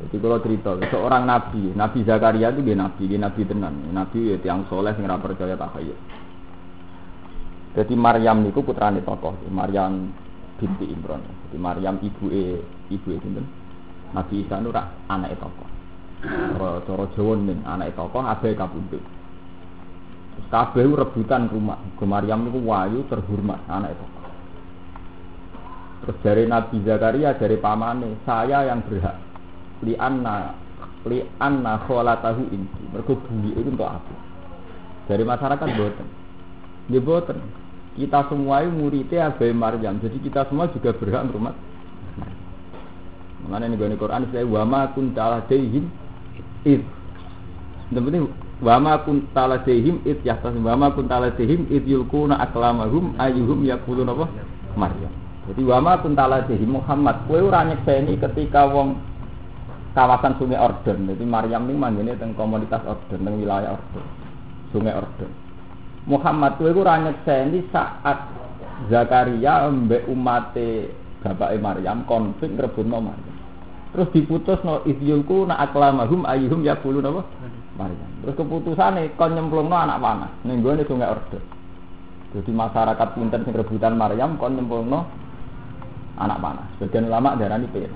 jadi 0.00 0.16
kalau 0.16 0.40
cerita 0.40 0.70
seorang 0.88 1.28
nabi, 1.28 1.76
Nabi 1.76 2.00
Zakaria 2.08 2.48
itu 2.48 2.64
dia 2.64 2.72
nabi, 2.72 3.04
dia 3.04 3.20
nabi 3.20 3.44
tenan, 3.44 3.84
nabi 3.92 4.32
ya 4.32 4.36
tiang 4.40 4.64
soleh 4.72 4.96
sing 4.96 5.04
percaya 5.04 5.60
takhayul. 5.60 5.98
Jadi 7.76 7.94
Maryam 7.94 8.40
niku 8.40 8.64
putrane 8.64 9.04
tokoh, 9.04 9.36
Maryam 9.52 10.08
binti 10.56 10.88
Imran. 10.88 11.20
Jadi 11.20 11.58
Maryam 11.60 12.00
ibu 12.00 12.32
e 12.32 12.64
ibu 12.88 13.08
e 13.12 13.16
sinten? 13.20 13.44
Nabi 14.16 14.42
Isa 14.42 14.56
nu 14.58 14.72
rak 14.72 14.88
anake 15.06 15.36
tokoh. 15.36 15.68
Cara 16.88 17.04
Jawa 17.12 17.32
ning 17.36 17.60
anake 17.68 17.92
tokoh 17.92 18.24
abe 18.24 18.56
kabundut. 18.56 19.04
Kabeh 20.48 20.88
rebutan 20.88 21.52
rumah. 21.52 21.78
Ke 22.00 22.08
Maryam 22.08 22.48
wayu 22.48 23.04
terhormat 23.12 23.60
anake 23.68 23.94
tokoh. 24.00 24.20
Terus 26.00 26.16
dari 26.24 26.44
Nabi 26.48 26.80
Zakaria 26.80 27.36
dari 27.36 27.60
pamane, 27.60 28.16
saya 28.24 28.64
yang 28.64 28.80
berhak 28.80 29.20
li 29.84 29.96
anna 30.00 30.56
li 31.04 31.20
anna 31.40 31.84
kholatahu 31.84 32.48
inti. 32.48 32.82
Mergo 32.88 33.20
bumi 33.20 33.52
itu 33.52 33.68
untuk 33.68 33.88
aku. 33.88 34.14
Dari 35.12 35.24
masyarakat 35.24 35.68
boten. 35.76 36.08
Dia 36.88 37.00
boten. 37.04 37.38
Kita 38.00 38.24
semua 38.32 38.64
ini 38.64 38.72
muridnya 38.72 39.28
Abai 39.28 39.52
Maryam. 39.52 40.00
Jadi 40.00 40.24
kita 40.24 40.48
semua 40.48 40.72
juga 40.72 40.96
berhak 40.96 41.28
rumah. 41.28 41.52
Mengenai 43.44 43.72
ini 43.72 43.96
Quran 43.98 44.28
saya 44.30 44.46
wama 44.46 44.92
kuntala 44.96 45.44
dehim 45.48 45.90
id. 46.64 46.80
Yang 47.90 48.30
wama 48.60 49.00
kuntala 49.04 49.64
dehim 49.64 50.04
id 50.04 50.20
ya 50.24 50.36
wama 50.40 50.92
kuntala 50.92 51.32
dehim 51.34 51.64
id 51.72 51.84
yulkuna 51.88 52.36
aklamahum 52.40 53.16
ayuhum 53.16 53.64
yakulun 53.64 54.08
apa 54.12 54.28
Maryam. 54.76 55.12
Jadi 55.50 55.62
wama 55.66 55.98
kuntala 55.98 56.44
dehim 56.46 56.78
Muhammad. 56.78 57.26
Kue 57.26 57.40
ora 57.40 57.66
nyekseni 57.66 58.20
ketika 58.20 58.68
wong 58.68 59.00
kawasan 59.96 60.38
Sungai 60.38 60.60
Orden. 60.60 61.10
Jadi 61.10 61.24
Maryam 61.26 61.66
ini 61.66 61.74
manggilnya 61.74 62.14
tentang 62.20 62.38
komunitas 62.38 62.84
Orden, 62.86 63.18
tentang 63.18 63.34
wilayah 63.40 63.74
Orden, 63.74 64.04
Sungai 64.70 64.94
Orden. 64.94 65.30
Muhammad 66.06 66.56
kuwi 66.60 66.72
ora 66.76 67.00
nyekseni 67.00 67.66
saat 67.72 68.30
Zakaria 68.88 69.68
mbek 69.68 70.08
umate 70.08 70.88
bapake 71.20 71.60
Maryam 71.60 72.08
konflik 72.08 72.56
ngrebutno 72.56 73.12
Maryam. 73.12 73.36
Terus 73.90 74.08
diputus 74.14 74.60
no 74.62 74.86
idyulku 74.86 75.50
na 75.50 75.58
aklamahum 75.60 76.24
ayyuhum 76.24 76.62
yaqulun 76.64 77.04
apa? 77.04 77.22
Maryam. 77.80 78.10
Terus 78.20 78.36
keputusane 78.36 79.16
kon 79.16 79.32
nyemplungno 79.32 79.72
anak 79.72 79.98
panah 80.04 80.30
ning 80.44 80.60
gone 80.60 80.84
sungai 80.84 81.08
Orde. 81.08 81.40
Jadi 82.36 82.50
masyarakat 82.52 83.08
pinter 83.16 83.40
sing 83.42 83.56
rebutan 83.56 83.96
Maryam 83.96 84.36
kon 84.36 84.60
nyemplungno 84.60 85.08
anak 86.20 86.38
panah. 86.44 86.66
Sebagian 86.76 87.08
ulama 87.08 87.40
darani 87.40 87.66
pir. 87.72 87.88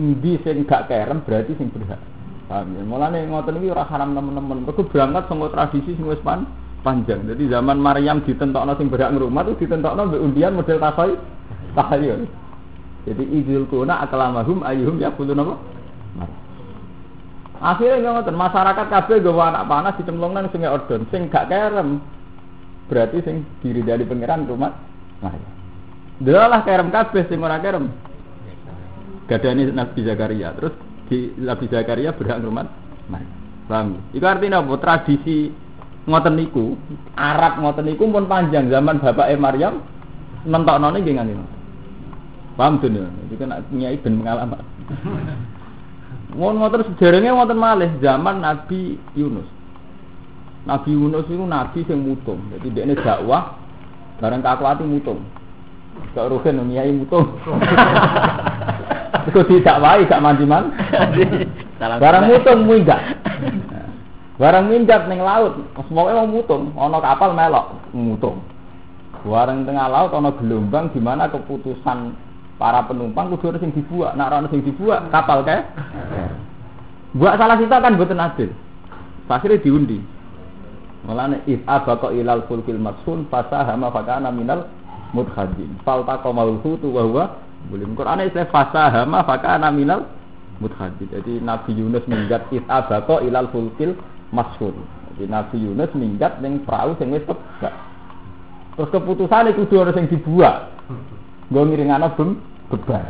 Endi 0.00 0.40
sing 0.40 0.64
gak 0.64 0.88
kerem 0.88 1.20
berarti 1.20 1.52
sing 1.60 1.68
berhak. 1.68 2.00
Paham 2.48 2.72
ya? 2.72 2.82
Mulane 2.82 3.28
ngoten 3.28 3.60
iki 3.60 3.68
ora 3.68 3.84
haram 3.84 4.16
teman-teman. 4.16 4.64
Mergo 4.64 4.82
berangkat 4.88 5.28
saka 5.28 5.46
tradisi 5.52 5.92
sing 5.92 6.08
wis 6.08 6.22
pan 6.24 6.48
panjang. 6.80 7.28
Jadi 7.28 7.52
zaman 7.52 7.76
Maryam 7.76 8.24
ditentokno 8.24 8.72
sing 8.80 8.88
berhak 8.88 9.12
ngrumat 9.12 9.52
itu 9.52 9.68
ditentokno 9.68 10.08
mbek 10.08 10.22
undian 10.24 10.56
model 10.56 10.80
tasai 10.80 11.12
tahayul. 11.76 12.24
Jadi 13.04 13.24
idul 13.36 13.64
kuna 13.68 14.00
aklamahum 14.04 14.64
ayyuhum 14.64 14.96
yaqulun 14.96 15.44
apa? 15.44 15.54
Akhirnya 17.58 18.14
ngoten 18.14 18.38
masyarakat 18.38 18.86
kabeh 18.86 19.18
gawa 19.18 19.50
anak 19.50 19.66
panas 19.66 19.98
dicemplungna 19.98 20.46
nang 20.46 20.52
sungai 20.54 20.70
Ordon 20.70 21.10
sing 21.10 21.26
gak 21.26 21.50
kerem. 21.50 21.98
Berarti 22.86 23.18
sing 23.26 23.42
diri 23.58 23.82
dari 23.82 24.06
pangeran 24.06 24.46
rumah 24.46 24.72
Maryam. 25.18 25.52
Delalah 26.22 26.62
kerem 26.62 26.94
kabeh 26.94 27.26
sing 27.26 27.42
ora 27.42 27.58
kerem. 27.58 27.90
Gadane 29.26 29.74
Nabi 29.74 30.00
Zakaria. 30.06 30.54
Terus 30.54 30.74
di 31.10 31.34
Nabi 31.42 31.66
Zakaria 31.66 32.14
berhak 32.14 32.38
rumah 32.46 32.70
Maryam. 33.10 33.34
Paham? 33.68 34.00
Itu 34.16 34.24
artinya 34.24 34.64
apa? 34.64 34.80
Tradisi 34.80 35.52
ngoten 36.08 36.40
niku, 36.40 36.72
Arab 37.18 37.60
ngoten 37.60 37.84
niku 37.84 38.08
pun 38.08 38.24
panjang 38.24 38.72
zaman 38.72 38.96
bapak 39.02 39.28
Maryam 39.36 39.84
nentokno 40.46 40.94
nggih 40.94 41.14
ngene. 41.20 41.44
Paham 42.56 42.80
tuh 42.80 42.90
Itu 42.90 43.34
kan 43.36 43.60
nyai 43.74 43.98
ben 43.98 44.18
pengalaman. 44.22 44.64
Ngoten 46.38 46.86
sejarahnya 46.94 47.34
ngoten 47.34 47.58
malih 47.58 47.90
zaman 47.98 48.38
Nabi 48.38 48.94
Yunus. 49.18 49.50
Nabi 50.62 50.94
Yunus 50.94 51.26
itu 51.26 51.42
nabi 51.42 51.82
yang 51.82 52.04
mutung. 52.06 52.38
Jadi 52.54 52.66
dia 52.70 52.86
ini 52.86 52.94
dakwah 52.94 53.58
bareng 54.22 54.44
kakuati 54.44 54.86
mutung. 54.86 55.18
Gak 56.14 56.30
rugen 56.30 56.62
nyai 56.62 56.94
mutung. 56.94 57.26
Terus 59.28 59.48
tidak 59.50 59.82
wae 59.82 60.06
gak 60.06 60.22
mandi 60.22 60.46
man. 60.46 60.70
Barang 61.80 62.30
mutung 62.30 62.70
minggat. 62.70 63.00
Barang 64.38 64.70
minggat 64.70 65.10
ning 65.10 65.18
laut, 65.18 65.58
semoga 65.74 66.14
mau 66.14 66.30
mutung, 66.30 66.70
ana 66.78 67.02
kapal 67.02 67.34
melok 67.34 67.74
mutung. 67.90 68.38
Barang 69.26 69.66
tengah 69.66 69.90
laut 69.90 70.14
ana 70.14 70.30
gelombang 70.38 70.94
di 70.94 71.02
mana 71.02 71.26
keputusan 71.26 72.14
para 72.58 72.82
penumpang 72.84 73.30
kudu 73.32 73.54
harus 73.54 73.62
sing 73.62 73.72
dibuat. 73.72 74.18
Nak 74.18 74.28
ora 74.28 74.50
sing 74.50 74.66
dibuat, 74.66 75.08
kapal 75.14 75.46
kae. 75.46 75.62
Buat 77.14 77.40
salah 77.40 77.56
kita 77.56 77.78
kan 77.80 77.96
boten 77.96 78.20
adil. 78.20 78.50
Akhirnya 79.30 79.62
diundi. 79.62 80.02
Mulane 81.06 81.40
if 81.46 81.62
abaqa 81.64 82.10
ilal 82.12 82.44
fulkil 82.50 82.76
matsun 82.76 83.30
fasahama 83.30 83.88
fakana 83.94 84.28
minal 84.34 84.66
mudhadin. 85.14 85.78
Faltaqa 85.86 86.28
maulhu 86.34 86.76
tu 86.82 86.90
wa 86.90 87.02
huwa 87.06 87.24
boleh 87.70 87.86
Quran 87.96 88.28
istilah 88.28 88.50
fasahama 88.50 89.24
fakana 89.24 89.70
minal 89.72 90.04
mudhadin. 90.58 91.08
Jadi 91.08 91.40
Nabi 91.40 91.78
Yunus 91.78 92.04
minggat 92.10 92.50
if 92.50 92.66
abaqa 92.66 93.22
ilal 93.24 93.48
fulkil 93.54 93.94
matsun. 94.34 94.74
Jadi 95.14 95.30
Nabi 95.30 95.56
Yunus 95.64 95.92
minggat 95.94 96.42
ning 96.42 96.66
perahu 96.66 96.98
sing 96.98 97.14
wis. 97.14 97.24
Terus 98.78 98.90
keputusan 98.94 99.50
itu 99.50 99.66
kudu 99.66 99.74
harus 99.82 99.96
yang 99.96 100.06
dibuat. 100.06 100.70
Gue 101.48 101.62
ngiringana 101.64 102.12
bem 102.16 102.36
beban. 102.68 103.04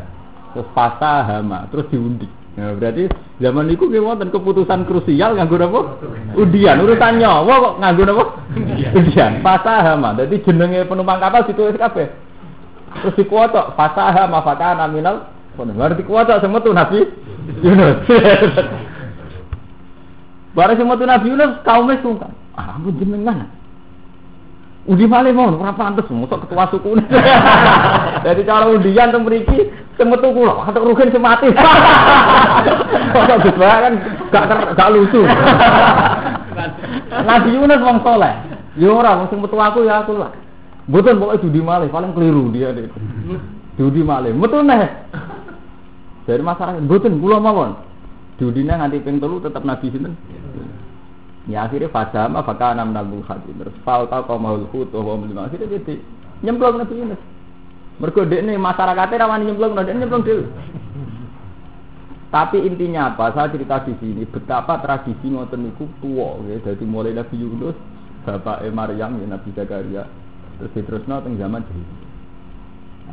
Terus 0.54 0.68
fasahama, 0.72 1.66
terus 1.68 1.90
diundi. 1.90 2.26
Nah, 2.58 2.74
berarti 2.74 3.06
zaman 3.38 3.70
itu 3.70 3.86
gue 3.86 4.02
wonten 4.02 4.34
keputusan 4.34 4.86
krusial 4.86 5.38
nganggo 5.38 5.58
apa? 5.62 5.80
Undian, 6.34 6.82
urusan 6.82 7.22
nyawa 7.22 7.54
kok 7.54 7.74
nganggo 7.78 8.02
apa? 8.06 8.24
Undian. 8.94 9.32
Fasahama. 9.42 10.18
Jadi 10.18 10.42
jenenge 10.42 10.86
penumpang 10.86 11.22
kapal 11.22 11.46
ditulis 11.46 11.78
kabeh. 11.78 12.06
Terus 12.88 13.14
dikuotok 13.14 13.76
fasahama 13.76 14.42
fakana 14.42 14.88
minal 14.88 15.38
Baru 15.58 15.98
dikuotok 15.98 16.38
semua 16.38 16.62
tuh 16.62 16.70
Nabi 16.70 17.02
Yunus. 17.66 18.06
Baru 20.56 20.72
semua 20.78 20.94
tuh 20.94 21.10
Nabi 21.10 21.34
Yunus 21.34 21.58
kaumnya 21.66 21.98
sungkan. 21.98 22.30
Ah, 22.54 22.78
ampun 22.78 22.94
jenengan. 22.94 23.57
Undi 24.88 25.04
malih 25.04 25.36
mau 25.36 25.52
ora 25.52 25.76
pantes 25.76 26.08
mosok 26.08 26.48
ketua 26.48 26.64
suku. 26.72 26.96
Jadi 28.24 28.40
cara 28.48 28.72
undian 28.72 29.12
teng 29.12 29.20
mriki 29.20 29.68
semetu 30.00 30.32
kula, 30.32 30.64
katok 30.64 30.88
rugen 30.88 31.12
semati. 31.12 31.52
Kok 33.12 33.36
Gus 33.44 33.56
kan 33.60 33.94
gak 34.32 34.44
gak 34.72 34.92
lucu. 34.96 35.20
Nabi 37.20 37.48
Yunus 37.52 37.84
wong 37.84 38.00
soleh. 38.00 38.32
Ya 38.80 38.88
ora 38.88 39.20
wong 39.20 39.28
sing 39.28 39.44
metu 39.44 39.60
aku 39.60 39.84
ya 39.84 40.00
aku 40.00 40.16
lah. 40.16 40.32
Mboten 40.88 41.20
pokoke 41.20 41.44
judi 41.44 41.60
malih 41.60 41.92
paling 41.92 42.16
keliru 42.16 42.48
dia 42.48 42.72
itu. 42.72 42.88
Judi 43.76 44.00
malih. 44.00 44.32
Metu 44.32 44.64
neh. 44.64 44.88
Dari 46.24 46.40
masyarakat 46.40 46.80
mboten 46.80 47.20
kula 47.20 47.36
mawon. 47.36 47.76
Judine 48.40 48.72
nganti 48.72 49.04
ping 49.04 49.20
telu 49.20 49.36
tetap 49.36 49.68
Nabi 49.68 49.92
sinten? 49.92 50.16
Ya 51.48 51.64
akhirnya 51.64 51.88
fasa 51.88 52.28
ma 52.28 52.44
faka 52.44 52.76
enam 52.76 52.92
nabung 52.92 53.24
hati 53.24 53.48
terus 53.56 53.72
falta 53.80 54.20
komahul 54.28 54.68
hut 54.68 54.92
wa 54.92 55.16
lima 55.16 55.48
akhirnya 55.48 55.80
jadi 55.80 55.96
nyemplung 56.44 56.76
nabi 56.76 57.00
Yunus. 57.00 57.20
Mergo 57.98 58.22
ini 58.28 58.54
masyarakatnya 58.60 59.24
rawan 59.24 59.48
nyemplung 59.48 59.72
nabi 59.72 59.96
nyemplung 59.96 60.28
dulu. 60.28 60.44
Tapi 62.28 62.60
intinya 62.60 63.16
apa? 63.16 63.32
Saya 63.32 63.48
cerita 63.48 63.80
di 63.88 63.96
sini 63.96 64.28
betapa 64.28 64.84
tradisi 64.84 65.32
ngoten 65.32 65.64
niku 65.64 65.88
tua 66.04 66.36
ya. 66.52 66.60
Jadi 66.60 66.84
mulai 66.84 67.16
Nabi 67.16 67.40
Yunus, 67.40 67.72
bapak 68.28 68.68
Maryam 68.68 69.16
ya 69.16 69.32
Nabi 69.32 69.48
Zakaria, 69.56 70.04
terus 70.60 70.72
diterusno 70.76 71.24
teng 71.24 71.40
zaman 71.40 71.64
jadi. 71.64 71.84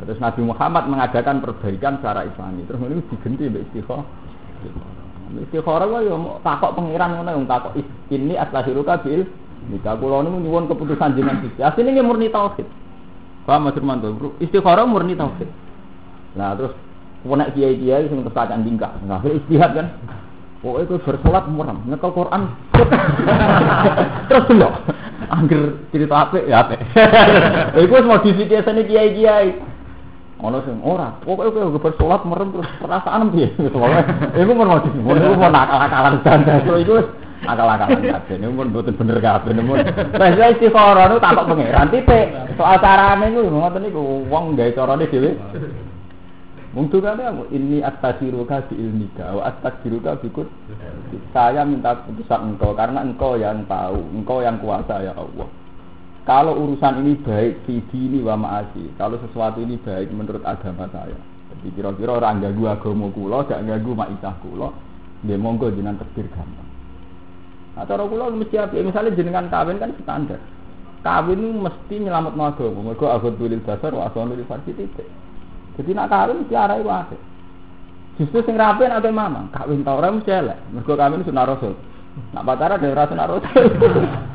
Terus 0.03 0.19
Nabi 0.19 0.41
Muhammad 0.43 0.91
mengadakan 0.91 1.39
perbaikan 1.39 2.03
secara 2.03 2.27
Islami. 2.27 2.67
Terus 2.67 2.83
ini 2.83 3.03
digenti 3.07 3.43
mbek. 3.47 3.87
Istikharah 5.25 5.89
wae 5.89 6.05
yo 6.05 6.37
takok 6.45 6.77
pangeran 6.77 7.17
ngono 7.17 7.29
yo 7.33 7.41
takok 7.49 7.73
ini 8.13 8.37
aslahiruka 8.37 9.01
bil 9.01 9.25
nika 9.73 9.97
kula 9.97 10.21
niku 10.21 10.37
nyuwun 10.37 10.69
keputusan 10.69 11.17
jenengan 11.17 11.41
Gusti. 11.41 11.61
Asline 11.65 12.01
murni 12.05 12.29
tauhid. 12.29 12.69
Paham 13.49 13.65
Mas 13.65 13.73
Firmanto? 13.73 14.13
Istikharah 14.37 14.85
murni 14.85 15.17
tauhid. 15.17 15.49
Nah 16.37 16.53
terus 16.53 16.73
nek 17.25 17.57
kiai-kiai 17.57 18.05
sing 18.05 18.21
terus 18.21 18.37
kacan 18.37 18.61
tingkah. 18.61 18.93
Nah 19.09 19.19
istihad 19.25 19.73
kan. 19.73 19.87
Pokoknya 20.65 20.85
itu 20.89 20.95
bersolat 21.05 21.45
muram, 21.45 21.85
nyekel 21.85 22.09
Quran. 22.09 22.49
terus 24.33 24.49
dulu, 24.49 24.65
angger 25.29 25.77
cerita 25.93 26.25
apa 26.25 26.41
ya 26.41 26.65
apa. 26.65 26.73
Iku 27.85 28.01
modifikasi 28.01 28.81
kiai-kiai. 28.89 29.74
Ono 30.45 30.61
sing 30.61 30.77
ora. 30.85 31.09
Pokoke 31.25 31.49
kowe 31.57 31.81
bersolat 31.81 32.21
merem 32.29 32.53
terus 32.53 32.69
perasaan 32.77 33.33
piye? 33.33 33.49
Pokoke 33.73 34.01
iku 34.37 34.51
mau 34.53 34.77
di. 34.77 34.89
Iku 34.93 35.33
mau 35.41 35.49
nakal-nakalan 35.49 36.21
janda. 36.21 36.53
Iku 36.61 36.95
akal-akalan 37.49 38.01
kabeh 38.05 38.35
niku 38.37 38.53
pun 38.53 38.67
mboten 38.69 38.93
bener 38.93 39.17
kabeh 39.17 39.51
niku. 39.57 39.73
Wis 40.21 40.37
istikharah 40.53 41.09
niku 41.09 41.19
takok 41.21 41.45
pangeran 41.49 41.89
titik. 41.89 42.25
Soal 42.61 42.77
carane 42.77 43.25
niku 43.33 43.49
ngoten 43.49 43.81
niku 43.81 44.01
wong 44.29 44.53
gawe 44.53 44.71
carane 44.77 45.09
dhewe. 45.09 45.33
Wong 46.77 46.91
tukane 46.91 47.25
ini 47.55 47.79
astaghfiruka 47.81 48.67
bi 48.69 48.75
ilmika 48.77 49.31
wa 49.33 49.49
astaghfiruka 49.49 50.19
bi 50.21 50.29
Saya 51.33 51.65
minta 51.65 52.03
keputusan 52.03 52.53
engkau 52.53 52.75
karena 52.75 53.01
engkau 53.01 53.39
yang 53.39 53.63
tahu, 53.65 53.97
engkau 54.11 54.43
yang 54.43 54.59
kuasa 54.61 55.01
ya 55.01 55.15
Allah. 55.15 55.47
Kalau 56.25 56.57
urusan 56.57 57.05
ini 57.05 57.21
baik 57.21 57.69
fi 57.69 57.85
dini 57.93 58.17
wa 58.25 58.33
ma'asi, 58.33 58.97
kalau 58.97 59.21
sesuatu 59.21 59.61
ini 59.61 59.77
baik 59.77 60.09
menurut 60.09 60.41
agama 60.41 60.89
saya. 60.89 61.13
Jadi 61.53 61.69
kira-kira 61.77 62.17
orang 62.17 62.41
ganggu 62.41 62.65
agama 62.65 63.13
kula, 63.13 63.45
gak 63.45 63.61
ganggu 63.61 63.93
maisah 63.93 64.33
kula, 64.41 64.73
dia 65.21 65.37
monggo 65.37 65.69
jenengan 65.69 66.01
tekbir 66.01 66.25
gampang. 66.33 66.65
Nah, 67.77 67.85
cara 67.85 68.09
kula 68.09 68.33
mesti 68.33 68.57
apik, 68.57 68.89
misalnya 68.89 69.13
jenengan 69.13 69.53
kawin 69.53 69.77
kan 69.77 69.93
standar. 70.01 70.41
Kawin 71.05 71.61
mesti 71.61 71.95
nyelamat 72.01 72.33
agama, 72.33 72.79
mergo 72.81 73.05
agama 73.05 73.61
basar 73.61 73.93
wa 73.93 74.09
asal 74.09 74.25
lil 74.25 74.49
farsi 74.49 74.73
titik. 74.73 75.05
Jadi 75.77 75.93
nak 75.93 76.09
kawin 76.09 76.41
mesti 76.41 76.57
arah 76.57 76.81
itu 76.81 76.89
ada. 76.89 77.17
Justru 78.17 78.41
sing 78.49 78.57
rapi 78.57 78.89
nak 78.89 79.05
mama, 79.13 79.45
kawin 79.53 79.85
tau 79.85 80.01
orang 80.01 80.25
mesti 80.25 80.33
elek. 80.33 80.57
Mergo 80.73 80.97
kawin 80.97 81.21
sunah 81.21 81.45
rasul. 81.45 81.77
Nak 82.33 82.41
pacaran 82.49 82.81
dari 82.81 82.97
rasul 82.97 83.13
sunah 83.13 83.29
rasul. 83.29 83.65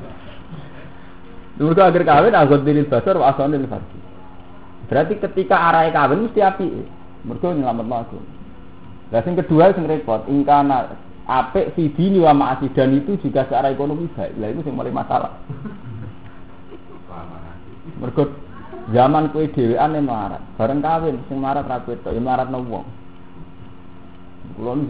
Mergo 1.61 1.85
akhir 1.85 2.09
kawin 2.09 2.33
agot 2.33 2.64
dilil 2.64 2.88
basar 2.88 3.20
wa 3.20 3.37
asal 3.37 3.53
lil 3.53 3.68
farsi. 3.68 4.01
Berarti 4.88 5.20
ketika 5.20 5.61
arah 5.61 5.92
kawin 5.92 6.25
mesti 6.25 6.40
api. 6.40 6.88
Mergo 7.29 7.53
nyelamat 7.53 8.09
aku. 8.09 8.16
Lah 9.12 9.20
sing 9.27 9.35
kedua 9.37 9.77
sing 9.77 9.85
repot, 9.85 10.25
ingkana 10.25 10.96
apik 11.29 11.77
si 11.77 11.92
dini 11.92 12.16
wa 12.16 12.33
ma'asi 12.33 12.73
dan 12.73 12.96
itu 12.96 13.20
juga 13.20 13.44
secara 13.44 13.68
ekonomi 13.68 14.09
baik. 14.16 14.40
Lah 14.40 14.49
itu 14.49 14.64
sing 14.64 14.73
mulai 14.73 14.88
masalah. 14.88 15.37
Mergo 18.01 18.49
Zaman 18.90 19.31
kue 19.31 19.46
dhewean 19.55 19.94
yang 19.94 20.11
melarat, 20.11 20.42
bareng 20.59 20.83
kawin 20.83 21.23
sing 21.31 21.38
melarat 21.38 21.62
ra 21.68 21.79
kowe 21.85 21.94
tok, 21.94 22.11
ya 22.11 22.18
melarat. 22.18 22.51
Kulo 22.51 22.83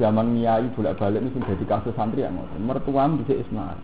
zaman 0.00 0.40
nyai 0.40 0.72
bolak-balik 0.72 1.20
sing 1.36 1.44
dadi 1.44 1.68
kasus 1.68 1.92
santri 1.92 2.24
yang 2.24 2.32
ngoten. 2.32 2.64
Mertuam 2.64 3.20
ismar. 3.28 3.76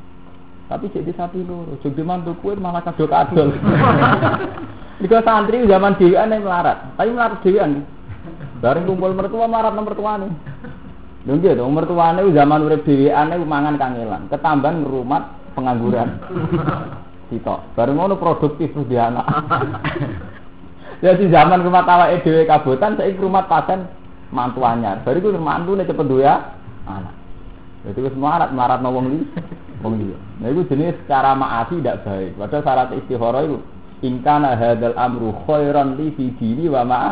Tapi 0.66 0.90
jadi 0.90 1.14
sapi 1.14 1.46
loro, 1.46 1.78
jadi 1.78 2.02
mantu 2.02 2.34
kue 2.42 2.58
malah 2.58 2.82
kado 2.82 3.06
kadol. 3.06 3.54
Jika 5.02 5.22
santri 5.22 5.62
zaman 5.70 5.94
dhewean 5.94 6.34
yang 6.34 6.42
melarat, 6.42 6.96
tapi 6.98 7.14
melarat 7.14 7.38
dhewean. 7.46 7.86
Bareng 8.58 8.88
kumpul 8.88 9.14
mertua 9.14 9.46
melarat 9.46 9.78
nomor 9.78 9.94
tuane. 9.94 10.26
Lho 11.22 11.32
nggih 11.38 11.54
to, 11.54 11.70
mertuane 11.70 12.26
zaman 12.34 12.66
urip 12.66 12.82
dhewean 12.82 13.30
mangan 13.46 13.78
kangelan, 13.78 14.26
ketambahan 14.26 14.82
ngerumat 14.82 15.22
pengangguran. 15.54 16.18
sitok. 17.30 17.60
Bareng 17.78 17.94
ngono 18.02 18.18
produktif 18.18 18.74
terus 18.74 18.90
dia 18.90 19.06
anak. 19.06 19.26
Jadi 21.04 21.28
zaman 21.28 21.60
rumah 21.60 21.84
tawa 21.84 22.08
EDW 22.08 22.48
kabutan, 22.48 22.96
saya 22.96 23.12
rumah 23.20 23.44
pasien 23.44 23.84
mantu 24.32 24.64
anyar. 24.64 25.04
Baru 25.04 25.20
itu 25.20 25.28
mantu 25.36 25.76
nih 25.76 25.84
cepet 25.84 26.08
ya 26.18 26.56
anak. 26.88 27.25
Jadi 27.86 27.98
itu 28.02 28.10
semarat, 28.18 28.50
marat 28.50 28.82
no 28.82 28.90
wong 28.90 29.06
li, 29.14 29.20
wong 29.78 29.94
li. 30.02 30.10
Nah 30.42 30.50
itu 30.50 30.66
jenis 30.66 30.98
cara 31.06 31.38
maasi 31.38 31.78
tidak 31.78 32.02
baik. 32.02 32.34
Padahal 32.34 32.62
syarat 32.66 32.88
istihara 32.98 33.46
itu 33.46 33.62
ingkana 34.02 34.58
hadal 34.58 34.98
amru 34.98 35.30
khairan 35.46 35.94
li 35.94 36.10
fi 36.18 36.34
dini 36.34 36.66
wa 36.66 36.82
ma'a 36.82 37.10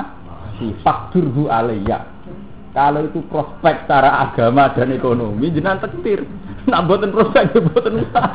si 0.58 0.74
fakturhu 0.82 1.46
alaiya. 1.46 2.10
Kalau 2.74 3.06
itu 3.06 3.22
prospek 3.30 3.86
secara 3.86 4.26
agama 4.26 4.66
dan 4.74 4.90
ekonomi, 4.90 5.46
jenang 5.54 5.78
tektir. 5.78 6.26
Nak 6.66 6.90
buatan 6.90 7.14
prospek, 7.14 7.54
buatan 7.54 8.02
usaha. 8.02 8.34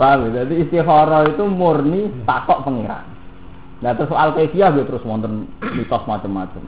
Paham 0.00 0.32
ya? 0.32 0.42
Jadi 0.42 0.66
istikharah 0.66 1.30
itu 1.30 1.44
murni 1.46 2.10
takok 2.26 2.66
pengiran. 2.66 3.06
Nah 3.84 3.92
terus 3.94 4.08
soal 4.08 4.32
kefiah 4.32 4.72
gue 4.72 4.88
terus 4.88 5.04
wonten 5.04 5.46
mitos 5.60 6.04
macam-macam. 6.08 6.64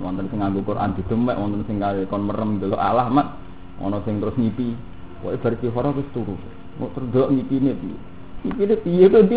Wonten 0.00 0.32
sing 0.32 0.40
nganggo 0.40 0.64
Quran 0.64 0.96
demek, 0.96 1.36
wonten 1.36 1.60
sing 1.68 1.76
kaya 1.76 2.08
kon 2.08 2.24
merem 2.24 2.56
dulu 2.56 2.72
Allah 2.80 3.12
mak, 3.12 3.36
ono 3.84 4.00
sing 4.08 4.16
terus 4.16 4.32
ngipi. 4.40 4.72
Pokoke 5.20 5.36
bar 5.44 5.52
istikharah 5.52 5.92
wis 5.92 6.08
turu. 6.16 6.32
Mau 6.80 6.88
terus 6.96 7.12
delok 7.12 7.36
ngipine 7.36 7.76
piye? 7.76 7.96
Ngipine 8.48 8.74
piye 8.80 9.04
kok 9.12 9.20
ndi 9.28 9.36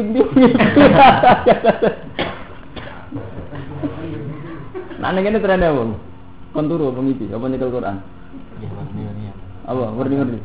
Nah 5.04 5.12
ning 5.12 5.24
kene 5.28 5.44
trene 5.44 5.68
wong. 5.68 6.00
Kon 6.56 6.72
turu 6.72 6.96
apa 6.96 7.00
ngipi? 7.04 7.28
Apa 7.36 7.46
nyekel 7.52 7.68
Quran? 7.76 7.98
Apa? 9.68 9.84
Warni-warni. 10.00 10.40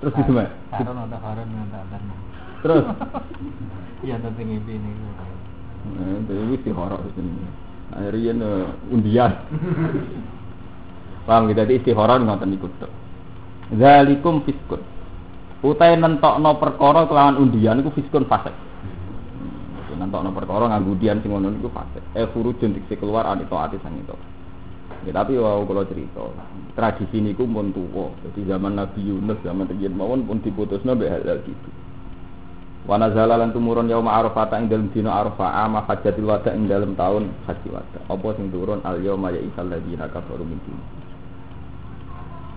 Terus 0.00 0.16
gitu, 0.16 0.30
Mbak. 0.32 0.48
Ada. 0.70 0.92
Terus 2.62 2.84
Iya 4.00 4.16
nanti 4.16 4.42
ngipi 4.46 4.72
ini. 4.78 4.90
Eh, 6.00 6.24
itu 6.24 6.32
wis 6.54 6.60
dihorok 6.64 7.02
Akhirnya 7.90 8.70
undian. 8.90 9.32
Paham 11.26 11.50
gitu, 11.50 11.62
jadi 11.62 11.72
istihara 11.78 12.18
ngoten 12.18 12.50
niku 12.50 12.66
tok. 12.78 12.90
Zalikum 13.76 14.42
fiskun. 14.42 14.82
Utai 15.60 15.94
nentokno 15.94 16.56
perkara 16.56 17.04
kelawan 17.06 17.36
undian 17.36 17.78
iku 17.84 17.92
fiskun 17.92 18.24
fasik. 18.26 18.50
Hmm, 18.50 20.00
nentokno 20.00 20.32
perkara 20.32 20.72
nganggo 20.72 20.96
undian 20.96 21.20
sing 21.20 21.30
ngono 21.30 21.52
niku 21.52 21.68
fasik. 21.70 22.02
Eh 22.16 22.26
furujun 22.32 22.74
diksi 22.74 22.96
keluar 22.96 23.28
anito 23.28 23.54
ati 23.54 23.76
sang 23.84 23.94
itu. 24.00 24.16
Ya, 25.06 25.16
tapi 25.16 25.40
wow 25.40 25.64
kalau 25.64 25.88
cerita 25.88 26.24
tradisi 26.76 27.24
ini 27.24 27.32
pun 27.32 27.72
tua. 27.72 28.12
Jadi 28.26 28.44
zaman 28.44 28.76
Nabi 28.76 29.00
Yunus, 29.00 29.40
zaman 29.40 29.70
Rian 29.70 29.96
mawon 29.96 30.28
pun 30.28 30.44
diputus 30.44 30.84
nabi 30.84 31.08
halal 31.08 31.40
gitu. 31.46 31.70
Wana 32.88 33.12
zalalan 33.12 33.52
tumurun 33.52 33.92
yaum 33.92 34.08
arafah 34.08 34.48
ing 34.56 34.72
dalam 34.72 34.88
dino 34.88 35.12
arafah 35.12 35.68
ama 35.68 35.84
hajatil 35.84 36.24
wada 36.24 36.56
ing 36.56 36.64
dalam 36.64 36.96
tahun 36.96 37.28
haji 37.44 37.68
wada. 37.68 38.00
Apa 38.08 38.28
sing 38.40 38.48
turun 38.48 38.80
al 38.88 39.04
yauma 39.04 39.28
ya 39.28 39.40
isal 39.44 39.68
ladina 39.68 40.08
kafaru 40.08 40.48
min 40.48 40.56
dini. 40.64 40.84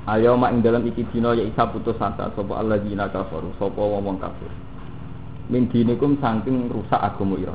Al 0.08 0.24
yauma 0.24 0.48
ing 0.56 0.64
dalam 0.64 0.88
iki 0.88 1.04
dino 1.12 1.36
ya 1.36 1.44
isa 1.44 1.68
putus 1.68 2.00
asa 2.00 2.32
sapa 2.32 2.54
al 2.56 2.72
ladina 2.72 3.12
kafaru 3.12 3.52
sapa 3.60 3.84
wong 3.84 4.16
kafir. 4.24 4.52
Min 5.52 5.68
dinikum 5.68 6.16
saking 6.24 6.72
rusak 6.72 7.04
agama 7.04 7.36
ira 7.36 7.52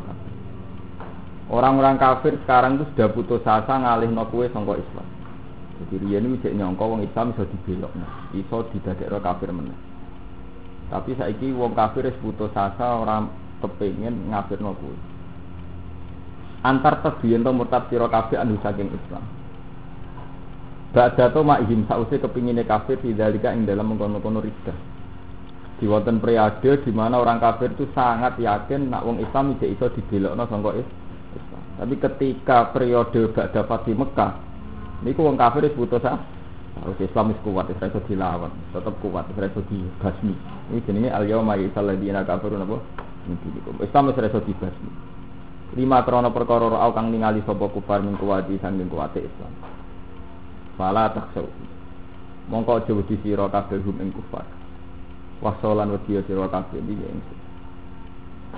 Orang-orang 1.49 1.97
kafir 1.97 2.37
sekarang 2.45 2.77
itu 2.77 2.85
sudah 2.93 3.09
putus 3.17 3.41
asa 3.49 3.81
ngalih 3.81 4.13
no 4.13 4.29
kue 4.29 4.53
sangka 4.53 4.77
Islam. 4.77 5.09
Jadi 5.89 6.05
dia 6.05 6.21
ini 6.21 6.37
cek 6.45 6.53
nyongko 6.53 6.85
wong 6.85 7.01
Islam 7.01 7.33
bisa 7.33 7.49
dibelok, 7.49 7.97
iso 8.37 8.67
didadekno 8.77 9.17
kafir 9.25 9.49
meneh. 9.57 9.88
Tapi 10.89 11.13
saiki 11.21 11.53
wong 11.53 11.77
kafir 11.77 12.09
wis 12.09 12.17
putus 12.25 12.53
asa 12.57 13.05
orang 13.05 13.29
kepengen 13.61 14.33
ngafir 14.33 14.57
no 14.65 14.73
kue. 14.73 14.97
Antar 16.65 17.05
tebiyen 17.05 17.45
to 17.45 17.53
murtad 17.53 17.87
sira 17.93 18.09
kabeh 18.09 18.41
anu 18.41 18.57
saking 18.65 18.89
Islam. 18.91 19.25
Ba'da 20.89 21.29
to 21.29 21.45
ma'ihim 21.45 21.85
sause 21.85 22.17
kepingine 22.17 22.65
kafir 22.65 22.97
dzalika 23.05 23.53
ing 23.53 23.69
dalam 23.69 23.93
mengkono-kono 23.93 24.41
riddah. 24.41 24.79
Di 25.79 25.87
wonten 25.87 26.19
periode 26.19 26.83
di 26.83 26.91
mana 26.91 27.23
orang 27.23 27.39
kafir 27.39 27.71
itu 27.77 27.87
sangat 27.95 28.41
yakin 28.41 28.91
nak 28.91 29.05
wong 29.05 29.23
Islam 29.23 29.55
tidak 29.61 29.79
iso 29.79 29.87
dibelokno 29.95 30.49
sangka 30.49 30.71
Islam. 30.75 31.63
Tapi 31.79 31.95
ketika 32.01 32.73
periode 32.73 33.31
Ba'da 33.31 33.63
Fatih 33.69 33.95
Mekah, 33.95 34.33
ini 35.05 35.13
wong 35.15 35.37
kafir 35.37 35.69
wis 35.69 35.77
putus 35.77 36.03
ah. 36.09 36.19
Harus 36.79 36.99
Islam 37.03 37.35
wis 37.35 37.41
kuat, 37.43 37.67
wis 37.69 37.83
iso 37.83 38.01
dilawan, 38.07 38.53
tetap 38.71 38.95
kuat, 39.03 39.27
wis 39.35 39.51
iso 39.51 39.61
dibasmi. 39.67 40.35
Ini 40.71 40.81
jenenge 40.87 41.11
al 41.11 41.25
yauma 41.27 41.59
yasal 41.59 41.91
ladina 41.91 42.23
kafirun 42.23 42.63
apa? 42.63 42.79
Islam 43.83 44.11
wis 44.11 44.19
iso 44.19 44.41
dibasmi. 44.47 44.91
Lima 45.77 46.01
krono 46.01 46.33
perkara 46.33 46.81
au 46.81 46.93
kang 46.97 47.13
ningali 47.13 47.45
sapa 47.45 47.69
kufar 47.69 48.01
min 48.01 48.17
kuwati 48.17 48.57
sanging 48.57 48.89
kuwate 48.89 49.21
Islam. 49.21 49.53
Fala 50.81 51.13
taksau. 51.13 51.45
Mongko 52.49 52.81
aja 52.81 52.93
wedi 52.97 53.21
sira 53.21 53.53
kabeh 53.53 53.77
hum 53.85 54.01
ing 54.01 54.09
kufar. 54.17 54.49
Wasolan 55.45 55.93
wedi 55.93 56.17
sira 56.25 56.49
kabeh 56.49 56.81
iki 56.81 57.37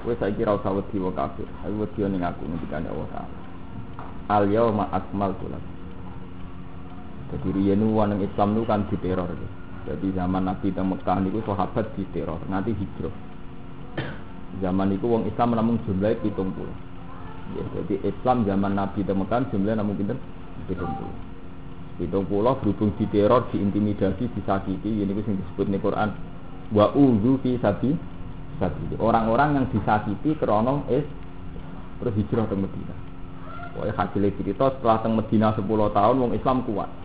Kowe 0.01 0.15
saiki 0.17 0.47
ra 0.47 0.55
usah 0.55 0.71
wedi 0.71 1.03
wong 1.03 1.13
kafir. 1.19 1.51
Aku 1.67 1.83
wedi 1.83 2.07
ning 2.07 2.23
aku 2.23 2.47
ngendikane 2.47 2.89
Allah 2.89 3.09
Taala. 3.11 3.37
Al 4.31 4.45
yauma 4.49 4.87
akmaltu 4.95 5.51
lakum. 5.51 5.70
Jadi 7.31 7.49
riyen 7.55 7.87
wong 7.87 8.19
Islam 8.19 8.59
itu 8.59 8.67
kan 8.67 8.91
diteror. 8.91 9.31
Jadi 9.87 10.13
zaman 10.13 10.45
Nabi 10.45 10.75
teng 10.75 10.91
Mekah 10.93 11.19
niku 11.23 11.41
sahabat 11.47 11.95
diteror, 11.97 12.43
nanti 12.51 12.75
hijrah. 12.75 13.15
Zaman 14.61 14.93
itu 14.93 15.07
wong 15.07 15.25
Islam 15.31 15.57
namun 15.57 15.79
pitung 16.21 16.51
puluh. 16.53 16.75
Ya, 17.55 17.65
jadi 17.81 18.13
Islam 18.13 18.45
zaman 18.45 18.75
Nabi 18.77 19.07
teng 19.07 19.23
Mekah 19.23 19.47
jumlahnya 19.49 19.81
namun 19.81 19.95
pinter 19.97 20.19
pitung 20.67 20.91
puluh. 20.91 21.17
Pitung 21.97 22.27
puluh 22.27 22.55
berhubung 22.61 22.93
diteror, 22.99 23.49
diintimidasi, 23.55 24.27
disakiti. 24.37 25.01
Ini 25.01 25.15
sing 25.23 25.39
disebut 25.39 25.67
nih 25.71 25.81
Quran. 25.81 26.11
Wa 26.75 26.93
uzu 26.93 27.41
fi 27.41 27.57
sabi 27.63 27.97
sabili. 28.61 29.01
Orang-orang 29.01 29.57
yang 29.57 29.67
disakiti 29.73 30.37
krono 30.37 30.85
es 30.93 31.07
terus 32.03 32.15
hijrah 32.21 32.45
ke 32.51 32.57
Medina. 32.59 32.95
Pokoknya 33.71 33.95
hasil 33.97 34.25
cerita 34.35 34.65
setelah 34.77 34.99
teng 35.01 35.15
Medina 35.17 35.57
10 35.57 35.65
tahun 35.67 36.17
wong 36.21 36.33
Islam 36.37 36.67
kuat. 36.69 37.00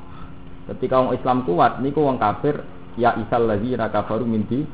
Ketika 0.65 0.97
wong 0.97 1.13
Islam 1.13 1.45
kuat 1.45 1.77
niku 1.81 2.01
wong 2.01 2.17
kafir 2.17 2.65
ya 2.97 3.13
isal 3.21 3.45
lagi 3.45 3.77
kafaru 3.77 4.25
min 4.25 4.49
di 4.49 4.65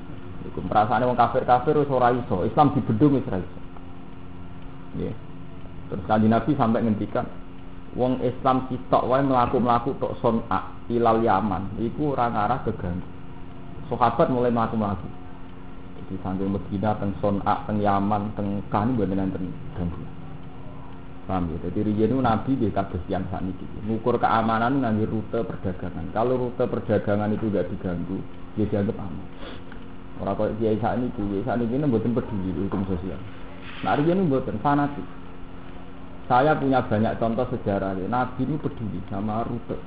iku 0.48 0.60
perasaane 0.64 1.04
wong 1.04 1.20
kafir-kafir 1.20 1.76
wis 1.78 1.92
ora 1.92 2.16
iso. 2.16 2.48
Islam 2.48 2.72
dibedung 2.72 3.20
wis 3.20 3.28
ora 3.28 3.40
iso. 3.44 3.60
Terus 5.92 6.04
kanjeng 6.08 6.32
Nabi 6.32 6.52
sampai 6.56 6.84
ngendikan 6.88 7.28
wong 8.00 8.24
Islam 8.24 8.72
sitok 8.72 9.04
wae 9.04 9.20
mlaku-mlaku 9.20 10.00
tok 10.00 10.16
son'a 10.24 10.88
ilal 10.88 11.20
Yaman 11.20 11.76
iku 11.84 12.16
ora 12.16 12.32
ngarah 12.32 12.64
keganggu. 12.64 13.08
Sahabat 13.92 14.32
mulai 14.32 14.56
mlaku-mlaku. 14.56 15.08
Jadi 16.00 16.16
sampai 16.24 16.48
Medina 16.48 16.96
teng 16.96 17.12
son'a 17.20 17.68
teng 17.68 17.84
Yaman 17.84 18.32
teng 18.40 18.64
kan 18.72 18.96
mboten 18.96 19.20
enten 19.20 19.52
ganggu. 19.76 20.11
Paham 21.32 21.48
ya? 21.48 21.72
Jadi 21.72 21.80
riyen 21.88 22.20
Nabi 22.20 22.60
nggih 22.60 22.76
kados 22.76 23.00
yang 23.08 23.24
sakniki. 23.32 23.64
Ngukur 23.88 24.20
keamanan 24.20 24.84
nganggo 24.84 25.08
rute 25.08 25.40
perdagangan. 25.48 26.12
Kalau 26.12 26.36
rute 26.36 26.68
perdagangan 26.68 27.32
itu 27.32 27.48
gak 27.48 27.72
diganggu, 27.72 28.20
dia 28.60 28.68
dianggap 28.68 29.00
aman. 29.00 29.28
Orang 30.20 30.36
kok 30.36 30.52
kiai 30.60 30.76
sakniki, 30.84 31.24
kiai 31.24 31.48
sakniki 31.48 31.80
mboten 31.80 32.12
peduli 32.12 32.52
hukum 32.68 32.84
sosial. 32.84 33.16
Nah 33.80 33.96
riyen 33.96 34.28
mboten 34.28 34.60
fanatik. 34.60 35.08
Saya 36.28 36.52
punya 36.60 36.84
banyak 36.84 37.16
contoh 37.16 37.48
sejarah. 37.48 37.96
Ya. 37.96 38.12
Nabi 38.12 38.44
ini 38.44 38.60
peduli 38.60 39.00
sama 39.08 39.48
rute. 39.48 39.80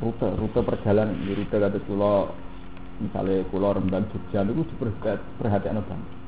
Rute, 0.00 0.28
rute 0.32 0.60
perjalanan. 0.64 1.28
Di 1.28 1.36
rute 1.36 1.56
kata 1.60 1.76
pulau, 1.84 2.32
misalnya 3.04 3.44
pulau 3.52 3.76
Rembang 3.76 4.08
Jogja 4.08 4.48
itu 4.48 4.64
diperhatikan 4.64 5.84
banget. 5.84 6.21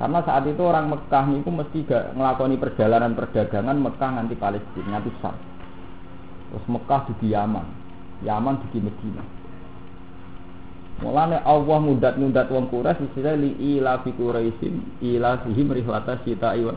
Karena 0.00 0.24
saat 0.24 0.48
itu 0.48 0.64
orang 0.64 0.88
Mekah 0.88 1.28
itu 1.36 1.50
mesti 1.52 1.84
gak 1.84 2.16
ngelakoni 2.16 2.56
perjalanan 2.56 3.12
perdagangan 3.12 3.76
Mekah 3.76 4.10
nanti 4.16 4.32
Palestina, 4.32 4.96
nanti 4.96 5.12
Sam. 5.20 5.36
Terus 6.48 6.64
Mekah 6.72 7.04
di 7.20 7.28
Yaman, 7.28 7.66
Yaman 8.24 8.64
di 8.72 8.80
Medina. 8.80 9.20
Mulane 11.04 11.44
Allah 11.44 11.78
mudat-mudat 11.84 12.48
wong 12.48 12.72
Quraisy 12.72 13.12
istilah 13.12 13.36
li 13.36 13.56
ila 13.76 14.00
fi 14.00 14.12
Quraisyin 14.16 15.04
ila 15.04 15.40
fihim 15.44 15.68
rihlata 15.68 16.16
sita 16.24 16.56
iwa. 16.56 16.72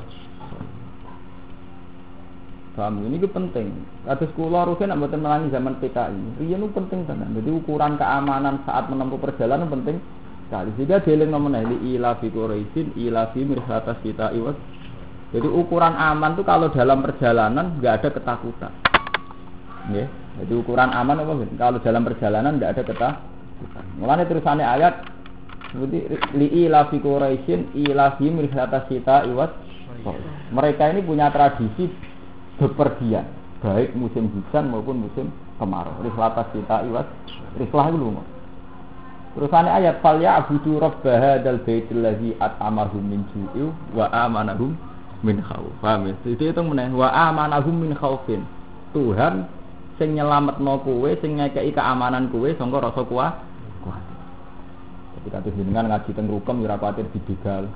Ini 2.73 3.21
itu 3.21 3.29
penting. 3.29 3.88
Kados 4.01 4.33
kula 4.33 4.65
rugen 4.65 4.89
nek 4.89 4.97
mboten 4.97 5.21
melangi 5.21 5.53
zaman 5.53 5.77
PKI. 5.77 6.41
Itu 6.41 6.67
penting 6.73 7.05
tenan. 7.05 7.36
Jadi 7.38 7.53
ukuran 7.53 8.01
keamanan 8.01 8.65
saat 8.65 8.89
menempuh 8.89 9.21
perjalanan 9.21 9.69
penting 9.69 10.01
sekali. 10.47 10.69
Sehingga 10.77 11.03
dieling 11.03 11.32
nomor 11.32 11.53
ini 11.56 11.95
ila 11.95 12.17
fi 12.19 12.27
Quraisyin 12.29 12.95
ila 12.95 13.32
fi 13.32 13.41
mirhatas 13.43 13.97
kita 14.03 14.32
iwas. 14.36 14.58
Jadi 15.34 15.49
ukuran 15.49 15.97
aman 15.97 16.38
tuh 16.38 16.45
kalau 16.45 16.69
dalam 16.69 17.01
perjalanan 17.01 17.82
nggak 17.82 17.93
ada 17.99 18.10
ketakutan. 18.13 18.71
Ya, 19.91 20.06
jadi 20.39 20.53
ukuran 20.56 20.93
aman 20.93 21.25
apa? 21.25 21.34
Kalau 21.58 21.77
dalam 21.82 22.01
perjalanan 22.06 22.62
nggak 22.62 22.71
ada 22.77 22.84
ketakutan. 22.86 23.86
Mulanya 23.97 24.29
terusannya 24.29 24.65
ayat 24.67 24.93
seperti 25.73 26.06
li 26.38 26.47
ila 26.67 26.86
fi 26.93 27.01
Quraisyin 27.01 27.73
ila 27.89 28.13
fi 28.21 28.29
mirhatas 28.29 28.86
kita 28.88 29.25
iwas. 29.29 29.49
Mereka 30.53 30.93
ini 30.93 31.01
punya 31.01 31.32
tradisi 31.32 31.88
bepergian, 32.60 33.25
baik 33.63 33.95
musim 33.97 34.29
hujan 34.29 34.69
maupun 34.69 35.08
musim 35.08 35.32
kemarau. 35.58 35.95
Rihlatas 36.03 36.51
kita 36.53 36.86
iwas, 36.86 37.08
rihlah 37.58 37.88
lumah. 37.89 38.33
Terusane 39.34 39.65
ayat 39.65 39.98
fal 40.06 40.22
ya 40.22 40.46
abudu 40.46 40.78
rabb 40.78 41.02
hadzal 41.02 41.65
baitil 41.65 42.06
ladzi 42.06 42.38
at'amahum 42.38 43.02
min 43.02 43.26
ju'in 43.34 43.74
wa 43.98 44.06
amanahum 44.13 44.78
min 45.26 45.41
khauf. 45.41 45.74
Paham 45.82 46.06
ya? 46.06 46.13
Jadi 46.22 46.54
itu 46.54 46.62
meneh 46.62 46.93
wa 46.93 47.10
amanahum 47.10 47.74
min 47.74 47.98
khaufin. 47.98 48.46
Tuhan 48.93 49.50
sing 49.98 50.13
nyelametno 50.13 50.86
kowe, 50.86 51.10
sing 51.17 51.41
ngekeki 51.41 51.74
keamanan 51.74 52.30
kowe 52.30 52.46
sangka 52.54 52.78
rasa 52.78 53.02
kuat. 53.10 53.34
Jadi 55.17 55.28
kados 55.34 55.56
jenengan 55.58 55.89
ngaji 55.89 56.10
teng 56.13 56.28
rukem 56.30 56.62
ora 56.67 56.78
kuwatir 56.78 57.10
dibegal. 57.10 57.72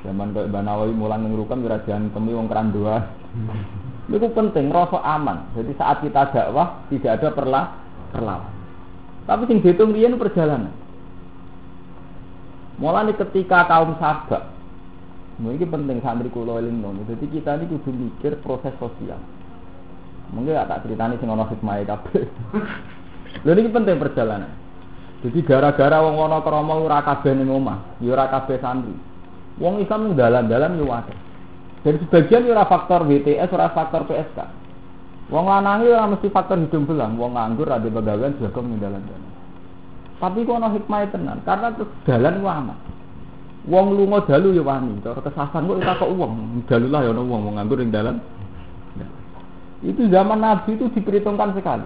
Zaman 0.00 0.32
kok 0.32 0.48
Mbak 0.48 0.62
Nawawi 0.64 0.94
mulang 0.96 1.28
ning 1.28 1.36
rukem 1.36 1.60
ora 1.66 1.82
diantemi 1.84 2.32
wong 2.32 2.48
kerandoa. 2.48 3.04
Itu 4.16 4.32
penting 4.32 4.72
rasa 4.72 5.02
aman. 5.02 5.50
Jadi 5.58 5.76
saat 5.76 6.00
kita 6.00 6.30
dakwah 6.32 6.88
tidak 6.88 7.20
ada 7.20 7.28
perlah 7.34 7.64
perlawan. 8.14 8.52
Tapi 9.26 9.42
sing 9.50 9.58
dihitung 9.60 9.90
riyen 9.92 10.14
perjalanan. 10.14 10.85
Mulane 12.76 13.16
ketika 13.16 13.64
kaum 13.64 13.96
sabak, 13.96 14.52
ini 15.40 15.64
penting 15.64 16.00
santri 16.00 16.28
kulo 16.28 16.60
eling 16.60 16.80
Jadi 16.80 17.24
kita 17.28 17.56
ini 17.56 17.68
kudu 17.72 17.88
mikir 17.92 18.36
proses 18.40 18.72
sosial. 18.76 19.20
Mungkin 20.32 20.56
gak 20.56 20.68
tak 20.68 20.80
ceritani 20.84 21.20
sing 21.20 21.28
ana 21.28 21.44
hikmah 21.48 21.86
kabeh. 21.86 22.24
Lha 23.46 23.52
ini 23.52 23.70
penting 23.70 23.96
perjalanan. 24.00 24.52
Jadi 25.24 25.38
gara-gara 25.44 26.04
wong 26.04 26.16
ana 26.20 26.44
krama 26.44 26.76
ora 26.76 27.00
kabeh 27.04 27.32
ning 27.36 27.48
omah, 27.48 28.00
ya 28.00 28.12
ora 28.16 28.28
kabeh 28.28 28.60
santri. 28.60 28.92
Wong 29.56 29.80
Islam 29.80 30.08
ning 30.08 30.14
dalan-dalan 30.16 30.76
yo 30.80 30.88
akeh. 30.92 31.16
Dan 31.84 32.02
sebagian 32.02 32.48
ora 32.50 32.64
faktor 32.68 33.06
WTS, 33.06 33.48
ora 33.52 33.72
faktor 33.72 34.04
PSK. 34.08 34.38
Wong 35.32 35.44
lanang 35.48 35.84
ora 35.84 36.10
mesti 36.10 36.28
faktor 36.28 36.60
hidung 36.60 36.84
belang, 36.84 37.16
wong 37.16 37.36
nganggur 37.36 37.68
ada 37.70 37.88
pegawaian 37.88 38.36
jaga 38.40 38.60
ning 38.60 38.80
dalan-dalan. 38.80 39.25
Tapi 40.16 40.48
kok 40.48 40.56
ana 40.56 40.72
hikmah 40.72 41.12
tenan, 41.12 41.38
karena 41.44 41.76
dalan 42.08 42.40
aman. 42.40 42.78
Wong 43.66 43.98
lunga 43.98 44.22
dalu 44.24 44.54
ya 44.54 44.62
wani, 44.62 45.02
cara 45.02 45.18
kesasan 45.20 45.66
kok 45.66 45.82
kok 45.82 46.12
wong, 46.14 46.62
dalu 46.70 46.86
lah 46.86 47.02
ya 47.04 47.10
ana 47.12 47.22
wong 47.22 47.52
nganggur 47.58 47.82
ning 47.82 47.92
dalan. 47.92 48.16
Itu 49.84 50.08
zaman 50.08 50.40
Nabi 50.40 50.72
itu 50.72 50.88
diperhitungkan 50.88 51.52
sekali. 51.52 51.84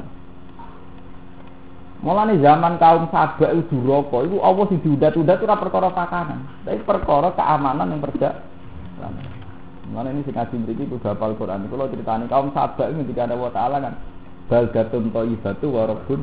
Mulane 2.00 2.40
zaman 2.40 2.80
kaum 2.80 3.12
Sabak 3.12 3.52
itu 3.52 3.76
duraka, 3.76 4.24
itu 4.24 4.40
Allah 4.40 4.64
sing 4.72 4.80
diudat-udat 4.80 5.42
ora 5.44 5.56
perkara 5.60 5.88
pakanan, 5.92 6.64
tapi 6.64 6.80
perkara 6.80 7.28
keamanan 7.36 7.92
yang 7.92 8.00
perja. 8.00 8.40
Mulane 9.90 10.16
ini 10.16 10.24
sing 10.24 10.32
ngaji 10.32 10.54
mriki 10.64 10.84
kudu 10.86 11.02
hafal 11.02 11.34
Quran. 11.36 11.66
Kalau 11.66 11.90
ceritane 11.90 12.24
kaum 12.30 12.54
Sabak 12.56 12.88
ketika 12.94 13.26
ada 13.26 13.36
wa 13.36 13.50
taala 13.52 13.82
kan 13.84 13.98
baldatun 14.48 15.12
thayyibatu 15.12 15.66
wa 15.68 15.82
rabbun 15.92 16.20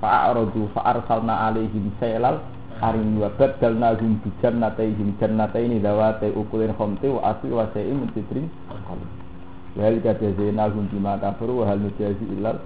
Fa'aradu 0.00 0.70
fa'arsalna 0.74 1.50
alaihim 1.50 1.92
saylal 2.00 2.40
Arin 2.76 3.16
wa 3.16 3.32
badalna 3.32 3.96
hum 3.96 4.20
bi 4.20 4.28
jannatayhim 4.44 5.16
jannataini 5.16 5.80
dawati 5.80 6.28
ukulin 6.36 6.76
khamti 6.76 7.08
wa 7.08 7.32
asli 7.32 7.48
wa 7.48 7.64
sayyim 7.72 8.04
min 8.04 8.10
tidrin 8.12 8.46
Wal 9.76 9.96
kadazina 10.04 10.68
hum 10.68 10.84
bima 10.92 11.16
kafaru 11.16 11.64
wa 11.64 11.72
hal 11.72 11.80
nujazi 11.80 12.24
illal 12.36 12.60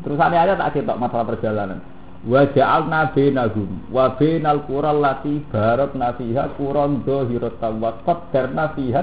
Terus 0.00 0.16
ini 0.16 0.36
aja 0.40 0.56
tak 0.56 0.72
ketok 0.72 0.96
masalah 0.96 1.26
perjalanan. 1.28 1.80
Wa 2.24 2.48
ja'alna 2.48 3.12
bainahum 3.12 3.70
wa 3.92 4.16
bainal 4.16 4.64
qura 4.64 4.94
allati 4.94 5.44
barakna 5.52 6.16
fiha 6.16 6.54
quran 6.56 7.04
dhahiratan 7.04 7.72
wa 7.76 7.98
qaddarna 8.08 8.72
fiha 8.72 9.02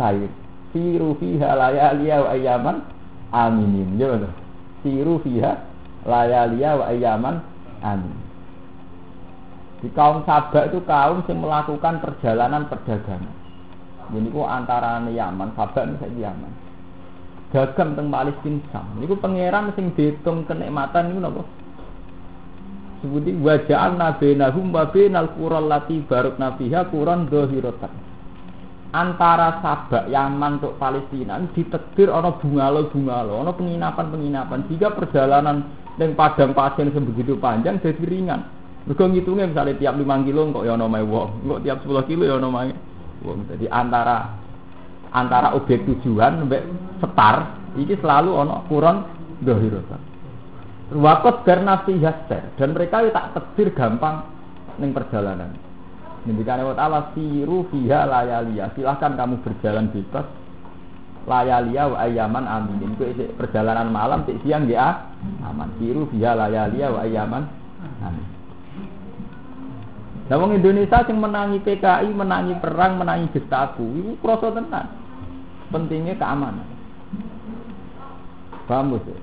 sayr 0.00 0.32
Siru 0.72 1.18
fiha 1.20 1.50
layaliya 1.60 2.16
wa 2.24 2.28
ayaman 2.32 2.76
aminin. 3.36 4.00
Ya 4.00 4.16
Siru 4.80 5.20
fiha 5.20 5.69
layalia 6.04 6.70
wa 6.76 6.84
ayaman 6.88 7.36
amin. 7.84 8.16
Di 9.80 9.88
kaum 9.96 10.20
Sabak 10.28 10.68
itu 10.68 10.84
kaum 10.84 11.24
yang 11.24 11.40
melakukan 11.40 12.04
perjalanan 12.04 12.68
perdagangan. 12.68 13.32
Ini 14.12 14.28
ku 14.28 14.44
antara 14.44 15.00
Yaman, 15.00 15.56
Sabak 15.56 15.88
ini 15.88 15.96
saya 15.96 16.28
Yaman. 16.28 16.52
Dagang 17.50 17.98
teng 17.98 18.14
Palestina 18.14 18.62
sam. 18.70 18.94
Ini 19.02 19.10
pangeran 19.18 19.74
sing 19.74 19.90
dihitung 19.98 20.46
kenikmatan 20.46 21.10
ini 21.10 21.18
nopo. 21.18 21.42
Sebuti 23.02 23.34
nahum 23.34 24.70
wa 24.70 24.84
bainal 24.86 25.34
qural 25.34 25.66
lati 25.66 25.98
baruk 26.04 26.38
nafiha 26.38 26.86
quran 26.92 27.26
dohirotan. 27.26 27.90
Antara 28.94 29.58
Sabak 29.62 30.06
Yaman 30.12 30.62
untuk 30.62 30.78
Palestina 30.78 31.42
ditetir 31.50 32.06
ono 32.06 32.38
bungalo 32.38 32.86
bungalo, 32.90 33.42
ono 33.42 33.50
penginapan 33.56 34.06
penginapan. 34.14 34.66
Jika 34.70 34.94
perjalanan 34.94 35.79
Neng 36.00 36.16
padang 36.16 36.56
pasir 36.56 36.88
yang 36.88 37.04
begitu 37.12 37.36
panjang 37.36 37.76
jadi 37.76 38.00
ringan. 38.08 38.40
Mereka 38.88 39.04
ngitungnya 39.04 39.52
misalnya 39.52 39.76
tiap 39.76 39.94
5 40.00 40.24
kilo 40.24 40.48
kok 40.48 40.64
ya 40.64 40.72
nomai 40.72 41.04
wong, 41.04 41.44
kok 41.44 41.60
tiap 41.60 41.84
10 41.84 42.08
kilo 42.08 42.24
ya 42.24 42.40
nomai 42.40 42.72
wong. 43.20 43.44
Jadi 43.52 43.68
antara 43.68 44.40
antara 45.12 45.52
objek 45.52 45.84
tujuan 45.84 46.40
sampai 46.40 46.64
setar 47.04 47.36
ini 47.76 47.92
selalu 48.00 48.30
ono 48.32 48.64
kurang 48.72 49.04
dohirotan. 49.44 50.00
Wakot 50.96 51.44
karena 51.44 51.84
haster 51.84 52.56
dan 52.56 52.72
mereka 52.72 53.04
tak 53.12 53.36
tetir 53.36 53.76
gampang 53.76 54.24
neng 54.80 54.96
perjalanan. 54.96 55.52
Ngendikan 56.24 56.64
Allah 56.64 56.76
Ta'ala 56.80 57.00
siru 57.12 57.68
fiha 57.68 58.08
layalia. 58.08 58.72
Silahkan 58.72 59.16
kamu 59.20 59.44
berjalan 59.44 59.92
bebas 59.92 60.39
layalia 61.28 61.88
wa 61.90 61.98
ayaman 62.04 62.44
amin. 62.44 62.96
Itu 62.96 63.04
perjalanan 63.36 63.92
malam 63.92 64.24
cek 64.24 64.40
siang 64.44 64.68
ya 64.70 65.10
aman. 65.44 65.68
Siru 65.76 66.08
via 66.14 66.32
layalia 66.36 66.86
wa 66.92 67.00
ayaman 67.04 67.42
amin. 68.04 68.26
Nah, 70.30 70.38
wong 70.38 70.54
Indonesia 70.54 71.02
yang 71.02 71.18
menangi 71.18 71.58
PKI, 71.58 72.14
menangi 72.14 72.54
perang, 72.62 73.02
menangi 73.02 73.34
Gestapo, 73.34 73.82
itu 73.82 74.14
kroso 74.22 74.54
tenan. 74.54 74.86
Pentingnya 75.74 76.14
keamanan. 76.14 76.70
Paham 78.70 78.94
ya? 78.94 79.18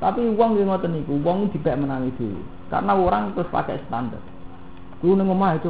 Tapi 0.00 0.24
uang 0.24 0.56
yang 0.56 0.72
ngoten 0.72 0.96
niku, 0.96 1.20
uang 1.20 1.52
dipek 1.52 1.76
menangi 1.76 2.16
dhewe. 2.16 2.40
Karena 2.72 2.96
orang 2.96 3.36
terus 3.36 3.52
pakai 3.52 3.76
standar. 3.84 4.24
Ku 5.04 5.12
omah 5.12 5.60
itu 5.60 5.68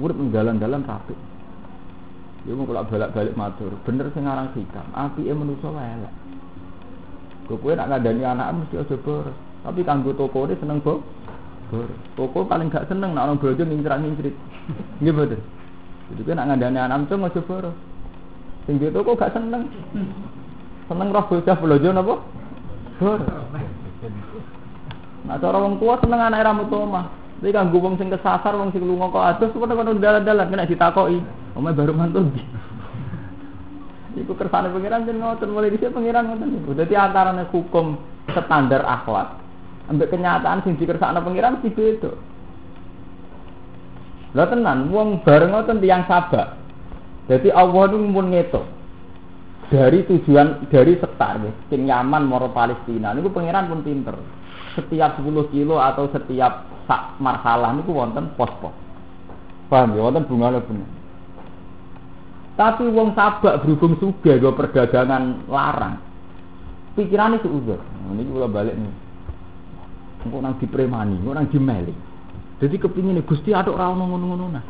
urip 0.00 0.16
dalan-dalan 0.32 0.80
rapi. 0.88 1.12
Mau 2.46 2.62
kalau 2.62 2.86
balik-balik 2.86 3.34
matur, 3.34 3.74
bener 3.82 4.06
sing 4.14 4.22
aran 4.22 4.54
sikam, 4.54 4.86
apike 4.94 5.34
manusa 5.34 5.66
wae 5.66 5.82
elek. 5.98 6.14
Kowe 7.46 7.72
nak 7.78 7.90
ngandani 7.90 8.22
anak 8.26 8.54
mesti 8.58 8.74
aja 8.82 8.96
boros. 8.98 9.34
Tapi 9.62 9.86
kanggo 9.86 10.10
toko 10.14 10.46
ini 10.46 10.58
seneng 10.58 10.82
bo. 10.82 11.02
boros. 11.70 11.98
Toko 12.18 12.42
paling 12.46 12.70
gak 12.70 12.90
seneng 12.90 13.14
nak 13.14 13.30
orang 13.30 13.38
bojo 13.38 13.62
ngincrat-ngincrit. 13.62 14.34
Nggih 14.98 15.14
betul. 15.14 15.40
Jadi 16.10 16.20
kowe 16.26 16.34
nak 16.34 16.46
ngandani 16.50 16.78
anak 16.78 17.06
cung 17.06 17.26
aja 17.26 17.40
boros. 17.42 17.76
Sing 18.66 18.82
di 18.82 18.90
toko 18.90 19.14
gak 19.14 19.34
seneng. 19.34 19.70
Seneng 20.90 21.08
roh 21.14 21.24
bocah 21.26 21.56
blojo 21.58 21.88
napa? 21.94 22.14
Boros. 22.98 23.26
Nah 25.26 25.36
cara 25.38 25.58
wong 25.58 25.78
tua 25.78 25.94
seneng 26.02 26.20
anak 26.22 26.46
rambut 26.46 26.70
omah. 26.70 27.06
Tapi 27.36 27.52
kanggo 27.52 27.78
wong 27.84 28.00
sing 28.00 28.08
kesasar, 28.08 28.56
wong 28.56 28.72
sing 28.72 28.80
lunga 28.80 29.12
kok 29.12 29.26
adus, 29.36 29.52
kok 29.52 29.68
kono 29.68 29.92
dalan-dalan 30.00 30.48
kena 30.48 30.64
ditakoki. 30.64 31.20
Omah 31.52 31.72
baru 31.76 31.92
mantul. 31.92 32.32
Iku 34.16 34.32
kersane 34.32 34.72
pangeran 34.72 35.04
jen 35.04 35.20
ngoten 35.20 35.52
mulai 35.52 35.68
dhisik 35.68 35.92
pangeran 35.92 36.32
ngoten. 36.32 36.72
Dadi 36.72 36.94
antarane 36.96 37.44
hukum 37.52 38.00
standar 38.32 38.80
akhlak 38.88 39.44
ambek 39.92 40.10
kenyataan 40.10 40.64
sing 40.64 40.74
dikersakno 40.80 41.20
pangeran 41.22 41.60
mesti 41.60 41.70
beda. 41.70 42.12
Lah 44.32 44.46
tenan 44.48 44.88
wong 44.88 45.20
bareng 45.20 45.52
ngoten 45.52 45.84
tiyang 45.84 46.08
sabak. 46.08 46.56
Jadi 47.28 47.50
Allah 47.52 47.90
itu 47.90 47.96
mun 47.98 48.30
ngetok 48.32 48.64
dari 49.66 50.06
tujuan 50.06 50.70
dari 50.70 50.94
sektar 50.94 51.42
sing 51.68 51.90
Yaman 51.90 52.22
moro 52.22 52.54
Palestina 52.54 53.10
niku 53.12 53.28
pangeran 53.34 53.68
pun 53.68 53.82
pinter. 53.82 54.16
Setiap 54.76 55.16
10 55.18 55.52
kilo 55.56 55.80
atau 55.80 56.04
setiap 56.12 56.68
sak 56.84 57.16
marhalah 57.18 57.72
niku 57.72 57.96
wonten 57.96 58.28
pos-pos. 58.36 58.76
Paham 59.72 59.96
ya 59.96 60.04
wonten 60.04 60.28
bunga 60.28 60.60
bener. 60.60 60.88
Tapi 62.56 62.88
wong 62.88 63.12
sabak 63.12 63.60
berhubung 63.64 64.00
suga 64.00 64.40
gue 64.40 64.52
perdagangan 64.52 65.44
larang. 65.48 66.00
Pikiran 66.96 67.36
itu. 67.36 67.52
Nah, 67.52 68.16
ini 68.16 68.24
kalau 68.32 68.48
balik 68.48 68.72
nih. 68.72 68.94
Engkau 70.24 70.40
nang 70.40 70.56
dipremani, 70.56 71.20
engkau 71.20 71.36
nang 71.36 71.52
dimeli. 71.52 71.92
Jadi 72.56 72.80
kepingin 72.80 73.20
gusti 73.28 73.52
aduk 73.52 73.76
rawon 73.76 74.00
ngono-ngono 74.00 74.46
nah. 74.48 74.64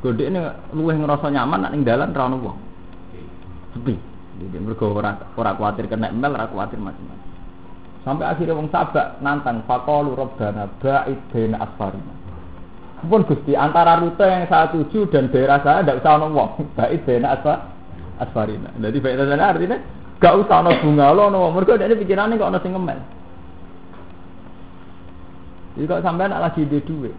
Gede 0.00 0.30
ini 0.30 0.38
luweh 0.72 0.94
ngerasa 0.94 1.26
nyaman 1.28 1.66
nak 1.66 1.72
ning 1.74 1.82
dalan 1.82 2.14
rawon 2.14 2.38
wong. 2.38 2.58
Sepi. 3.74 3.94
Jadi 4.40 4.56
mereka 4.62 4.86
ora 4.86 5.18
ora 5.34 5.52
kuatir 5.58 5.90
kena 5.90 6.14
mel, 6.14 6.32
ora 6.32 6.46
kuatir 6.46 6.78
macam-macam. 6.78 7.29
Sampai 8.00 8.32
akhirnya 8.32 8.56
wong 8.56 8.72
sabak 8.72 9.20
nantang 9.20 9.60
faqalu 9.68 10.16
rabbana 10.16 10.72
ba'id 10.80 11.20
baina 11.28 11.60
asfarina. 11.60 12.20
Pun 13.00 13.24
Gusti, 13.24 13.56
antara 13.56 13.96
rute 13.96 14.28
yang 14.28 14.44
saya 14.44 14.68
tuju 14.76 15.08
dan 15.08 15.32
daerah 15.32 15.64
saya 15.64 15.80
tidak 15.80 16.04
usah 16.04 16.20
ono 16.20 16.26
wong. 16.36 16.50
Baik 16.76 17.08
bena 17.08 17.32
asfa 17.32 17.64
asfarina. 18.20 18.68
Jadi 18.76 19.00
baik 19.00 19.16
sana 19.16 19.56
artinya 19.56 19.80
gak 20.20 20.36
usah 20.36 20.60
ono 20.60 20.70
bunga 20.84 21.08
lo 21.16 21.32
wong. 21.32 21.52
Mereka 21.56 21.80
ini 21.80 21.96
pikirannya 21.96 22.36
kok 22.36 22.50
ono 22.52 22.60
sing. 22.60 22.76
Jadi 25.80 25.84
kok 25.88 26.04
sampai 26.04 26.28
nak 26.28 26.44
lagi 26.44 26.68
di 26.68 26.76
duit, 26.84 27.14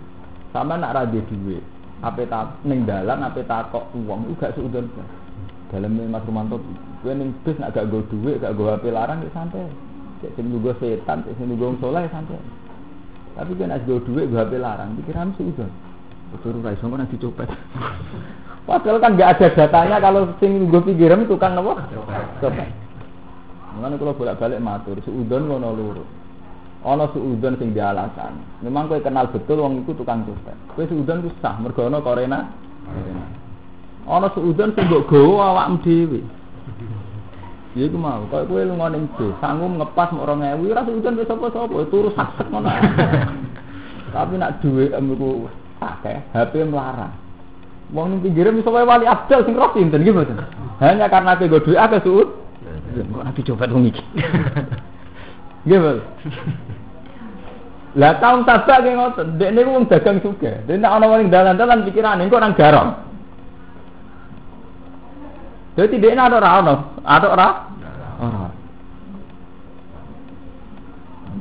sampai 0.53 0.77
nak 0.77 0.93
rada 0.93 1.19
duit, 1.33 1.63
apa 2.03 2.21
tak 2.29 2.61
neng 2.61 2.85
dalan, 2.85 3.25
apa 3.25 3.41
tak 3.41 3.73
kok 3.73 3.89
uang, 3.95 4.27
itu 4.29 4.37
gak 4.37 4.53
seudon 4.53 4.85
dalam 5.71 5.97
Mas 6.11 6.21
Romanto, 6.27 6.59
gue 7.01 7.15
neng 7.15 7.31
bis 7.41 7.55
nak 7.57 7.73
gak 7.73 7.89
gue 7.89 8.03
duit, 8.11 8.43
gak 8.43 8.53
gue 8.53 8.67
HP 8.69 8.91
larang, 8.91 9.23
ya 9.23 9.31
santai. 9.33 9.65
Cek 10.21 10.37
sing 10.37 10.53
gue 10.53 10.73
setan, 10.77 11.25
cek 11.25 11.33
sing 11.33 11.49
gue 11.57 11.69
soleh 11.81 12.05
santai. 12.13 12.37
Tapi 13.33 13.57
kan 13.57 13.73
as 13.73 13.81
duit 13.89 14.05
gue 14.05 14.29
HP 14.29 14.61
larang, 14.61 14.93
pikiran 15.01 15.33
itu. 15.41 15.65
Betul 16.31 16.61
raiso 16.61 16.85
kan 16.85 17.01
nanti 17.01 17.17
copet. 17.17 17.49
Padahal 18.69 19.01
kan 19.01 19.17
nggak 19.17 19.29
ada 19.35 19.47
datanya 19.57 19.97
kalau 19.97 20.29
sing 20.37 20.69
gue 20.69 20.81
pikiran 20.85 21.25
tukang 21.25 21.57
apa? 21.57 21.89
Copet. 22.37 22.69
Mengenai 23.71 23.97
kalau 23.97 24.13
bolak 24.13 24.37
balik 24.37 24.61
matur, 24.61 24.99
seudon 25.01 25.47
ngono 25.49 25.69
luru. 25.73 26.03
Ono 26.85 27.05
seudon 27.17 27.57
sing 27.57 27.73
dia 27.73 27.89
alasan. 27.89 28.37
Memang 28.61 28.91
gue 28.91 29.01
kenal 29.01 29.25
betul 29.33 29.57
wong 29.57 29.81
itu 29.81 29.97
tukang 29.97 30.21
copet. 30.27 30.55
Gue 30.77 30.85
seudon 30.85 31.25
itu 31.25 31.33
sah, 31.41 31.57
mergono 31.57 31.97
korena. 32.05 32.51
Ono 34.05 34.27
seudon 34.37 34.75
sing 34.77 34.85
mbok 34.85 35.09
gawa 35.09 35.57
awakmu 35.57 35.81
dhewe. 35.81 36.21
Ya 37.71 37.87
iku 37.87 37.95
mau, 37.95 38.27
kaya 38.27 38.43
kowe 38.43 38.59
lunga 38.67 38.91
ning 38.91 39.07
bis, 39.15 39.31
sanggup 39.39 39.71
ngepas 39.79 40.11
mok 40.11 40.27
2000, 40.27 40.59
ora 40.75 40.83
udan 40.83 41.15
wis 41.15 41.23
sapa-sapa, 41.23 41.87
turu 41.87 42.11
sak 42.11 42.35
ngono. 42.51 42.67
Tapi 44.13 44.35
nak 44.35 44.59
dhuwit 44.59 44.91
emku 44.91 45.47
akeh, 45.79 46.19
HP 46.35 46.67
melarang. 46.67 47.15
Wong 47.95 48.11
ning 48.11 48.19
pinggire 48.27 48.51
iso 48.51 48.75
wae 48.75 48.83
wali 48.83 49.07
abdal 49.07 49.47
sing 49.47 49.55
roh 49.55 49.71
sinten 49.71 50.03
nggih 50.03 50.11
mboten. 50.11 50.43
Hanya 50.83 51.07
karena 51.07 51.39
kowe 51.39 51.63
dhuwit 51.63 51.79
akeh 51.79 52.03
suud. 52.03 52.27
Kok 52.91 53.23
nanti 53.23 53.41
coba 53.47 53.71
wong 53.71 53.87
iki. 53.87 54.03
Nggih 55.63 55.79
mboten. 55.79 56.03
Lah 57.91 58.19
taun 58.19 58.43
tabak 58.43 58.83
ge 58.83 58.91
ngoten, 58.95 59.27
niku 59.39 59.69
wong 59.71 59.87
dagang 59.87 60.19
juga. 60.19 60.59
Dek 60.67 60.75
nek 60.75 60.91
ana 60.91 61.05
wong 61.07 61.31
dalan-dalan 61.31 61.87
pikirane 61.87 62.27
kok 62.27 62.43
nang 62.43 62.55
garong. 62.55 63.10
Jadi 65.81 65.97
dia 65.97 66.13
ada 66.13 66.37
ora 66.37 66.49
ono, 66.61 66.75
ada 67.01 67.27
ora? 67.33 67.49
Ora. 68.21 68.45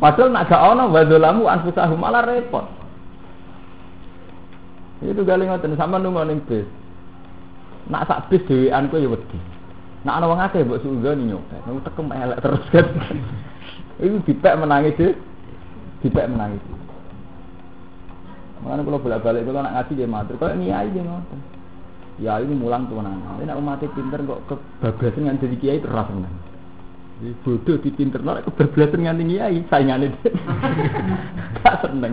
Padahal 0.01 0.33
nak 0.33 0.49
gak 0.49 0.65
ono 0.65 0.89
wadolamu 0.89 1.45
anfusahu 1.45 1.93
malah 1.93 2.25
repot. 2.25 2.65
Itu 5.05 5.29
kali 5.29 5.45
ngoten 5.45 5.77
sama 5.77 6.01
nunggu 6.01 6.25
ning 6.25 6.41
bis. 6.49 6.65
Nak 7.93 8.09
sak 8.09 8.33
bis 8.33 8.41
dhewean 8.49 8.89
kowe 8.89 8.97
ya 8.97 9.13
wedi. 9.13 9.37
Nak 10.09 10.17
ana 10.17 10.25
wong 10.33 10.41
akeh 10.41 10.65
mbok 10.65 10.81
suzoni 10.81 11.29
nyopet, 11.29 11.61
nang 11.69 11.85
tekem 11.85 12.09
elek 12.09 12.41
terus 12.41 12.65
kan. 12.73 12.87
Itu 14.01 14.25
dipek 14.25 14.57
menangis 14.57 14.97
deh. 14.97 15.13
Dipek 16.01 16.33
menangis. 16.33 16.65
Makanya 18.65 18.89
kalau 18.89 19.05
bolak-balik 19.05 19.45
kalau 19.45 19.61
nak 19.61 19.75
ngaji 19.77 19.93
dia 20.01 20.09
matur, 20.09 20.37
kalau 20.41 20.57
niai 20.57 20.89
dia 20.89 21.05
ngoten 21.05 21.50
ya 22.21 22.39
ini 22.39 22.53
mulang 22.53 22.87
tuanan. 22.93 23.41
Ini 23.41 23.49
nak 23.49 23.59
umat 23.59 23.83
pinter 23.97 24.21
kok 24.21 24.41
kebablasan 24.47 25.25
dengan 25.25 25.41
jadi 25.41 25.57
kiai 25.57 25.81
seneng. 25.81 26.35
Jadi 27.21 27.33
bodoh 27.45 27.77
di 27.81 27.91
pinter 27.97 28.21
nak 28.21 28.45
kebablasan 28.47 29.01
dengan 29.01 29.19
kiai 29.25 29.65
saingannya 29.73 30.13
dia. 30.13 30.31
Gak 31.65 31.77
seneng. 31.89 32.13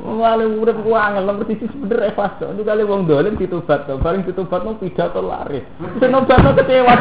Wale 0.00 0.44
urip 0.48 0.80
ku 0.80 0.96
angel 0.96 1.28
nomor 1.28 1.44
sisi 1.44 1.68
bener 1.76 2.12
ikhlas 2.12 2.40
to. 2.40 2.48
Itu 2.56 2.64
kali 2.64 2.88
wong 2.88 3.04
dolen 3.04 3.36
ditobat 3.36 3.84
to. 3.84 4.00
Bareng 4.00 4.24
ditobat 4.24 4.64
mau 4.64 4.76
pidato 4.76 5.20
laris. 5.20 5.64
Sing 6.00 6.08
nobatno 6.08 6.56
kecewa. 6.56 6.94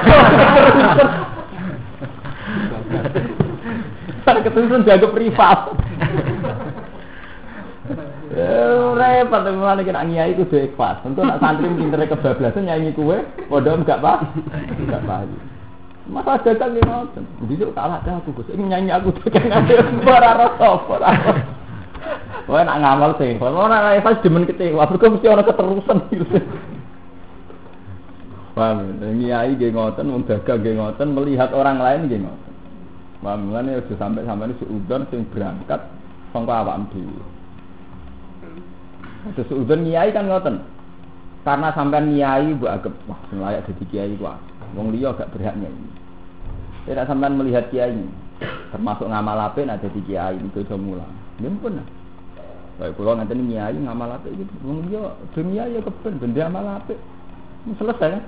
Sak 4.28 4.44
ketusun 4.44 4.84
jago 4.84 5.08
privat. 5.16 5.72
Repot 8.30 9.42
tapi 9.42 9.58
malah 9.58 9.82
kena 9.82 10.06
nyai 10.06 10.38
itu 10.38 10.46
dua 10.46 10.70
ikhlas. 10.70 11.02
Tentu 11.02 11.26
nak 11.26 11.42
santri 11.42 11.66
pinter 11.66 12.06
kebablasan 12.06 12.70
nyanyi 12.70 12.94
kue, 12.94 13.26
bodoh 13.50 13.74
enggak 13.74 14.02
pak, 14.02 14.22
enggak 14.78 15.02
pak. 15.06 15.26
Masa 16.10 16.42
datang 16.42 16.74
di 16.74 16.82
ngoten. 16.82 17.22
Besok 17.46 17.74
kalah 17.78 18.02
dah 18.02 18.18
aku 18.18 18.34
Gus. 18.34 18.50
Ini 18.50 18.66
nyanyi 18.66 18.90
aku 18.94 19.14
tuh 19.14 19.30
kan 19.30 19.46
ada 19.50 19.78
suara 20.02 20.30
rasa 20.42 20.70
Wah 22.50 22.66
nak 22.66 22.82
ngamal 22.82 23.12
sih. 23.22 23.38
Kalau 23.38 23.70
nak 23.70 23.98
ikhlas 24.02 24.22
demen 24.26 24.50
kecewa, 24.50 24.90
berarti 24.90 25.06
mesti 25.06 25.28
orang 25.30 25.46
keterusan 25.46 25.98
gitu. 26.10 26.38
Paham? 28.58 28.98
Nyai 28.98 29.54
ge 29.54 29.70
ngoten, 29.70 30.10
wong 30.10 30.26
melihat 31.14 31.54
orang 31.54 31.78
lain 31.78 32.10
ge 32.10 32.18
ngoten. 32.18 32.54
Paham? 33.22 33.54
Mulane 33.54 33.78
aja 33.78 33.94
sampai-sampai 33.94 34.58
seudon 34.58 35.06
sing 35.14 35.30
berangkat 35.30 35.82
sangka 36.34 36.66
awak. 36.66 36.90
Ada 39.28 39.44
seudon 39.52 39.84
nyai 39.84 40.16
kan 40.16 40.32
ngoten. 40.32 40.64
Karena 41.44 41.72
sampai 41.76 42.04
nyai 42.08 42.56
bu 42.56 42.72
agak 42.72 42.96
wah 43.08 43.20
layak 43.36 43.68
jadi 43.68 43.84
kiai 43.92 44.14
wah. 44.20 44.40
Wong 44.76 44.96
liya 44.96 45.12
gak 45.16 45.32
berhak 45.36 45.56
nyai. 45.60 45.76
Tidak 46.88 47.04
sampai 47.04 47.32
melihat 47.32 47.68
kiai 47.68 47.96
termasuk 48.72 49.12
ngamal 49.12 49.40
ape 49.52 49.68
nak 49.68 49.84
jadi 49.84 50.00
kiai 50.08 50.36
itu 50.40 50.64
coba 50.68 50.80
mulang. 50.80 51.14
Ya 51.44 51.52
pun. 51.52 51.84
Kayak 52.80 52.96
pulau 52.96 53.16
nanti 53.20 53.36
nyai 53.36 53.76
ngamal 53.76 54.20
ape 54.20 54.32
gitu. 54.32 54.54
Wong 54.64 54.88
liya 54.88 55.16
dunia 55.36 55.64
ya 55.68 55.80
keben 55.84 56.14
benda 56.20 56.48
amal 56.48 56.68
ape. 56.80 56.96
Selesai 57.76 58.16
kan? 58.16 58.24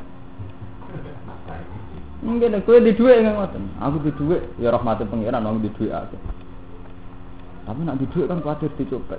Mungkin 2.22 2.54
aku 2.54 2.78
di 2.84 2.94
duit 2.94 3.18
nggak 3.24 3.34
ngoten. 3.34 3.64
Aku 3.80 3.98
di 4.04 4.12
duit 4.14 4.44
ya 4.62 4.70
rahmatin 4.76 5.08
pangeran 5.08 5.48
aku 5.48 5.60
di 5.66 5.72
duit 5.80 5.94
aku. 5.96 6.18
Tapi 7.66 7.80
nak 7.88 7.98
di 7.98 8.06
duit 8.12 8.28
kan 8.28 8.44
khawatir 8.44 8.70
dicopet. 8.76 9.18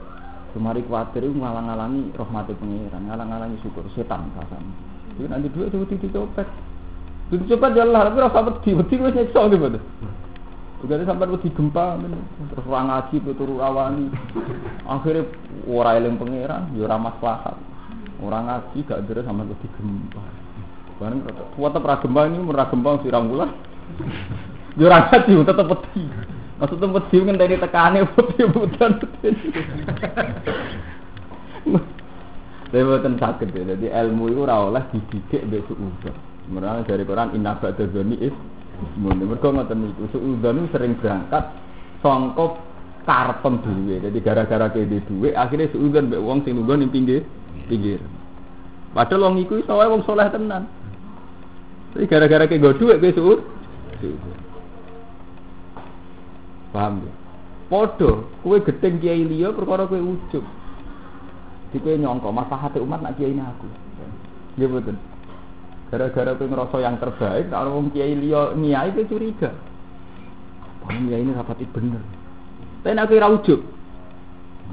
Kemari 0.52 0.84
khawatir 0.84 1.24
itu 1.24 1.32
ngalang-ngalangi 1.32 2.12
rahmati 2.12 2.52
pengiran, 2.60 3.08
ngalang-ngalangi 3.08 3.56
syukur 3.64 3.88
setan 3.96 4.28
kasan. 4.36 4.60
Jadi 5.16 5.28
nanti 5.32 5.48
dua 5.48 5.72
itu 5.72 5.96
dicopet. 5.96 6.44
Dicopet 7.32 7.72
ya 7.72 7.88
Allah, 7.88 8.12
tapi 8.12 8.20
rasa 8.20 8.40
wedi, 8.44 8.70
wedi 8.76 8.94
gue 9.00 9.10
nyekso 9.16 9.40
gitu. 9.48 9.80
Juga 10.84 11.00
sampai 11.08 11.32
wedi 11.32 11.48
gempa 11.56 11.96
terus 12.52 12.68
ora 12.68 12.80
ngaji 12.84 13.16
turu 13.32 13.64
rawani. 13.64 14.12
Akhirnya 14.84 15.24
ora 15.64 15.96
eling 15.96 16.20
pangeran, 16.20 16.76
ya 16.76 16.84
ora 16.84 17.00
maslahat. 17.00 17.56
Ora 18.20 18.38
ngaji 18.44 18.78
gak 18.84 19.08
deres 19.08 19.24
sampai 19.24 19.48
wedi 19.48 19.68
gempa. 19.72 20.20
Bareng 21.00 21.24
tetep 21.24 21.80
ra 21.80 21.96
gempa 21.96 22.20
ini 22.28 22.44
ora 22.44 22.68
gempa 22.68 23.00
sirang 23.00 23.32
bulan. 23.32 23.56
Ya 24.76 24.84
ora 24.84 25.08
ngaji 25.08 25.32
tetep. 25.48 25.80
Maksudnya 26.62 26.94
wedi 26.94 27.16
ngenteni 27.18 27.58
tekane 27.58 28.06
wedi 28.14 28.42
budan. 28.46 29.02
Saya 32.70 32.88
buatan 32.88 33.18
sakit 33.18 33.52
ya, 33.52 33.74
jadi 33.74 33.86
ilmu 34.06 34.32
itu 34.32 34.46
ora 34.46 34.70
oleh 34.70 34.80
dididik 34.94 35.42
besok 35.50 35.76
udah. 35.76 36.14
Mereka 36.48 36.88
dari 36.88 37.04
Quran 37.04 37.34
inna 37.34 37.58
ba'da 37.58 37.84
dzani 37.84 38.16
is 38.22 38.32
Mune 38.98 39.22
mergo 39.26 39.54
ngoten 39.54 39.78
niku 39.78 40.10
suudzon 40.10 40.66
sering 40.74 40.98
berangkat 40.98 41.54
sangka 42.02 42.58
karepem 43.06 43.54
dhewe. 43.62 43.96
Jadi 44.02 44.18
gara-gara 44.22 44.66
kene 44.70 45.02
duwe 45.06 45.34
akhirnya 45.34 45.70
suudzon 45.70 46.10
mbek 46.10 46.22
wong 46.22 46.38
sing 46.42 46.58
lungguh 46.58 46.76
ning 46.78 46.90
pinggir 46.90 47.22
pinggir. 47.70 48.02
Padahal 48.94 49.30
wong 49.30 49.42
iku 49.42 49.62
iso 49.62 49.72
wae 49.74 49.90
wong 49.90 50.02
soleh 50.02 50.26
tenan. 50.30 50.66
Tapi 51.94 52.06
gara-gara 52.10 52.46
kene 52.46 52.74
dhuwit 52.74 52.98
kowe 52.98 53.12
suud. 53.14 53.40
Paham 56.72 57.04
ya? 57.04 57.12
Podo, 57.72 58.28
kowe 58.44 58.56
gedeng 58.60 59.00
kiai 59.00 59.24
liya 59.24 59.48
perkara 59.52 59.88
kowe 59.88 59.96
ujug. 59.96 60.44
Di 61.72 61.80
kowe 61.80 61.96
nyangka 61.96 62.28
maslahate 62.28 62.80
umat 62.84 63.00
nak 63.00 63.16
kiai 63.16 63.32
aku. 63.32 63.64
Nggih 64.60 64.68
betul. 64.68 64.96
Gara-gara 65.88 66.36
kowe 66.36 66.48
ngerasa 66.52 66.76
yang 66.84 67.00
terbaik, 67.00 67.48
kalau 67.48 67.80
wong 67.80 67.88
kiai 67.96 68.12
liya 68.12 68.52
niai 68.56 68.92
kowe 68.92 69.08
curiga. 69.08 69.56
Wah, 70.84 70.96
niai 71.00 71.24
ini 71.24 71.32
rapati 71.32 71.64
bener. 71.64 72.04
Tapi 72.84 73.08
kowe 73.08 73.20
ra 73.24 73.28
ujug. 73.32 73.60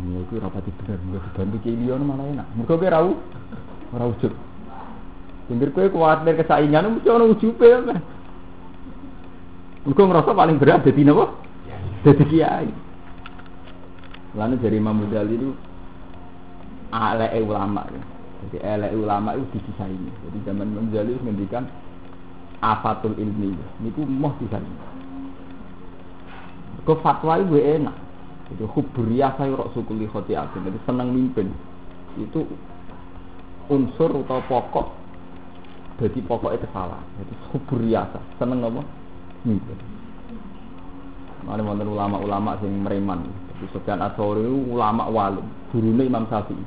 Niai 0.03 0.27
kowe 0.27 0.39
rapati 0.43 0.71
bener, 0.83 0.99
nggak 0.99 1.23
dibantu 1.23 1.57
kiai 1.63 1.79
liya 1.79 1.95
malah 2.03 2.27
enak. 2.35 2.47
Mergo 2.59 2.75
kowe 2.75 2.89
ra 2.91 2.99
ora 3.95 4.05
ujug. 4.11 4.33
Pinggir 5.47 5.71
kowe 5.71 5.87
kuwatir 5.87 6.35
kesaingan 6.35 6.99
mesti 6.99 7.07
ono 7.07 7.31
ujube 7.31 7.63
kan. 7.63 8.03
Mergo 9.87 10.03
ngerasa 10.03 10.35
paling 10.35 10.59
berat 10.59 10.83
dadi 10.83 11.07
napa? 11.07 11.38
Dadi 11.99 12.23
kiai. 12.31 12.71
Lalu 14.37 14.55
dari 14.61 14.77
Imam 14.79 15.03
Ghazali 15.09 15.35
itu 15.35 15.51
alai 16.95 17.41
ulama 17.43 17.83
ya. 17.91 18.03
Jadi 18.39 18.57
elek 18.63 18.91
ulama 18.95 19.35
itu 19.35 19.59
didesain. 19.59 19.99
Jadi 19.99 20.37
zaman 20.47 20.71
Imam 20.71 20.87
Ghazali 20.95 21.11
itu 21.11 21.21
ngendikan 21.27 21.67
afatul 22.63 23.19
ilmi. 23.19 23.51
Niku 23.83 24.07
moh 24.07 24.31
disaini. 24.39 24.71
Ke 26.87 26.93
fatwa 27.03 27.35
itu 27.35 27.59
enak. 27.59 27.95
Jadi 28.49 28.63
hubriyah 28.63 29.35
saya 29.35 29.53
rok 29.53 29.75
sukuli 29.75 30.07
khotiatin. 30.07 30.63
Jadi 30.63 30.79
senang 30.87 31.11
mimpin. 31.11 31.51
Itu 32.15 32.47
unsur 33.67 34.23
atau 34.23 34.39
pokok. 34.47 34.87
Jadi 35.99 36.23
pokok 36.23 36.55
itu 36.55 36.67
salah. 36.71 37.03
Jadi 37.19 37.33
hubriyah 37.51 38.07
seneng 38.39 38.63
apa? 38.63 38.81
Mimpin. 39.43 39.98
Mana 41.47 41.63
wonten 41.63 41.87
ulama-ulama 41.87 42.59
sing 42.59 42.71
mereman. 42.83 43.27
Jadi 43.55 43.65
Sufyan 43.71 44.03
Ats-Tsauri 44.03 44.43
ulama 44.47 45.07
walim, 45.07 45.43
gurune 45.71 46.03
Imam 46.07 46.27
Syafi'i. 46.27 46.63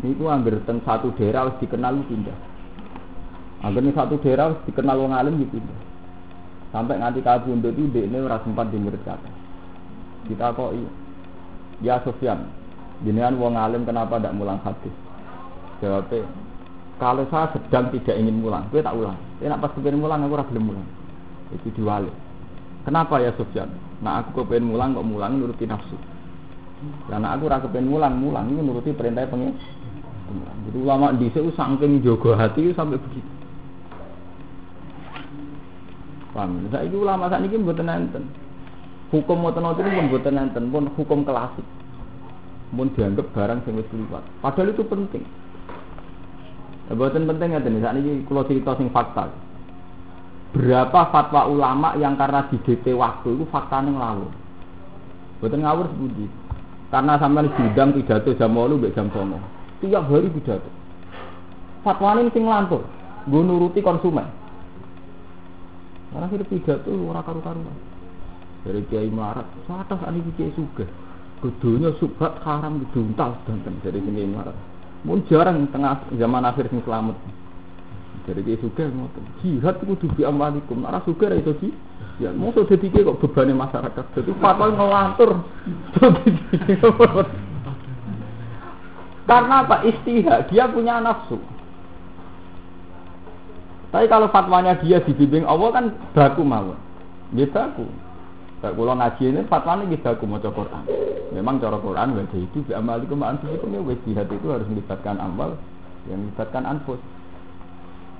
Niku 0.00 0.32
angger 0.32 0.62
teng 0.64 0.80
satu 0.82 1.12
daerah 1.14 1.52
wis 1.52 1.60
dikenal 1.60 2.00
pindah. 2.08 2.38
Ning 3.68 3.92
satu 3.92 4.16
daerah 4.22 4.56
wis 4.56 4.60
dikenal 4.66 4.96
wong 4.96 5.12
alim 5.12 5.36
gitu 5.42 5.60
pindah. 5.60 5.78
Sampai 6.70 7.02
nganti 7.02 7.20
kabundut 7.20 7.74
itu 7.74 7.90
dekne 7.90 8.22
ora 8.22 8.38
sempat 8.46 8.70
di 8.70 8.78
murid 8.78 9.02
kata. 9.02 9.30
Kita 10.30 10.54
kok 10.54 10.70
ya 11.82 11.98
Sufyan, 12.06 12.46
jenengan 13.02 13.34
wong 13.42 13.58
alim 13.58 13.82
kenapa 13.82 14.22
tidak 14.22 14.38
mulang 14.38 14.62
hadis? 14.62 14.94
Jawabnya, 15.82 16.28
kalau 17.00 17.24
saya 17.32 17.50
sedang 17.56 17.88
tidak 17.90 18.14
ingin 18.20 18.38
mulang, 18.38 18.68
gue 18.68 18.84
tak 18.84 18.92
ulang. 18.94 19.16
Tapi 19.40 19.48
nak 19.48 19.64
pas 19.64 19.72
kepengen 19.72 19.98
mulang, 19.98 20.20
aku 20.22 20.36
ora 20.36 20.44
mulang. 20.60 20.86
Itu 21.56 21.72
diwali. 21.74 22.12
Kenapa 22.84 23.18
ya 23.18 23.32
Sufyan? 23.34 23.72
Nah 24.00 24.24
aku 24.24 24.44
kepengen 24.44 24.72
mulang 24.72 24.96
kok 24.96 25.04
mulang 25.04 25.36
nuruti 25.36 25.68
nafsu. 25.68 25.96
Karena 27.08 27.36
aku 27.36 27.52
ora 27.52 27.60
kepengen 27.60 27.92
mulang, 27.92 28.16
mulang 28.16 28.48
ini 28.48 28.60
nuruti 28.64 28.96
perintah 28.96 29.28
pengen. 29.28 29.56
Jadi 30.68 30.78
ulama 30.78 31.12
di 31.12 31.28
sini 31.34 31.50
saking 31.52 32.00
jogo 32.00 32.32
hati 32.32 32.72
sampai 32.72 32.96
begitu. 32.96 33.32
Paham? 36.30 36.70
Saya 36.70 36.86
itu 36.86 37.02
ulama 37.02 37.26
saat 37.26 37.42
ini 37.42 37.58
buat 37.58 37.82
nenten. 37.82 38.30
Hukum 39.10 39.42
motor 39.42 39.74
itu 39.74 39.90
pun 39.90 40.06
buat 40.06 40.26
nenten, 40.30 40.70
pun 40.70 40.86
hukum 40.94 41.26
klasik. 41.26 41.66
Pun 42.70 42.86
dianggap 42.94 43.26
barang 43.34 43.66
wis 43.74 43.90
liwat. 43.90 44.22
Padahal 44.38 44.70
itu 44.70 44.86
penting. 44.86 45.26
Ya, 46.86 46.94
buatan 46.94 47.26
penting 47.26 47.58
ya 47.58 47.60
saat 47.82 47.98
ini 47.98 48.22
kalau 48.30 48.46
cerita 48.46 48.78
sing 48.78 48.88
fakta. 48.94 49.26
Berapa 50.50 51.14
fatwa 51.14 51.46
ulama 51.46 51.94
yang 51.94 52.18
karena 52.18 52.50
di 52.50 52.58
DT 52.58 52.90
waktu 52.98 53.38
itu 53.38 53.46
faktanya 53.54 53.94
ngawur. 53.94 54.30
Buatan 55.38 55.62
ngawur 55.62 55.86
sebudi. 55.94 56.26
Karena 56.90 57.14
sampai 57.22 57.46
bidang 57.54 57.94
pidato 57.94 58.34
jam 58.34 58.50
8 58.50 58.74
mbek 58.82 58.94
jam 58.98 59.06
9. 59.14 59.38
Tiap 59.78 60.04
hari 60.10 60.28
pidato. 60.34 60.70
Ini 61.86 62.30
sing 62.34 62.44
lantur. 62.50 62.82
Gue 63.30 63.42
nuruti 63.46 63.78
konsumen. 63.78 64.26
Karena 66.10 66.26
kita 66.26 66.44
pidato 66.50 66.90
ora 66.90 67.22
karu-karuan. 67.22 67.76
Dari 68.60 68.84
Kiai 68.90 69.08
Melarat, 69.08 69.46
satu 69.64 69.96
ini 70.10 70.34
Kiai 70.36 70.52
Suga. 70.52 70.84
Kedunya 71.40 71.96
subhat 71.96 72.42
haram 72.44 72.82
diduntal 72.84 73.38
danten 73.46 73.78
dari 73.80 74.02
Kiai 74.02 74.26
Melarat. 74.26 74.58
Mun 75.06 75.24
jarang 75.30 75.64
tengah 75.70 76.04
zaman 76.12 76.44
akhir 76.44 76.68
sing 76.68 76.82
selamat. 76.84 77.16
Dari 78.28 78.44
Kiai 78.44 78.60
Suga 78.60 78.84
ngoten. 78.84 79.24
Jihad 79.40 79.80
itu 79.80 79.84
kudu 79.96 80.06
bi 80.16 80.22
amwalikum. 80.28 80.84
Ora 80.84 81.00
Suga 81.04 81.32
ra 81.32 81.36
iso 81.40 81.56
di 81.56 81.72
Ya, 82.20 82.28
mau 82.36 82.52
so 82.52 82.68
jadi 82.68 82.92
kok 82.92 83.16
bebannya 83.16 83.56
masyarakat. 83.56 84.04
Jadi 84.12 84.36
fatwa 84.44 84.68
ngelantur. 84.68 85.40
Karena 89.30 89.64
apa? 89.64 89.88
Istihad. 89.88 90.52
Dia 90.52 90.68
punya 90.68 91.00
nafsu. 91.00 91.40
Tapi 93.88 94.04
kalau 94.06 94.28
fatwanya 94.28 94.76
dia 94.84 95.00
dibimbing 95.00 95.48
Allah 95.48 95.68
kan 95.72 95.84
baku 96.12 96.44
mawon. 96.44 96.76
Dia 97.32 97.48
baku. 97.48 97.88
Kayak 98.60 98.76
kalau 98.76 98.92
ngaji 99.00 99.24
ini 99.24 99.40
fatwanya 99.48 99.88
gitu 99.88 100.04
baku 100.04 100.24
mau 100.28 100.44
Quran. 100.44 100.84
Memang 101.32 101.56
cara 101.56 101.80
Quran 101.80 102.20
wajah 102.20 102.36
itu 102.36 102.58
bi 102.68 102.76
amalikum 102.76 103.24
anfusikum 103.24 103.72
ya 103.72 103.96
jihad 104.04 104.28
itu 104.28 104.46
harus 104.50 104.68
melibatkan 104.68 105.16
amal 105.16 105.56
yang 106.04 106.20
melibatkan 106.20 106.68
anfus. 106.68 107.00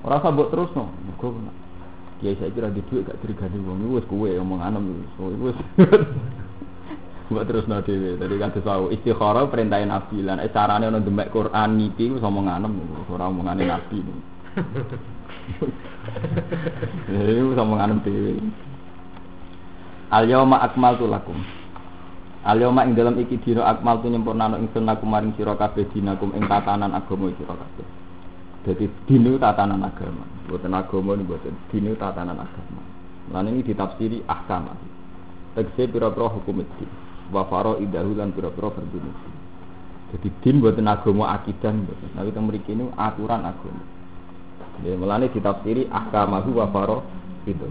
Ora 0.01 0.17
sabuk 0.21 0.49
terus 0.49 0.73
no. 0.73 0.89
Mergo 1.05 1.37
Kiai 2.21 2.37
saya 2.37 2.53
kira 2.53 2.69
di 2.69 2.85
duit 2.85 3.09
gak 3.09 3.17
dirigani 3.25 3.57
wong 3.65 3.81
iku 3.81 3.97
wis 3.97 4.05
kowe 4.05 4.29
ngomong 4.29 4.61
anem 4.61 5.09
so 5.17 5.33
iku 5.33 5.49
wis 5.49 5.57
Mbak 7.33 7.45
terus 7.49 7.65
no 7.65 7.81
dhewe. 7.81 8.19
Tadi 8.19 8.35
kan 8.37 8.53
tahu 8.53 8.93
istikharah 8.93 9.49
perintah 9.49 9.81
Nabi 9.81 10.21
lan 10.21 10.37
eh, 10.37 10.53
carane 10.53 10.85
ono 10.85 11.01
demek 11.01 11.33
Quran 11.33 11.81
ngipi 11.81 12.13
wis 12.13 12.21
omong 12.21 12.45
anem 12.45 12.77
ora 13.09 13.25
omongane 13.25 13.65
Nabi. 13.65 14.05
Ini 17.09 17.41
wis 17.41 17.57
omongan 17.57 18.05
dhewe. 18.05 18.37
Al 20.11 20.27
yauma 20.27 20.61
akmaltu 20.61 21.07
lakum. 21.07 21.39
Al 22.43 22.59
yauma 22.59 22.83
ing 22.83 22.93
dalam 22.99 23.17
iki 23.17 23.39
dina 23.41 23.65
akmaltu 23.65 24.11
nyempurnano 24.11 24.59
ingsun 24.59 24.85
lakum 24.85 25.09
maring 25.09 25.33
sira 25.39 25.55
kabeh 25.57 25.87
dinakum 25.89 26.35
ing 26.37 26.45
tatanan 26.45 26.93
agama 26.93 27.31
sira 27.33 27.55
kabeh. 27.55 28.00
Jadi 28.61 28.85
dinu 29.09 29.41
tatanan 29.41 29.81
agama, 29.81 30.21
buatan 30.45 30.77
agama 30.77 31.17
ini 31.17 31.25
buatan 31.25 31.57
dinu 31.73 31.97
tatanan 31.97 32.37
agama. 32.37 32.81
Lan 33.33 33.49
ini 33.49 33.65
ditafsiri 33.65 34.21
ahkam. 34.29 34.69
Tegese 35.57 35.89
pira-pira 35.89 36.29
hukum 36.29 36.61
din. 36.77 36.89
Wa 37.33 37.49
faro 37.49 37.81
idahu 37.81 38.13
lan 38.13 38.29
pira-pira 38.29 38.69
Jadi 40.13 40.27
din 40.45 40.61
buatan 40.61 40.85
agama 40.85 41.33
akidah 41.33 41.73
buatan. 41.73 42.09
Tapi 42.13 42.27
kita 42.29 42.41
mriki 42.41 42.71
ini 42.77 42.85
aturan 42.93 43.41
agama. 43.49 43.81
Ya 44.85 44.93
melane 44.93 45.33
ditafsiri 45.33 45.89
ahkamahu 45.89 46.61
wa 46.61 46.69
faro 46.69 47.01
itu. 47.49 47.65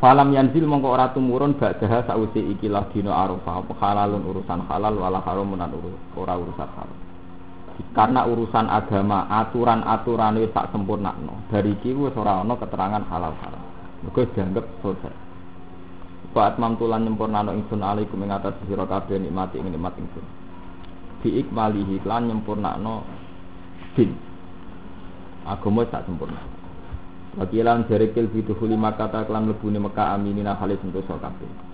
Falam 0.00 0.32
yanzil 0.32 0.64
mongko 0.64 0.88
ora 0.88 1.12
tumurun 1.12 1.56
ba'daha 1.60 2.08
sausi 2.08 2.40
ikilah 2.56 2.88
dina 2.96 3.12
arafah 3.12 3.60
halalun 3.76 4.24
urusan 4.24 4.64
halal 4.68 5.00
wala 5.00 5.20
haramun 5.20 5.60
ora 6.16 6.34
urusan 6.36 6.68
haram 6.76 7.03
karena 7.94 8.26
urusan 8.26 8.70
agama 8.70 9.26
aturan-aturan 9.30 10.38
itu 10.38 10.50
tak 10.54 10.70
sempurna 10.70 11.10
no. 11.22 11.42
dari 11.50 11.74
kiwu 11.82 12.10
ora 12.14 12.42
ana 12.42 12.54
keterangan 12.54 13.02
halal 13.10 13.34
haram 13.42 13.62
mergo 14.06 14.22
dianggap 14.30 14.66
selesai 14.78 15.24
Fa'at 16.34 16.58
mamtulan 16.58 17.06
nyempurnano 17.06 17.54
ingsun 17.54 17.78
alaikum 17.78 18.18
ing 18.26 18.34
atas 18.34 18.58
sira 18.66 18.82
kabeh 18.90 19.22
nikmati 19.22 19.62
ing 19.62 19.70
nikmat 19.70 19.94
ingsun. 19.94 20.26
Bi 21.22 21.38
ikmalihi 21.38 22.02
lan 22.02 22.26
nyempurnano 22.26 23.06
din. 23.94 24.10
Agama 25.46 25.86
tak 25.86 26.10
sempurna. 26.10 26.42
Wakilan 27.38 27.86
jarikil 27.86 28.26
biduhuli 28.34 28.74
makata 28.74 29.22
kelan 29.30 29.46
lebuni 29.46 29.78
Mekah 29.78 30.18
aminina 30.18 30.58
khalid 30.58 30.82
sentosa 30.82 31.14
kabeh. 31.22 31.73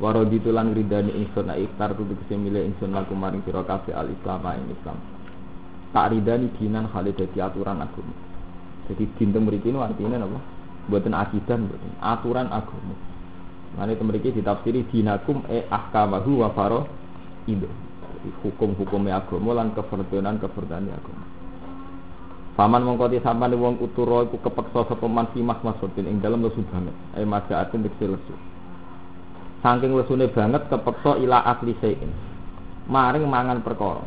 Warodi 0.00 0.40
tulan 0.40 0.72
ridani 0.72 1.12
ingsun 1.12 1.52
na 1.52 1.60
iftar 1.60 1.92
kudu 1.92 2.16
kesemile 2.24 2.64
ingsun 2.64 2.96
laku 2.96 3.12
maring 3.12 3.44
sira 3.44 3.60
kabeh 3.68 3.92
al 3.92 4.08
Islam 4.08 4.40
ing 4.48 4.72
Islam. 4.72 4.96
Tak 5.92 6.16
ridani 6.16 6.48
dinan 6.56 6.88
khalid 6.88 7.20
dadi 7.20 7.36
aturan 7.36 7.84
agama. 7.84 8.14
Jadi 8.88 9.04
din 9.20 9.36
mriki 9.36 9.68
nu 9.68 9.84
artine 9.84 10.16
napa? 10.16 10.40
Mboten 10.88 11.12
akidah 11.12 11.60
mboten, 11.60 11.92
aturan 12.00 12.48
agama. 12.48 12.96
Mane 13.76 13.92
mriki 14.00 14.32
ditafsiri 14.32 14.88
dinakum 14.88 15.44
e 15.52 15.68
ahkamahu 15.68 16.42
wa 16.42 16.50
faro 16.56 16.88
ido. 17.44 17.68
Hukum-hukumnya 18.40 19.20
agama 19.20 19.52
lan 19.52 19.76
keferdanan 19.76 20.40
keferdanan 20.40 20.96
agama. 20.96 21.24
Paman 22.56 22.88
mongko 22.88 23.20
sampean 23.20 23.52
wong 23.52 23.84
uturo 23.84 24.24
iku 24.24 24.40
kepeksa 24.48 24.88
sapa 24.88 25.06
man 25.12 25.28
fi 25.36 25.44
mahmasudin 25.44 26.08
ing 26.08 26.24
dalem 26.24 26.40
lesu 26.40 26.64
banget. 26.72 26.96
Ai 27.20 27.28
majaatin 27.28 27.84
dikse 27.84 28.08
lesu. 28.08 28.32
Saking 29.60 29.92
lesune 29.92 30.26
banget 30.32 30.66
kepeksa 30.72 31.20
ila 31.20 31.44
asli 31.44 31.76
sein. 31.84 32.10
Maring 32.88 33.28
mangan 33.28 33.60
perkara. 33.60 34.04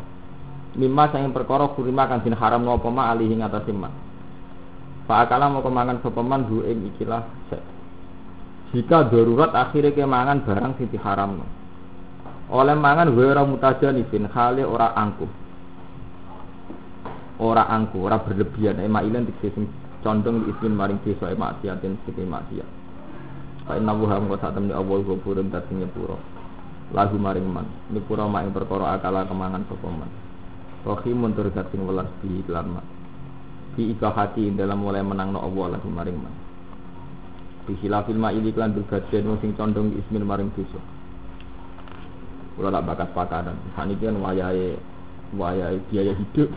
Mimma 0.74 1.14
saking 1.14 1.30
perkara 1.30 1.70
kurima 1.78 2.10
kan 2.10 2.26
din 2.26 2.34
haram 2.34 2.66
napa 2.66 2.89
ma 2.89 3.14
alihi 3.14 3.38
ngatasi 3.38 3.72
man. 3.74 3.93
Fa 5.06 5.28
akala 5.28 5.51
mongko 5.51 5.70
mangan 5.70 6.01
sapa 6.01 6.22
man 6.26 6.49
bu 6.49 6.66
ing 6.66 6.89
ikilah. 6.95 7.22
Jika 8.74 9.14
darurat 9.14 9.54
akhirnya 9.54 9.93
ke 9.93 10.01
mangan 10.01 10.41
barang 10.41 10.74
sing 10.82 10.89
diharamno. 10.89 11.45
Oleh 12.49 12.74
mangan 12.74 13.14
ora 13.14 13.45
mutajanifin 13.45 14.26
khale 14.34 14.66
ora 14.66 14.97
angkuh 14.97 15.43
ora 17.43 17.68
angku, 17.68 17.99
ora 17.99 18.22
berlebihan 18.24 18.80
ema 18.80 19.01
ilan 19.01 19.28
dikse 19.28 19.51
sing 19.51 19.66
condong 19.99 20.47
di 20.47 20.56
ismin 20.56 20.74
maring 20.78 20.99
desa 21.04 21.28
ema 21.28 21.51
maksiatin 21.51 21.99
sing 22.08 22.28
maksiat. 22.30 22.82
Fa 23.64 23.80
inna 23.80 23.95
wa 23.95 24.20
hum 24.20 24.28
qad 24.36 24.53
tamni 24.55 24.76
awal 24.76 25.03
ghafurun 25.07 25.47
tasing 25.47 25.84
nyepuro. 25.84 26.20
Lagu 26.91 27.16
maring 27.16 27.47
man, 27.47 27.68
nyepuro 27.89 28.28
mak 28.28 28.45
ing 28.45 28.53
akala 28.53 29.26
kemangan 29.26 29.64
sapa 29.66 29.88
man. 29.88 30.11
Rohimun 30.84 31.32
tur 31.32 31.47
sing 31.49 31.82
welas 31.88 32.11
di 32.20 32.43
lan 32.51 32.76
man. 32.76 32.86
Fi 33.74 33.95
hati 33.97 34.51
dalam 34.53 34.84
mulai 34.84 35.01
menangno 35.01 35.39
Allah 35.39 35.80
lagu 35.80 35.88
maring 35.88 36.20
man. 36.20 36.34
Fi 37.66 37.74
hilafil 37.80 38.20
ma'ili 38.20 38.51
klan 38.51 38.76
bergajian 38.76 39.39
sing 39.39 39.55
condong 39.55 39.95
di 39.95 40.03
ismin 40.03 40.28
maring 40.28 40.51
desa. 40.53 40.80
Kula 42.59 42.70
tak 42.70 42.84
bakat 42.86 43.09
pakanan. 43.16 43.57
Saniki 43.74 44.05
kan 44.05 44.20
wayahe 44.20 44.78
wayahe 45.34 45.80
biaya 45.89 46.14
hidup 46.14 46.51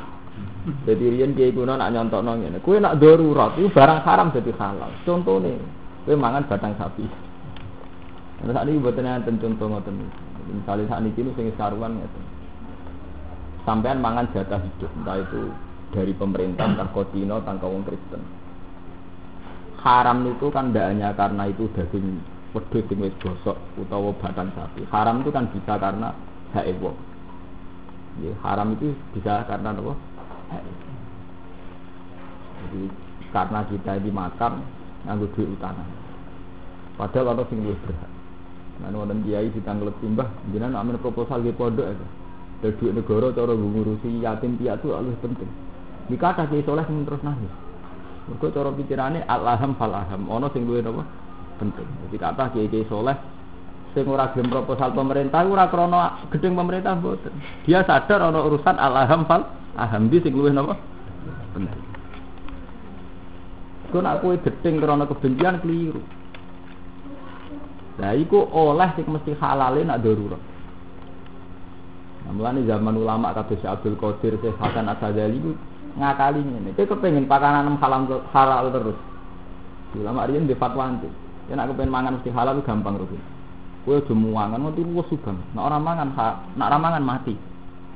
jadi 0.87 1.05
rian 1.09 1.33
kiai 1.33 1.55
kuno 1.55 1.75
nak 1.75 1.91
nyontok 1.91 2.23
nong 2.23 2.47
ini. 2.47 2.59
Kue 2.61 2.79
nak 2.79 3.01
darurat 3.01 3.57
itu 3.57 3.73
barang 3.73 4.01
haram 4.05 4.29
jadi 4.35 4.53
halal. 4.61 4.91
Contohnya, 5.03 5.57
kue 6.07 6.15
mangan 6.15 6.47
batang 6.47 6.79
sapi. 6.79 7.03
Nah, 8.47 8.55
saat 8.55 8.71
ini 8.71 8.79
buatnya 8.79 9.19
enten 9.19 9.43
contoh 9.43 9.67
ngoten. 9.67 10.07
Misalnya 10.47 10.87
saat 10.87 11.03
ini 11.03 11.35
sing 11.35 11.51
saruan 11.59 11.99
ngoten. 11.99 12.23
Sampean 13.67 13.99
mangan 13.99 14.31
jatah 14.31 14.63
hidup, 14.63 14.87
entah 15.03 15.19
itu 15.19 15.51
dari 15.91 16.15
pemerintah, 16.15 16.71
entah 16.71 16.87
kodino, 16.95 17.43
entah 17.43 17.59
kaum 17.59 17.83
Kristen. 17.83 18.23
Haram 19.83 20.23
itu 20.31 20.47
kan 20.55 20.71
tidak 20.71 20.95
hanya 20.95 21.11
karena 21.19 21.51
itu 21.51 21.67
daging 21.75 22.23
wedhus 22.55 22.87
sing 22.87 23.03
gosok 23.19 23.59
utawa 23.75 24.15
batang 24.23 24.55
sapi. 24.55 24.87
Haram 24.95 25.27
itu 25.27 25.35
kan 25.35 25.51
bisa 25.51 25.75
karena 25.75 26.15
hak 26.55 26.71
Ya, 28.17 28.33
haram 28.47 28.73
itu 28.79 28.97
bisa 29.13 29.45
karena 29.45 29.77
apa? 29.77 29.93
Jadi 32.57 32.83
karena 33.35 33.61
kita 33.69 33.93
di 34.01 34.11
makam 34.15 34.65
nganggo 35.07 35.31
duit 35.39 35.49
utang. 35.49 35.79
Padahal 36.99 37.39
orang 37.39 37.47
sing 37.49 37.63
luwih 37.63 37.79
berhak. 37.87 38.11
Nah, 38.77 38.93
wonten 38.93 39.25
kiai 39.25 39.49
ditanglet 39.49 39.97
timbah, 40.05 40.29
jenengan 40.53 40.85
amin 40.85 41.01
proposal 41.01 41.41
di 41.41 41.55
pondok 41.55 41.89
itu. 41.89 42.07
Dari 42.61 42.77
duit 42.77 42.93
negara 42.93 43.33
cara 43.33 43.53
ngurusi 43.57 44.21
yatim 44.21 44.61
piatu 44.61 44.93
lebih 44.93 45.17
penting. 45.25 45.51
Di 46.11 46.17
kata 46.19 46.45
kiai 46.51 46.67
soleh 46.67 46.85
terus 46.85 47.23
nangis. 47.25 47.53
Mergo 48.27 48.51
cara 48.51 48.75
pikirane 48.75 49.23
al-aham 49.31 49.79
fal-aham, 49.79 50.27
ana 50.27 50.51
sing 50.51 50.67
luwih 50.67 50.83
napa? 50.83 51.07
Penting. 51.63 51.87
Jadi 52.07 52.17
kata 52.19 52.51
kiai-kiai 52.51 52.85
soleh 52.91 53.15
sing 53.95 54.05
ora 54.11 54.29
gelem 54.35 54.53
proposal 54.53 54.93
pemerintah 54.93 55.47
ora 55.47 55.71
krana 55.71 56.27
gedeng 56.35 56.59
pemerintah 56.59 56.99
mboten. 56.99 57.33
Dia 57.65 57.87
sadar 57.87 58.29
ana 58.29 58.43
urusan 58.43 58.77
al-aham 58.77 59.25
fal 59.31 59.47
aham 59.79 60.11
di 60.11 60.19
sing 60.21 60.35
luwih 60.35 60.51
napa? 60.53 60.75
Penting. 61.55 61.86
Kau 63.97 64.05
nak 64.05 64.21
kue 64.21 64.37
gedeng 64.45 64.77
karena 64.77 65.09
kebencian 65.09 65.57
keliru. 65.65 66.05
Nah, 67.97 68.13
iku 68.13 68.45
oleh 68.45 68.93
sing 68.93 69.09
mesti 69.09 69.33
halalin 69.41 69.89
nak 69.89 70.05
darurat. 70.05 70.37
Nah, 72.29 72.53
zaman 72.61 72.93
ulama 72.93 73.33
Syekh 73.49 73.65
Abdul 73.65 73.97
Qadir, 73.97 74.37
Syekh 74.45 74.53
Hasan 74.61 74.93
Asadzali 74.93 75.41
itu 75.41 75.57
ngakali 75.97 76.45
ini. 76.45 76.77
Dia 76.77 76.85
kepengen 76.85 77.25
pakanan 77.25 77.81
halal 77.81 78.21
halal 78.37 78.69
terus. 78.69 79.01
Ulama 79.97 80.29
riyen 80.29 80.45
di 80.45 80.53
fatwa 80.53 80.93
nanti. 80.93 81.09
Ya 81.49 81.57
nak 81.57 81.73
kepengen 81.73 81.89
mangan 81.89 82.21
mesti 82.21 82.29
halal 82.37 82.61
gampang 82.69 83.01
rugi. 83.01 83.17
Kue 83.89 83.97
aja 83.97 84.13
muangan, 84.13 84.61
mati 84.61 84.85
luwes 84.85 85.09
sugeng. 85.09 85.41
Nak 85.57 85.73
orang 85.73 85.81
mangan, 85.81 86.09
nak 86.53 86.69
orang 86.69 86.83
mangan 86.85 87.01
mati. 87.17 87.33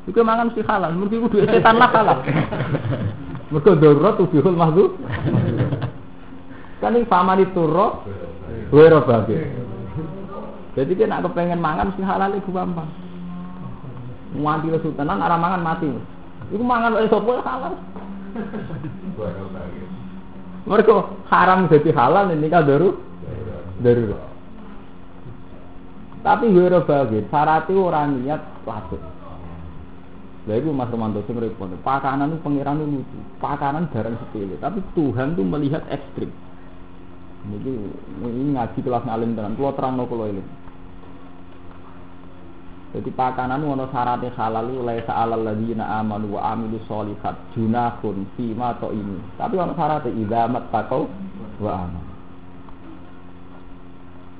Iku 0.08 0.24
mangan 0.24 0.48
mesti 0.48 0.64
halal, 0.64 0.96
mesti 0.96 1.20
kudu 1.20 1.44
setan 1.44 1.76
lah 1.76 1.92
halal. 1.92 2.24
Mergo 3.50 3.74
darurat 3.74 4.14
ubihul 4.14 4.54
mahdu. 4.54 4.94
Kan 6.80 6.96
ini 6.96 7.04
paman 7.04 7.44
itu 7.44 7.60
roh, 7.60 8.00
wero 8.72 9.04
bagi. 9.04 9.36
Jadi 10.72 10.96
dia 10.96 11.04
nak 11.04 11.28
kepengen 11.28 11.60
mangan 11.60 11.92
mesti 11.92 12.00
halal 12.00 12.32
itu 12.32 12.48
gampang. 12.48 12.88
Mati 14.32 14.72
lesu 14.72 14.88
tenan, 14.96 15.20
arah 15.20 15.36
mangan 15.36 15.60
mati. 15.60 15.86
Iku 16.48 16.64
mangan 16.64 16.96
oleh 16.96 17.10
sopo 17.12 17.36
halal. 17.44 17.76
Mereka 20.64 20.94
haram 21.28 21.68
jadi 21.68 21.90
halal 21.92 22.32
ini 22.32 22.48
kan 22.48 22.64
daru, 22.64 22.96
darurat. 23.84 24.22
Tapi 26.20 26.52
wero 26.52 26.84
bagi, 26.84 27.24
syaratnya 27.28 27.80
orang 27.80 28.24
niat 28.24 28.40
wajib. 28.68 29.00
Lha 30.48 30.54
iku 30.56 30.72
Mas 30.72 30.88
Romanto 30.88 31.20
sing 31.28 31.36
repot. 31.36 31.68
Pakanan 31.84 32.32
itu 32.32 32.40
pangeran 32.40 32.80
itu 32.80 33.04
lucu. 33.04 33.18
Pakanan 33.40 33.92
barang 33.92 34.16
sepele, 34.16 34.56
tapi 34.56 34.80
Tuhan 34.96 35.36
tuh 35.36 35.44
melihat 35.44 35.84
ekstrim. 35.92 36.32
Jadi 37.40 37.72
ini 38.26 38.52
ngaji 38.52 38.78
kelas 38.84 39.04
ngalim 39.08 39.32
tenan. 39.32 39.56
Kulo 39.56 39.72
terangno 39.72 40.04
kulo 40.04 40.28
ini. 40.28 40.42
Jadi 42.90 43.06
pakanan 43.14 43.62
ono 43.62 43.86
syaratnya 43.86 44.34
halal 44.34 44.66
itu 44.66 44.82
laisa 44.82 45.14
alal 45.14 45.46
ladzina 45.46 46.02
amanu 46.02 46.34
wa 46.34 46.50
amilu 46.50 46.82
sholihat 46.90 47.38
junahun 47.54 48.26
fima 48.34 48.74
to 48.82 48.90
ini. 48.90 49.22
Tapi 49.38 49.54
ono 49.56 49.72
syaratnya 49.78 50.10
idza 50.10 50.50
mattaqau 50.50 51.06
wa 51.62 51.72
amanu. 51.86 52.10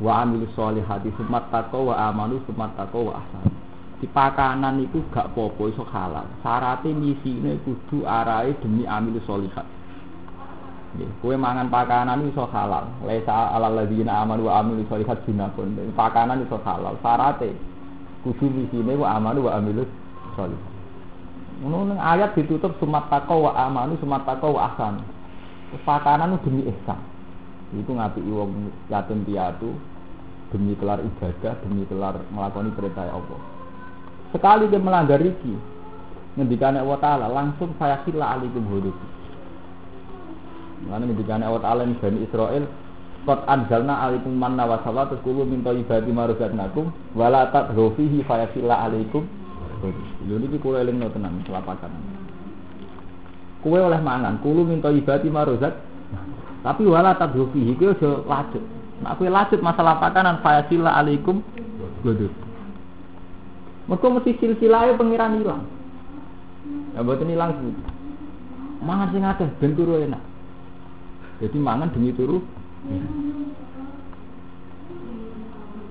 Wa 0.00 0.12
amilu 0.26 0.48
sholihati 0.56 1.12
sumat 1.14 1.52
taqau 1.52 1.92
wa 1.92 1.96
amanu 2.08 2.40
sumat 2.48 2.72
taqau 2.74 3.12
wa 3.12 3.20
ahsanu 3.20 3.60
di 4.00 4.08
pakanan 4.08 4.80
itu 4.80 5.04
gak 5.12 5.36
popo 5.36 5.68
iso 5.68 5.84
halal. 5.84 6.24
Syaratnya 6.40 6.96
misine 6.96 7.60
kudu 7.68 8.08
arai 8.08 8.56
demi 8.64 8.88
amil 8.88 9.20
solihat. 9.28 9.68
Kue 11.22 11.38
mangan 11.38 11.70
pakanan 11.70 12.26
iso 12.26 12.50
halal. 12.50 12.90
Lesa 13.06 13.54
alal 13.54 13.78
ladina 13.78 14.26
amanu 14.26 14.50
wa 14.50 14.58
amil 14.58 14.82
solihat 14.90 15.22
junakun. 15.22 15.78
Pakanan 15.94 16.42
iso 16.42 16.58
halal. 16.66 16.98
Syaratnya 16.98 17.54
kudu 18.26 18.50
misine 18.50 18.98
wa 18.98 19.14
amanu 19.14 19.46
wa 19.46 19.54
amil 19.54 19.86
solihat. 20.34 20.66
Ngono 21.60 21.94
ayat 21.94 22.34
ditutup 22.34 22.74
sumat 22.82 23.06
tako 23.12 23.46
wa 23.46 23.52
amanu 23.54 23.94
sumat 24.02 24.26
tako 24.26 24.58
wa 24.58 24.72
ahsan. 24.74 24.98
Pakanan 25.86 26.34
demi 26.42 26.66
ihsan. 26.66 26.98
Itu 27.70 27.94
ngapi 27.94 28.18
wong 28.26 28.74
yatim 28.90 29.22
piatu 29.22 29.70
demi 30.50 30.74
kelar 30.74 30.98
ibadah, 30.98 31.54
demi 31.62 31.86
kelar 31.86 32.18
melakoni 32.34 32.74
perintah 32.74 33.06
Allah. 33.06 33.40
Sekali 34.34 34.66
dia 34.66 34.82
melanggar 34.82 35.22
iki, 35.22 35.54
ngendikan 36.34 36.78
Allah 36.78 36.98
Ta'ala 36.98 37.26
langsung 37.30 37.74
saya 37.78 38.02
sila 38.02 38.34
alikum 38.38 38.66
hudud. 38.66 38.94
Mana 40.88 41.04
ngendikan 41.04 41.44
Allah 41.44 41.60
Ta'ala 41.60 41.84
ini 41.84 41.98
Bani 42.00 42.24
Israel 42.24 42.64
Qad 43.28 43.44
anzalna 43.44 44.00
alikum 44.00 44.32
manna 44.32 44.64
wa 44.64 44.80
terus 44.80 45.20
kulo 45.20 45.44
minta 45.44 45.76
ibadi 45.76 46.08
maruzatnakum 46.08 46.88
wala 47.12 47.52
tadhufihi 47.52 48.24
fayasilla 48.24 48.88
alaikum 48.88 49.28
Lho 50.24 50.36
niki 50.40 50.60
kula 50.60 50.84
elingno 50.84 51.08
tenan 51.08 51.40
kelapakan. 51.48 51.88
Kowe 53.64 53.80
oleh 53.80 54.00
mangan, 54.04 54.40
kulo 54.44 54.64
minta 54.64 54.92
ibadi 54.92 55.28
maruzat 55.32 55.72
tapi 56.60 56.84
wala 56.88 57.16
tadhufihi 57.16 57.76
kowe 57.76 57.92
aja 57.92 58.10
lacut. 58.24 58.64
Nek 59.04 59.12
kowe 59.20 59.28
lacut 59.28 59.60
masalah 59.60 60.00
pakanan 60.00 60.40
fayasilla 60.40 60.96
alaikum 60.96 61.44
Gudut. 62.00 62.32
Mereka 63.84 64.06
mesti 64.08 64.32
silsilahnya 64.40 64.96
pengiran 64.96 65.36
hilang. 65.36 65.62
Ya 66.96 67.04
buat 67.04 67.20
hilang 67.20 67.52
sih. 67.60 67.74
Mangan 68.80 69.12
sing 69.12 69.20
akeh 69.28 69.48
ben 69.60 69.76
turu 69.76 70.00
enak. 70.00 70.29
Jadi 71.40 71.56
mangan 71.56 71.88
demi 71.88 72.12
turu. 72.12 72.44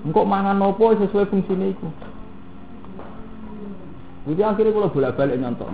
Engkok 0.06 0.24
mangan 0.24 0.56
nopo 0.56 0.94
sesuai 0.96 1.28
fungsinya 1.28 1.66
itu. 1.68 1.88
Jadi 4.30 4.40
akhirnya 4.46 4.72
kalau 4.72 4.94
bolak-balik 4.94 5.36
nyontok. 5.36 5.68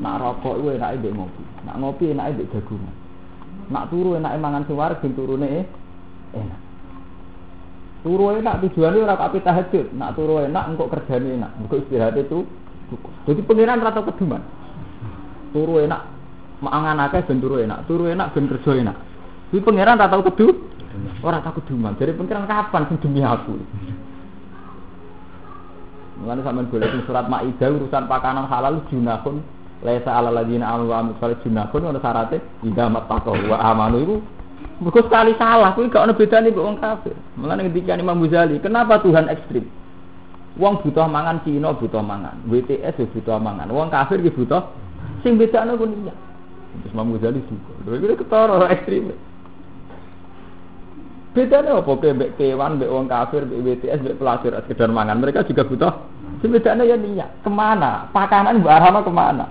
Nak 0.00 0.16
rokok 0.22 0.54
itu 0.62 0.68
enaknya 0.78 0.98
mbek 1.02 1.12
ngopi. 1.18 1.42
Nak 1.66 1.76
ngopi 1.82 2.04
enaknya 2.14 2.34
mbek 2.38 2.48
jagungan. 2.54 2.94
Nak 3.68 3.84
turu 3.90 4.10
enaknya 4.16 4.38
mangan 4.40 4.64
ben 5.02 5.12
turune 5.12 5.48
eh, 5.50 5.64
enak. 6.38 6.60
Turu 8.00 8.24
enak 8.32 8.64
tujuannya 8.64 9.04
ora 9.04 9.16
kape 9.18 9.44
tahajud. 9.44 9.86
Nak 9.92 10.16
turu 10.16 10.40
enak 10.40 10.64
engkok 10.72 10.88
kerjane 10.96 11.36
enak. 11.36 11.52
Engkok 11.60 11.84
istirahat 11.84 12.16
itu. 12.16 12.46
Jadi 13.28 13.40
pengiran 13.44 13.82
rata 13.82 14.00
keduman. 14.06 14.40
Turu 15.52 15.82
enak 15.84 16.19
mangan 16.60 17.08
akeh 17.08 17.24
ben 17.26 17.40
turu 17.40 17.60
enak. 17.60 17.88
Turu 17.88 18.08
enak 18.08 18.32
ben 18.36 18.48
kerja 18.48 18.70
enak. 18.76 18.96
Jadi 19.50 19.60
pengiran 19.66 19.98
rata 19.98 20.16
kedu 20.22 20.46
ora 21.24 21.42
tak 21.42 21.58
keduman. 21.60 21.98
Jadi 21.98 22.14
pengiran 22.14 22.46
kapan 22.46 22.86
sing 22.86 22.96
demi 23.02 23.20
aku? 23.24 23.58
Mulane 26.20 26.44
sampean 26.44 26.68
golek 26.68 26.92
surat 27.08 27.26
Maidah 27.32 27.68
urusan 27.72 28.04
pakanan 28.04 28.44
halal 28.44 28.84
junahun 28.92 29.40
laisa 29.80 30.12
alal 30.12 30.36
ladina 30.36 30.68
amanu 30.68 30.92
wa 30.92 31.00
amilus 31.00 31.16
solih 31.16 31.40
junahun 31.40 31.80
ono 31.80 31.98
syaraté 32.04 32.44
idza 32.60 32.92
mattaqu 32.92 33.48
wa 33.48 33.56
amanu 33.56 33.96
iku 34.04 34.16
Mergo 34.80 35.00
sekali 35.04 35.36
salah 35.36 35.76
kuwi 35.76 35.92
gak 35.92 36.08
ono 36.08 36.16
bedane 36.16 36.48
mbek 36.52 36.64
wong 36.64 36.76
kafir. 36.80 37.12
Mulane 37.36 37.68
ketika 37.68 38.00
Imam 38.00 38.16
Ghazali, 38.24 38.60
kenapa 38.64 38.96
Tuhan 39.04 39.28
ekstrim? 39.28 39.68
Wong 40.56 40.80
butuh 40.80 41.04
mangan 41.04 41.44
Cina 41.44 41.76
butuh 41.76 42.00
mangan, 42.00 42.40
WTS 42.48 42.96
butuh 43.12 43.36
mangan, 43.36 43.68
wong 43.68 43.92
kafir 43.92 44.24
ki 44.24 44.32
butuh 44.32 44.72
sing 45.20 45.36
bedane 45.36 45.76
ku 45.76 45.84
niat. 45.84 46.16
Terus 46.70 46.92
Imam 46.94 47.12
Ghazali 47.18 47.40
juga. 47.50 47.72
Lha 47.90 47.96
iki 47.98 48.16
ketara 48.22 48.66
ekstrim. 48.70 49.10
Bedanya 51.30 51.78
apa 51.78 51.92
ke 51.94 52.10
mbek 52.10 52.30
kewan, 52.34 52.78
mbek 52.78 52.90
wong 52.90 53.06
kafir, 53.06 53.46
mbek 53.46 53.62
WTS, 53.62 54.02
mbek 54.02 54.18
pelacur 54.18 54.50
sekedar 54.66 54.90
mangan. 54.90 55.22
Mereka 55.22 55.46
juga 55.46 55.62
butuh. 55.62 55.94
Sing 56.42 56.50
bedanya 56.50 56.82
ya 56.82 56.98
niat. 56.98 57.30
Ke 57.46 57.50
mana? 57.50 58.10
Pakanan 58.10 58.62
mbak 58.62 58.74
Arhama 58.82 59.00
ke 59.06 59.12
mana? 59.14 59.46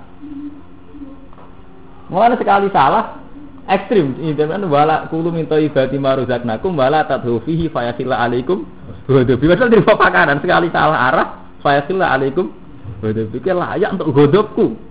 Mulai 2.09 2.35
sekali 2.41 2.67
salah, 2.73 3.21
ekstrim. 3.69 4.17
Kan 4.35 4.65
wala 4.65 5.07
kulu 5.07 5.29
minta 5.29 5.55
ibadi 5.61 6.01
maruzaknakum 6.01 6.73
wala 6.73 7.05
tadhu 7.05 7.39
fihi 7.45 7.69
fayasila 7.69 8.27
alaikum. 8.27 8.65
Godobi. 9.07 9.45
Padahal 9.47 9.69
di 9.71 9.79
pakanan 9.85 10.37
sekali 10.43 10.67
salah 10.73 10.99
arah, 11.13 11.27
fayasila 11.63 12.11
alaikum. 12.11 12.51
Godobi. 12.99 13.39
Layak 13.39 13.95
untuk 13.95 14.09
godobku. 14.11 14.88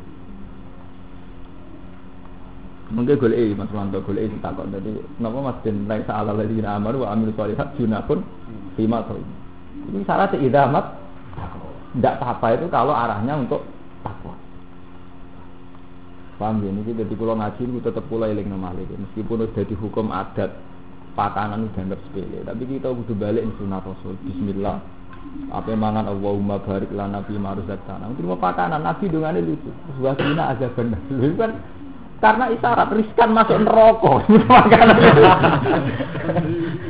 Mungkin 2.88 3.20
golek 3.20 3.52
Mas 3.52 3.68
Wanto 3.68 4.00
golek 4.00 4.32
sing 4.32 4.40
takon 4.40 4.72
tadi 4.72 4.96
napa 5.20 5.38
Mas 5.44 5.60
Den 5.60 5.84
lain 5.84 6.08
saala 6.08 6.32
ladina 6.32 6.80
amanu 6.80 7.04
wa 7.04 7.12
amilu 7.12 7.36
sholihat 7.36 7.76
junahun 7.76 8.24
fima 8.80 9.04
tau. 9.04 9.20
Ini 9.92 10.04
syarat 10.08 10.32
idamat 10.40 10.84
tidak 11.96 12.14
apa 12.20 12.46
itu 12.56 12.66
kalau 12.72 12.92
arahnya 12.96 13.34
untuk 13.36 13.64
takwa. 14.00 14.36
Paham 16.38 16.62
ya? 16.62 16.70
Ini 16.70 16.94
jadi 16.94 17.14
pulau 17.18 17.34
ngaji 17.34 17.60
itu 17.66 17.82
tetap 17.82 18.06
eling 18.06 18.46
nama 18.46 18.70
lagi. 18.70 18.94
Meskipun 18.94 19.50
udah 19.50 19.64
dihukum 19.66 20.14
adat 20.14 20.54
pakanan 21.18 21.66
udah 21.66 21.72
dianggap 21.74 21.98
sepele, 22.06 22.46
tapi 22.46 22.62
kita 22.62 22.94
kudu 22.94 23.14
balik 23.18 23.42
di 23.42 23.52
sunnah 23.58 23.82
Rasul. 23.82 24.14
Bismillah. 24.22 24.78
Apa 25.50 25.74
mangan 25.74 26.06
Allahumma 26.06 26.62
barik 26.62 26.94
lan 26.94 27.18
nabi 27.18 27.34
maruzak 27.34 27.82
tanah. 27.90 28.14
Terima 28.14 28.38
pakanan 28.38 28.86
nabi 28.86 29.10
dongane 29.10 29.42
lucu. 29.42 29.68
Wasina 29.98 30.54
aja 30.54 30.70
benar. 30.72 31.00
Itu 31.10 31.34
kan 31.34 31.58
karena 32.18 32.50
isyarat 32.50 32.90
riskan 32.90 33.30
masuk 33.30 33.58
neraka. 33.62 34.12
Makanan. 34.50 34.96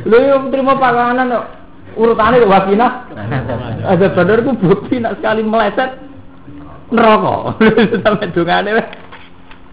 Lu 0.09 0.19
yang 0.25 0.49
terima 0.49 0.81
pakanan 0.81 1.29
urutannya 1.99 2.47
wakina 2.47 3.11
ada 3.85 4.07
benar 4.15 4.39
ku 4.47 4.53
bukti 4.57 5.03
nak 5.03 5.21
sekali 5.21 5.45
meleset 5.45 6.01
neraka. 6.89 7.61
Sampai 8.05 8.33
dungane 8.33 8.71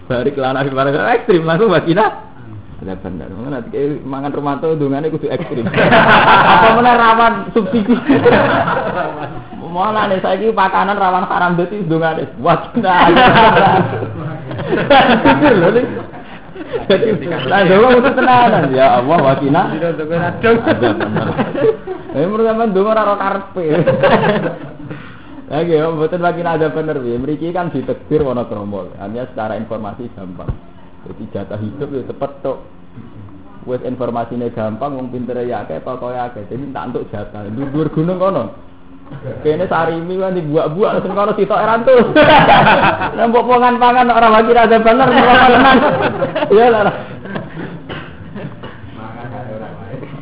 barik 0.05 0.37
lana 0.37 0.61
barang 0.61 0.95
ekstrim 1.17 1.47
langsung 1.47 1.71
wakina 1.73 2.35
ada 2.75 2.93
mana 3.33 3.57
nanti 3.57 3.71
kayak 3.71 4.03
mangan 4.03 4.35
rumah 4.35 4.59
tuh 4.59 4.75
dungane 4.75 5.07
kudu 5.07 5.31
ekstrim. 5.31 5.65
Apa 6.53 6.75
mana 6.75 6.93
rawan 6.99 7.33
subsidi? 7.55 7.95
Malah 9.63 10.11
nih 10.11 10.19
saya 10.19 10.51
pakanan 10.51 10.99
rawan 10.99 11.25
haram 11.25 11.55
berarti 11.55 11.87
dungane 11.87 12.27
wakina 12.43 12.95
Pikir 14.45 15.53
lho 15.57 15.69
ning. 15.73 15.87
Lah 17.49 17.61
donga 17.67 17.87
mesti 17.99 18.11
tenanan 18.15 18.65
ya 18.71 19.01
Allah 19.01 19.17
wakina. 19.21 19.61
Eh 22.15 22.23
menurut 22.23 22.45
sampean 22.47 22.71
donga 22.71 22.91
ora 22.95 23.15
karepe. 23.19 23.65
Lagi 25.45 25.77
ya, 25.77 25.93
mboten 25.93 26.25
wakina 26.25 26.57
ada 26.57 26.73
bener 26.73 26.97
ya. 27.05 27.21
Mriki 27.21 27.53
kan 27.53 27.69
ditekbir 27.69 28.25
wono 28.25 28.49
kromo. 28.49 28.89
Hanya 28.97 29.29
secara 29.29 29.53
informasi 29.61 30.09
gampang. 30.17 30.49
Jadi 31.05 31.23
jatah 31.29 31.59
hidup 31.61 31.89
ya 31.93 32.01
cepet 32.09 32.31
tok. 32.41 32.57
Wes 33.65 33.81
informasinya 33.81 34.49
gampang, 34.53 34.93
wong 34.93 35.09
pintere 35.09 35.45
ya 35.45 35.65
akeh, 35.65 35.81
pokoke 35.81 36.17
akeh. 36.17 36.45
Jadi 36.49 36.69
tak 36.73 36.93
untuk 36.93 37.05
jatah. 37.13 37.45
Dhuwur 37.49 37.93
gunung 37.93 38.17
kono. 38.17 38.64
Kene 39.45 39.69
sarimi 39.69 40.17
kan 40.17 40.33
dibuak-buak 40.33 40.97
langsung 40.97 41.13
kono 41.13 41.33
sitok 41.37 41.61
erantus. 41.61 42.09
Nembok 43.17 43.45
pongan 43.45 43.77
pangan 43.77 44.09
orang 44.09 44.33
lagi 44.33 44.51
ada 44.57 44.81
bener 44.81 45.09
tenan. 45.13 45.77
Iya 46.49 46.65
lah. 46.73 46.95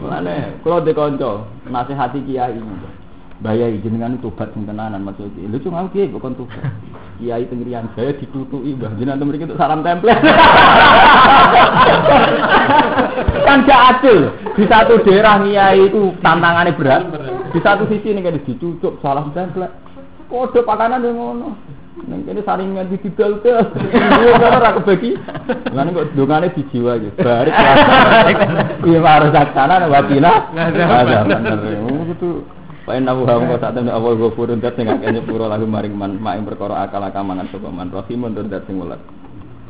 Mane, 0.04 0.60
kalau 0.68 0.84
di 0.84 0.92
konco 0.92 1.48
nasihati 1.68 2.20
kiai. 2.28 2.60
Bayai 3.44 3.76
jenengan 3.84 4.16
tobat 4.24 4.56
sing 4.56 4.64
tenanan 4.64 5.04
maksudnya. 5.04 5.52
Lu 5.52 5.60
cuma 5.64 5.88
kiai 5.92 6.12
bukan 6.12 6.36
tobat. 6.36 6.64
Kiai 7.20 7.48
tengrian 7.48 7.88
saya 7.96 8.16
ditutui 8.16 8.76
mbah 8.76 8.92
jenengan 9.00 9.24
mriki 9.24 9.48
untuk 9.48 9.60
salam 9.60 9.84
template. 9.84 10.20
kan 13.48 13.64
gak 13.68 13.82
adil. 13.96 14.32
Di 14.56 14.64
satu 14.68 15.00
daerah 15.08 15.40
kiai 15.44 15.88
itu 15.88 16.16
tantangannya 16.20 16.76
berat. 16.76 17.04
Di 17.54 17.60
satu 17.62 17.86
sisi 17.86 18.10
ini 18.10 18.26
kan 18.26 18.34
dicucuk 18.34 18.98
salam 19.06 19.30
template. 19.38 19.78
Kode 20.26 20.66
pakanan 20.66 21.06
yang 21.06 21.22
ngono. 21.22 21.54
Neng 22.10 22.26
kene 22.26 22.42
saringan 22.42 22.90
di 22.90 22.98
didol 22.98 23.38
tuh. 23.46 23.54
Iya 23.94 24.50
ora 24.50 24.74
kebagi. 24.82 25.14
Lan 25.70 25.94
kok 25.94 26.10
dongane 26.18 26.50
dijiwa 26.58 26.98
gitu. 26.98 27.22
Barik. 27.22 27.54
Iya 28.82 29.00
harus 29.06 29.30
saksana 29.30 29.86
wabina. 29.86 30.50
Ada 30.58 31.30
bener. 31.30 31.62
Itu 32.10 32.42
Pak 32.84 33.00
Inna 33.00 33.16
wa 33.16 33.40
hum 33.40 33.48
kota 33.48 33.72
temen 33.72 33.88
awal 33.88 34.20
ghafurun 34.20 34.60
dat 34.60 34.76
sing 34.76 34.92
akeh 34.92 35.08
nyepuro 35.08 35.48
lagu 35.48 35.64
maring 35.64 35.96
man 35.96 36.20
mak 36.20 36.36
ing 36.36 36.44
perkara 36.44 36.84
akal 36.84 37.00
akamangan 37.00 37.48
sapa 37.48 37.72
man 37.72 37.88
rahimun 37.88 38.36
tur 38.36 38.44
dat 38.52 38.68
sing 38.68 38.76
welas. 38.76 39.00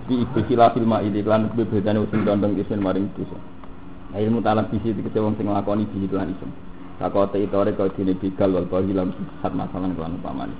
Bi 0.10 0.26
ibu 0.26 0.42
sila 0.50 0.74
fil 0.74 0.88
ma 0.88 0.98
ini 1.06 1.22
lan 1.22 1.54
bebedane 1.54 2.02
sing 2.10 2.26
condong 2.26 2.58
isin 2.58 2.82
maring 2.82 3.14
dosa. 3.14 3.38
Ilmu 4.18 4.42
talam 4.42 4.66
bisi 4.66 4.98
dikete 4.98 5.22
wong 5.22 5.38
sing 5.38 5.46
nglakoni 5.46 5.86
bisi 5.94 6.10
lan 6.10 6.34
isin. 6.34 6.50
Sakote 7.02 7.42
itore 7.42 7.74
kau 7.74 7.90
dine 7.90 8.14
bigal 8.18 8.54
wal 8.54 8.70
kau 8.70 8.86
hilam 8.86 9.14
sat 9.42 9.54
masalah 9.54 9.90
kelan 9.94 10.18
upamane. 10.22 10.54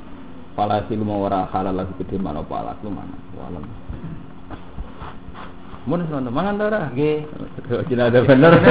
Fala 0.54 0.86
silmu 0.86 1.26
ora 1.26 1.50
halal 1.50 1.74
lagi 1.74 1.98
gede 2.02 2.18
mana 2.22 2.46
pala 2.46 2.78
lu 2.86 2.94
mana. 2.94 3.18
Walam. 3.34 3.66
Mun 5.90 6.06
nonton 6.08 6.32
mangan 6.32 6.58
ta 6.58 6.64
ora? 6.70 6.82
Nggih. 6.94 7.26
Ada 8.08 8.20
bener. 8.22 8.54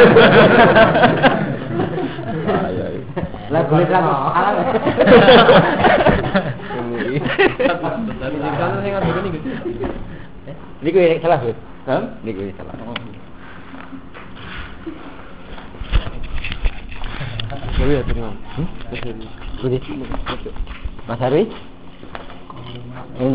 Ayo. 2.43 2.85
Lah 3.51 3.63
boleh 3.69 3.87
kan 3.87 4.03
halal. 4.07 4.57
Niku 10.83 10.99
yang 10.99 11.23
salah, 11.23 11.39
Bu. 11.39 11.55
Hah? 11.87 12.03
Niku 12.27 12.43
salah. 12.59 12.75
Dewi 17.79 17.95
ya 17.95 18.03
terima. 18.03 18.33
Hmm? 18.57 18.69
Budi. 19.63 19.79
Mas 21.09 21.21
Harwi? 21.21 21.49
Ini 23.21 23.31